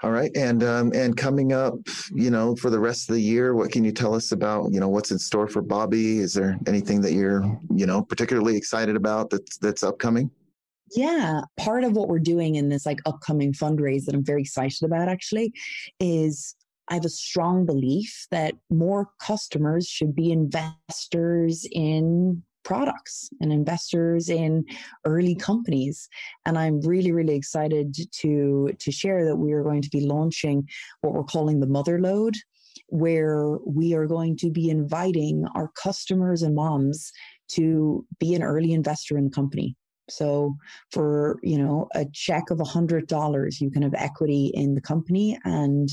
All 0.03 0.11
right, 0.11 0.32
and 0.36 0.64
um, 0.64 0.91
and 0.95 1.16
coming 1.16 1.53
up, 1.53 1.74
you 2.12 2.30
know, 2.30 2.57
for 2.57 2.70
the 2.70 2.80
rest 2.80 3.09
of 3.09 3.14
the 3.14 3.22
year, 3.22 3.55
what 3.55 3.70
can 3.70 3.84
you 3.84 3.93
tell 3.93 4.14
us 4.14 4.32
about, 4.32 4.72
you 4.72 4.80
know, 4.80 4.89
what's 4.89 5.12
in 5.12 5.18
store 5.18 5.47
for 5.47 5.62
Bobbie? 5.62 6.18
Is 6.18 6.34
there 6.34 6.59
anything 6.66 7.01
that 7.03 7.12
you're, 7.12 7.43
you 7.72 7.86
know, 7.86 8.03
particularly 8.03 8.57
excited 8.57 8.97
about 8.97 9.30
that's 9.30 9.59
that's 9.59 9.84
upcoming? 9.84 10.30
Yeah, 10.97 11.43
part 11.57 11.84
of 11.84 11.93
what 11.93 12.09
we're 12.09 12.18
doing 12.18 12.57
in 12.57 12.68
this 12.68 12.84
like 12.84 12.99
upcoming 13.07 13.53
fundraise 13.53 14.07
that 14.07 14.14
I'm 14.14 14.24
very 14.24 14.43
excited 14.43 14.82
about 14.82 15.09
actually 15.09 15.53
is 16.01 16.57
I 16.91 16.95
have 16.95 17.05
a 17.05 17.11
strong 17.11 17.66
belief 17.66 18.26
that 18.30 18.55
more 18.70 19.11
customers 19.20 19.86
should 19.86 20.14
be 20.14 20.32
investors 20.32 21.66
in 21.70 22.43
products 22.64 23.30
and 23.41 23.53
investors 23.53 24.28
in 24.28 24.64
early 25.07 25.34
companies. 25.34 26.09
And 26.45 26.59
i'm 26.59 26.80
really 26.82 27.12
really 27.12 27.34
excited 27.34 27.97
to 28.20 28.70
to 28.78 28.93
share 28.93 29.24
that 29.24 29.36
we 29.36 29.53
are 29.53 29.62
going 29.62 29.82
to 29.82 29.91
be 29.91 30.07
launching 30.07 30.68
what 31.01 31.14
we're 31.14 31.24
calling 31.24 31.61
the 31.61 31.66
mother 31.66 31.99
load 31.99 32.34
where 32.89 33.59
we 33.66 33.95
are 33.95 34.07
going 34.07 34.36
to 34.36 34.51
be 34.51 34.70
inviting 34.70 35.47
our 35.55 35.70
customers 35.82 36.43
and 36.43 36.55
moms 36.55 37.12
to 37.49 38.05
be 38.18 38.34
an 38.34 38.43
early 38.43 38.72
investor 38.72 39.18
in 39.18 39.24
the 39.24 39.30
company. 39.30 39.76
So 40.11 40.55
for 40.91 41.39
you 41.43 41.59
know 41.59 41.89
a 41.95 42.07
check 42.12 42.51
of 42.51 42.61
a 42.61 42.64
hundred 42.64 43.07
dollars 43.07 43.61
you 43.61 43.70
can 43.70 43.82
have 43.82 43.95
equity 43.95 44.51
in 44.55 44.74
the 44.74 44.80
company 44.80 45.39
and 45.45 45.89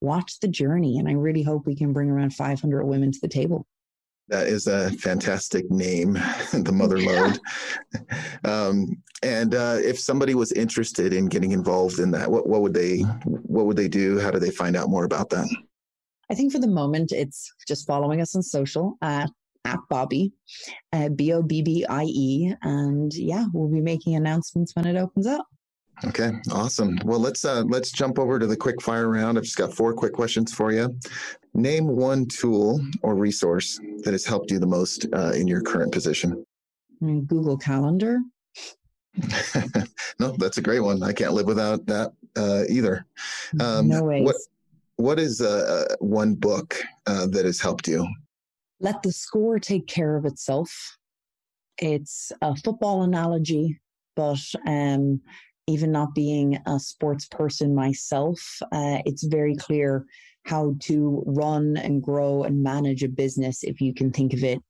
watch 0.00 0.40
the 0.40 0.48
journey. 0.48 0.98
And 0.98 1.08
I 1.08 1.12
really 1.12 1.42
hope 1.42 1.66
we 1.66 1.76
can 1.76 1.92
bring 1.92 2.10
around 2.10 2.34
500 2.34 2.84
women 2.84 3.12
to 3.12 3.18
the 3.20 3.28
table. 3.28 3.66
That 4.28 4.46
is 4.46 4.66
a 4.66 4.90
fantastic 4.90 5.70
name, 5.70 6.12
the 6.52 6.72
Mother 6.72 6.98
Load. 6.98 7.38
um, 8.44 9.02
and 9.22 9.54
uh, 9.54 9.78
if 9.82 9.98
somebody 9.98 10.34
was 10.34 10.52
interested 10.52 11.14
in 11.14 11.26
getting 11.26 11.52
involved 11.52 11.98
in 11.98 12.10
that, 12.10 12.30
what, 12.30 12.46
what 12.46 12.60
would 12.60 12.74
they 12.74 12.98
what 13.24 13.66
would 13.66 13.76
they 13.76 13.88
do? 13.88 14.18
How 14.18 14.30
do 14.30 14.38
they 14.38 14.50
find 14.50 14.76
out 14.76 14.90
more 14.90 15.04
about 15.04 15.30
that? 15.30 15.48
I 16.30 16.34
think 16.34 16.52
for 16.52 16.58
the 16.58 16.68
moment, 16.68 17.10
it's 17.10 17.50
just 17.66 17.86
following 17.86 18.20
us 18.20 18.36
on 18.36 18.42
social 18.42 18.98
at 19.00 19.30
at 19.64 19.78
Bobbie, 19.88 20.32
uh, 20.92 21.08
B 21.08 21.32
O 21.32 21.42
B 21.42 21.62
B 21.62 21.84
I 21.88 22.04
E, 22.04 22.54
and 22.62 23.12
yeah, 23.14 23.46
we'll 23.52 23.68
be 23.68 23.80
making 23.80 24.14
announcements 24.14 24.76
when 24.76 24.86
it 24.86 24.96
opens 24.96 25.26
up. 25.26 25.46
Okay, 26.04 26.30
awesome. 26.52 26.98
Well, 27.04 27.18
let's 27.18 27.44
uh, 27.44 27.64
let's 27.66 27.90
jump 27.90 28.18
over 28.18 28.38
to 28.38 28.46
the 28.46 28.56
quick 28.56 28.80
fire 28.80 29.08
round. 29.08 29.36
I've 29.36 29.44
just 29.44 29.56
got 29.56 29.74
four 29.74 29.92
quick 29.92 30.12
questions 30.12 30.54
for 30.54 30.72
you. 30.72 30.96
Name 31.54 31.88
one 31.88 32.26
tool 32.26 32.80
or 33.02 33.16
resource 33.16 33.80
that 34.04 34.12
has 34.12 34.24
helped 34.24 34.50
you 34.50 34.58
the 34.58 34.66
most 34.66 35.06
uh, 35.12 35.32
in 35.32 35.48
your 35.48 35.60
current 35.60 35.92
position. 35.92 36.44
Google 37.00 37.56
Calendar. 37.56 38.18
no, 40.20 40.36
that's 40.38 40.58
a 40.58 40.62
great 40.62 40.80
one. 40.80 41.02
I 41.02 41.12
can't 41.12 41.32
live 41.32 41.46
without 41.46 41.84
that 41.86 42.12
uh, 42.36 42.62
either. 42.68 43.04
Um, 43.58 43.88
no 43.88 44.04
ways. 44.04 44.24
What 44.24 44.36
What 44.96 45.18
is 45.18 45.40
uh, 45.40 45.86
uh, 45.90 45.96
one 45.98 46.34
book 46.34 46.80
uh, 47.06 47.26
that 47.28 47.44
has 47.44 47.60
helped 47.60 47.88
you? 47.88 48.06
Let 48.80 49.02
the 49.02 49.12
score 49.12 49.58
take 49.58 49.88
care 49.88 50.16
of 50.16 50.24
itself. 50.24 50.96
It's 51.78 52.30
a 52.40 52.54
football 52.56 53.02
analogy, 53.02 53.80
but 54.14 54.40
um, 54.66 55.20
even 55.68 55.92
not 55.92 56.14
being 56.14 56.58
a 56.66 56.80
sports 56.80 57.26
person 57.26 57.74
myself, 57.74 58.40
uh, 58.72 58.98
it's 59.04 59.24
very 59.24 59.54
clear 59.54 60.06
how 60.44 60.74
to 60.80 61.22
run 61.26 61.76
and 61.76 62.02
grow 62.02 62.42
and 62.44 62.62
manage 62.62 63.04
a 63.04 63.08
business 63.08 63.62
if 63.62 63.80
you 63.80 63.92
can 63.92 64.10
think 64.10 64.32
of 64.32 64.42
it 64.42 64.62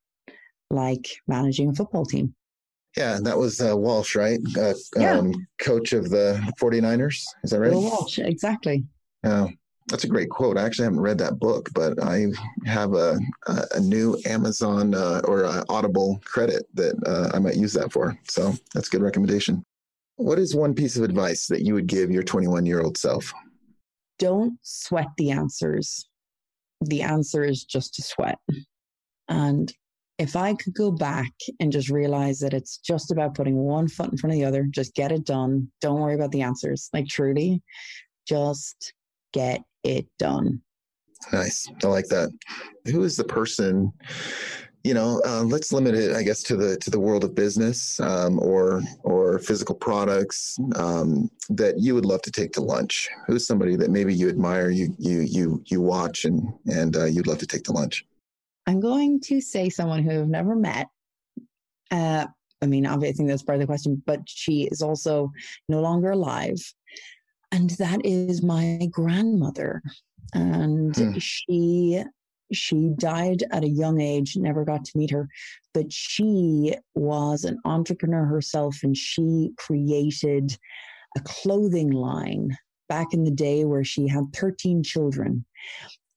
like 0.71 1.09
managing 1.27 1.71
a 1.71 1.75
football 1.75 2.05
team. 2.05 2.35
Yeah, 2.97 3.19
that 3.23 3.39
was 3.39 3.61
uh, 3.61 3.77
Walsh, 3.77 4.17
right? 4.17 4.41
Uh, 4.59 4.75
yeah. 4.97 5.19
Um, 5.19 5.33
coach 5.61 5.93
of 5.93 6.11
the 6.11 6.43
49ers. 6.61 7.23
Is 7.45 7.51
that 7.51 7.61
right? 7.61 7.71
Bill 7.71 7.83
Walsh, 7.83 8.19
exactly. 8.19 8.85
Yeah, 9.23 9.47
that's 9.89 10.05
a 10.05 10.09
great 10.09 10.31
quote. 10.31 10.59
I 10.59 10.65
actually 10.65 10.85
haven't 10.85 11.01
read 11.01 11.19
that 11.19 11.39
book, 11.39 11.69
but 11.75 12.03
I 12.03 12.27
have 12.67 12.95
a, 12.95 13.19
a, 13.47 13.63
a 13.77 13.81
new 13.81 14.21
Amazon 14.27 14.95
uh, 14.95 15.21
or 15.25 15.47
Audible 15.69 16.21
credit 16.25 16.67
that 16.75 16.95
uh, 17.07 17.37
I 17.37 17.39
might 17.39 17.57
use 17.57 17.73
that 17.75 17.93
for. 17.93 18.19
So 18.29 18.55
that's 18.75 18.89
a 18.89 18.91
good 18.91 19.03
recommendation. 19.03 19.65
What 20.19 20.41
is 20.41 20.55
one 20.55 20.75
piece 20.75 20.97
of 20.97 21.05
advice 21.05 21.47
that 21.47 21.63
you 21.63 21.75
would 21.75 21.87
give 21.87 22.11
your 22.11 22.25
21 22.25 22.67
year 22.67 22.81
old 22.81 22.99
self? 22.99 23.33
Don't 24.19 24.59
sweat 24.63 25.07
the 25.17 25.31
answers. 25.31 26.09
The 26.81 27.03
answer 27.03 27.45
is 27.45 27.63
just 27.63 27.95
to 27.95 28.03
sweat. 28.03 28.39
And 29.29 29.73
if 30.19 30.35
I 30.35 30.55
could 30.55 30.75
go 30.75 30.91
back 30.91 31.31
and 31.61 31.71
just 31.71 31.89
realize 31.89 32.41
that 32.41 32.53
it's 32.53 32.79
just 32.79 33.13
about 33.13 33.37
putting 33.37 33.55
one 33.55 33.87
foot 33.87 34.11
in 34.11 34.19
front 34.19 34.35
of 34.35 34.41
the 34.41 34.45
other, 34.45 34.65
just 34.65 34.93
get 34.95 35.13
it 35.13 35.25
done. 35.25 35.71
Don't 35.81 36.01
worry 36.01 36.17
about 36.17 36.33
the 36.33 36.43
answers. 36.43 36.91
Like 36.93 37.07
truly, 37.07 37.63
just 38.27 38.93
get 39.33 39.63
it 39.85 40.09
done. 40.19 40.61
Nice. 41.33 41.69
I 41.85 41.87
like 41.87 42.09
that. 42.09 42.31
Who 42.87 43.05
is 43.05 43.17
the 43.17 43.23
person 43.23 43.93
you 44.85 44.95
know, 44.95 45.21
uh, 45.27 45.43
let's 45.43 45.73
limit 45.73 45.95
it, 45.95 46.15
I 46.15 46.23
guess, 46.23 46.43
to 46.45 46.57
the 46.57 46.77
to 46.79 46.91
the 46.91 47.01
world 47.01 47.25
of 47.25 47.35
business 47.35 47.99
um, 48.01 48.39
or 48.41 48.83
or 49.03 49.39
physical 49.41 49.75
products 49.75 50.59
um, 50.77 51.31
that 51.51 51.79
you 51.79 51.95
would 51.95 52.07
love 52.07 52.23
to 52.23 52.31
take 52.31 52.53
to 52.53 52.61
lunch. 52.61 53.09
Who's 53.27 53.47
somebody 53.47 53.77
that 53.77 53.91
maybe 53.91 54.15
you 54.15 54.29
admire, 54.29 54.71
you 54.71 54.95
you 54.99 55.21
you 55.21 55.63
you 55.67 55.81
watch, 55.81 56.25
and 56.25 56.53
and 56.67 56.97
uh, 56.97 57.05
you'd 57.07 57.27
love 57.27 57.39
to 57.39 57.47
take 57.47 57.65
to 57.65 57.73
lunch? 57.73 58.05
I'm 58.67 58.81
going 58.81 59.21
to 59.23 59.41
say 59.41 59.69
someone 59.69 60.03
who 60.03 60.21
I've 60.21 60.29
never 60.29 60.55
met. 60.55 60.89
Uh, 61.91 62.27
I 62.63 62.67
mean, 62.67 62.87
obviously, 62.87 63.15
I 63.15 63.17
think 63.17 63.29
that's 63.31 63.43
part 63.43 63.57
of 63.57 63.61
the 63.61 63.67
question, 63.67 64.03
but 64.07 64.21
she 64.27 64.69
is 64.71 64.83
also 64.83 65.33
no 65.69 65.81
longer 65.81 66.11
alive, 66.13 66.61
and 67.51 67.71
that 67.71 68.01
is 68.05 68.43
my 68.43 68.89
grandmother. 68.91 69.83
And 70.35 70.95
hmm. 70.95 71.19
she 71.19 72.05
she 72.53 72.91
died 72.97 73.45
at 73.51 73.65
a 73.65 73.69
young 73.69 74.01
age, 74.01 74.37
never 74.37 74.65
got 74.65 74.85
to 74.85 74.99
meet 74.99 75.11
her, 75.11 75.29
but 75.75 75.93
she 75.93 76.75
was 76.95 77.45
an 77.45 77.59
entrepreneur 77.65 78.25
herself 78.25 78.79
and 78.83 78.97
she 78.97 79.51
created 79.57 80.57
a 81.17 81.21
clothing 81.21 81.91
line 81.91 82.57
back 82.89 83.13
in 83.13 83.25
the 83.25 83.31
day 83.31 83.65
where 83.65 83.85
she 83.85 84.09
had 84.09 84.25
13 84.35 84.83
children. 84.83 85.45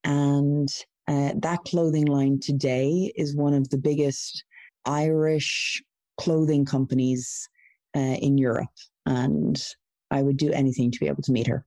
And 0.04 0.70
uh, 1.08 1.34
that 1.38 1.60
clothing 1.66 2.06
line 2.06 2.40
today 2.40 3.12
is 3.16 3.36
one 3.36 3.54
of 3.54 3.70
the 3.70 3.78
biggest 3.78 4.44
Irish 4.86 5.84
clothing 6.18 6.66
companies 6.66 7.50
uh, 7.96 8.00
in 8.00 8.38
Europe. 8.38 8.70
And 9.06 9.62
I 10.12 10.22
would 10.22 10.38
do 10.38 10.52
anything 10.52 10.92
to 10.92 11.00
be 11.00 11.08
able 11.08 11.24
to 11.24 11.32
meet 11.32 11.48
her. 11.48 11.66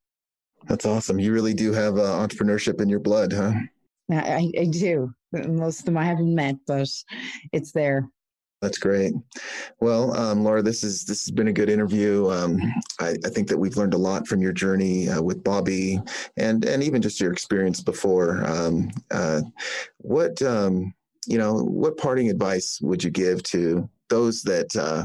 That's 0.67 0.87
awesome. 0.87 1.19
You 1.19 1.33
really 1.33 1.55
do 1.55 1.73
have 1.73 1.99
uh, 1.99 2.27
entrepreneurship 2.27 2.81
in 2.81 2.89
your 2.89 3.01
blood, 3.01 3.33
huh? 3.33 3.53
I, 4.11 4.51
I 4.59 4.65
do. 4.67 5.13
Most 5.33 5.81
of 5.81 5.85
them 5.87 5.97
I 5.97 6.05
haven't 6.05 6.35
met, 6.35 6.57
but 6.67 6.89
it's 7.53 7.73
there. 7.73 8.09
That's 8.65 8.79
great. 8.79 9.13
Well, 9.81 10.17
um, 10.17 10.43
Laura, 10.43 10.63
this 10.63 10.83
is 10.83 11.05
this 11.05 11.27
has 11.27 11.31
been 11.31 11.49
a 11.49 11.53
good 11.53 11.69
interview. 11.69 12.31
Um, 12.31 12.59
I, 12.99 13.15
I, 13.23 13.29
think 13.29 13.47
that 13.49 13.59
we've 13.59 13.77
learned 13.77 13.93
a 13.93 13.99
lot 13.99 14.27
from 14.27 14.41
your 14.41 14.55
journey 14.55 15.07
uh, 15.07 15.21
with 15.21 15.45
Bobbie, 15.45 16.01
and 16.39 16.65
and 16.65 16.83
even 16.83 17.03
just 17.03 17.21
your 17.21 17.31
experience 17.31 17.83
before. 17.83 18.43
Um, 18.47 18.91
uh, 19.11 19.43
what 19.99 20.41
um, 20.41 20.95
you 21.27 21.37
know, 21.37 21.57
what 21.63 21.99
parting 21.99 22.31
advice 22.31 22.79
would 22.81 23.05
you 23.05 23.11
give 23.11 23.43
to 23.45 23.89
those 24.09 24.43
that 24.45 24.75
uh, 24.77 25.05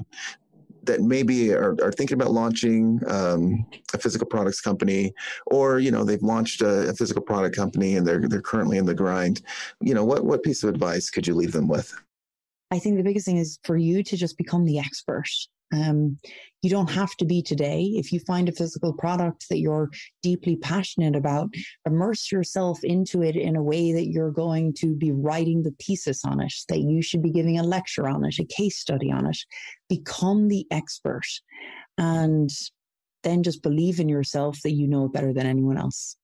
that 0.84 1.02
maybe 1.02 1.54
are, 1.54 1.76
are 1.84 1.92
thinking 1.92 2.16
about 2.16 2.32
launching 2.32 3.00
um, 3.08 3.66
a 3.94 3.98
physical 3.98 4.28
products 4.28 4.62
company, 4.62 5.14
or 5.48 5.80
you 5.80 5.92
know 5.92 6.04
they've 6.04 6.22
launched 6.22 6.62
a, 6.62 6.90
a, 6.90 6.94
physical 6.94 7.22
product 7.22 7.56
company 7.56 7.96
and 7.96 8.06
they're 8.06 8.28
they're 8.28 8.42
currently 8.42 8.78
in 8.78 8.86
the 8.86 8.94
grind. 8.94 9.42
You 9.82 9.94
know 9.94 10.06
what 10.06 10.26
what 10.26 10.44
piece 10.44 10.64
of 10.64 10.70
advice 10.70 11.10
could 11.10 11.28
you 11.28 11.36
leave 11.36 11.52
them 11.52 11.68
with? 11.68 11.94
I 12.72 12.80
think 12.80 12.98
the 12.98 13.04
biggest 13.04 13.26
thing 13.26 13.38
is 13.38 13.60
for 13.64 13.78
you 13.78 14.04
to 14.04 14.18
just 14.18 14.38
become 14.38 14.66
the 14.66 14.80
expert. 14.80 15.30
Um, 15.72 16.18
you 16.62 16.70
don't 16.70 16.90
have 16.90 17.16
to 17.18 17.26
be 17.26 17.42
today. 17.42 17.84
If 17.96 18.12
you 18.12 18.20
find 18.20 18.50
a 18.50 18.54
physical 18.54 18.94
product 18.94 19.48
that 19.50 19.60
you're 19.60 19.90
deeply 20.22 20.58
passionate 20.58 21.16
about, 21.16 21.50
immerse 21.86 22.32
yourself 22.32 22.84
into 22.84 23.22
it 23.22 23.36
in 23.36 23.56
a 23.56 23.64
way 23.64 23.94
that 23.94 24.08
you're 24.08 24.32
going 24.32 24.74
to 24.80 24.96
be 24.96 25.12
writing 25.12 25.64
the 25.64 25.74
thesis 25.82 26.26
on 26.26 26.42
it, 26.42 26.54
that 26.68 26.80
you 26.80 27.02
should 27.02 27.22
be 27.22 27.32
giving 27.32 27.60
a 27.60 27.64
lecture 27.64 28.08
on 28.08 28.26
it, 28.26 28.40
a 28.40 28.46
case 28.46 28.78
study 28.78 29.12
on 29.12 29.26
it. 29.26 29.38
Become 29.88 30.50
the 30.50 30.66
expert 30.72 31.26
and 31.98 32.50
then 33.24 33.44
just 33.44 33.64
believe 33.64 34.00
in 34.00 34.10
yourself 34.10 34.60
that 34.64 34.72
you 34.72 34.88
know 34.88 35.08
better 35.08 35.34
than 35.34 35.46
anyone 35.46 35.78
else. 35.78 36.16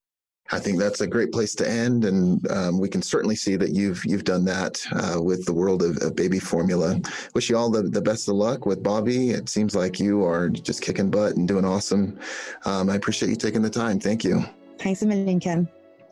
I 0.51 0.59
think 0.59 0.77
that's 0.77 1.01
a 1.01 1.07
great 1.07 1.31
place 1.31 1.55
to 1.55 1.67
end, 1.67 2.05
and 2.05 2.49
um, 2.51 2.79
we 2.79 2.87
can 2.87 3.01
certainly 3.01 3.35
see 3.35 3.55
that 3.55 3.71
you've 3.71 4.05
you've 4.05 4.25
done 4.25 4.45
that 4.45 4.79
uh, 4.91 5.19
with 5.19 5.43
the 5.45 5.53
world 5.53 5.81
of, 5.81 5.97
of, 6.03 6.15
baby 6.15 6.37
formula. 6.37 7.01
Wish 7.33 7.49
you 7.49 7.57
all 7.57 7.71
the, 7.71 7.81
the 7.81 8.01
best 8.01 8.27
of 8.27 8.35
luck 8.35 8.67
with 8.67 8.83
Bobbie. 8.83 9.31
It 9.31 9.49
seems 9.49 9.75
like 9.75 9.99
you 9.99 10.23
are 10.23 10.49
just 10.49 10.83
kicking 10.83 11.09
butt 11.09 11.35
and 11.35 11.47
doing 11.47 11.65
awesome. 11.65 12.19
Um, 12.65 12.91
I 12.91 12.95
appreciate 12.95 13.29
you 13.29 13.35
taking 13.35 13.63
the 13.63 13.71
time. 13.71 13.99
Thank 13.99 14.23
you. 14.23 14.45
Thanks 14.77 15.01
a 15.01 15.07
million, 15.07 15.39
Ken. 15.39 15.67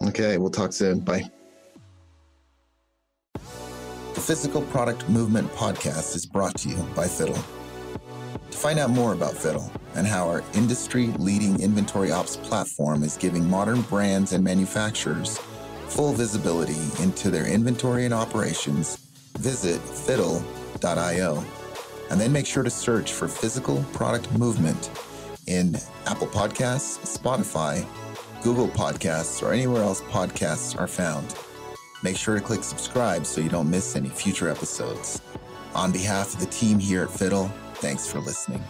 Okay, 0.07 0.39
we'll 0.39 0.49
talk 0.49 0.73
soon. 0.73 1.01
Bye. 1.01 1.29
The 3.33 4.21
Physical 4.21 4.63
Product 4.63 5.07
Movement 5.09 5.51
podcast 5.53 6.15
is 6.15 6.25
brought 6.25 6.57
to 6.59 6.69
you 6.69 6.77
by 6.95 7.07
Fiddle. 7.07 7.35
To 7.35 8.57
find 8.57 8.79
out 8.79 8.89
more 8.89 9.13
about 9.13 9.33
Fiddle 9.33 9.71
and 9.95 10.07
how 10.07 10.27
our 10.27 10.43
industry 10.53 11.07
leading 11.19 11.59
inventory 11.61 12.11
ops 12.11 12.37
platform 12.37 13.03
is 13.03 13.17
giving 13.17 13.49
modern 13.49 13.81
brands 13.83 14.33
and 14.33 14.43
manufacturers 14.43 15.37
full 15.87 16.13
visibility 16.13 16.77
into 17.01 17.29
their 17.29 17.47
inventory 17.47 18.05
and 18.05 18.13
operations, 18.13 18.97
visit 19.37 19.79
fiddle.io. 19.81 21.43
And 22.09 22.19
then 22.19 22.31
make 22.31 22.45
sure 22.45 22.63
to 22.63 22.69
search 22.69 23.13
for 23.13 23.27
physical 23.27 23.83
product 23.93 24.31
movement 24.37 24.89
in 25.47 25.75
Apple 26.05 26.27
Podcasts, 26.27 27.17
Spotify, 27.17 27.85
Google 28.43 28.67
Podcasts, 28.67 29.41
or 29.41 29.53
anywhere 29.53 29.83
else 29.83 30.01
podcasts 30.01 30.79
are 30.79 30.87
found. 30.87 31.35
Make 32.03 32.17
sure 32.17 32.35
to 32.35 32.41
click 32.41 32.63
subscribe 32.63 33.25
so 33.25 33.41
you 33.41 33.49
don't 33.49 33.69
miss 33.69 33.95
any 33.95 34.09
future 34.09 34.49
episodes. 34.49 35.21
On 35.75 35.91
behalf 35.91 36.33
of 36.33 36.39
the 36.39 36.47
team 36.47 36.77
here 36.79 37.03
at 37.03 37.11
Fiddle, 37.11 37.49
Thanks 37.83 38.09
for 38.09 38.19
listening. 38.21 38.63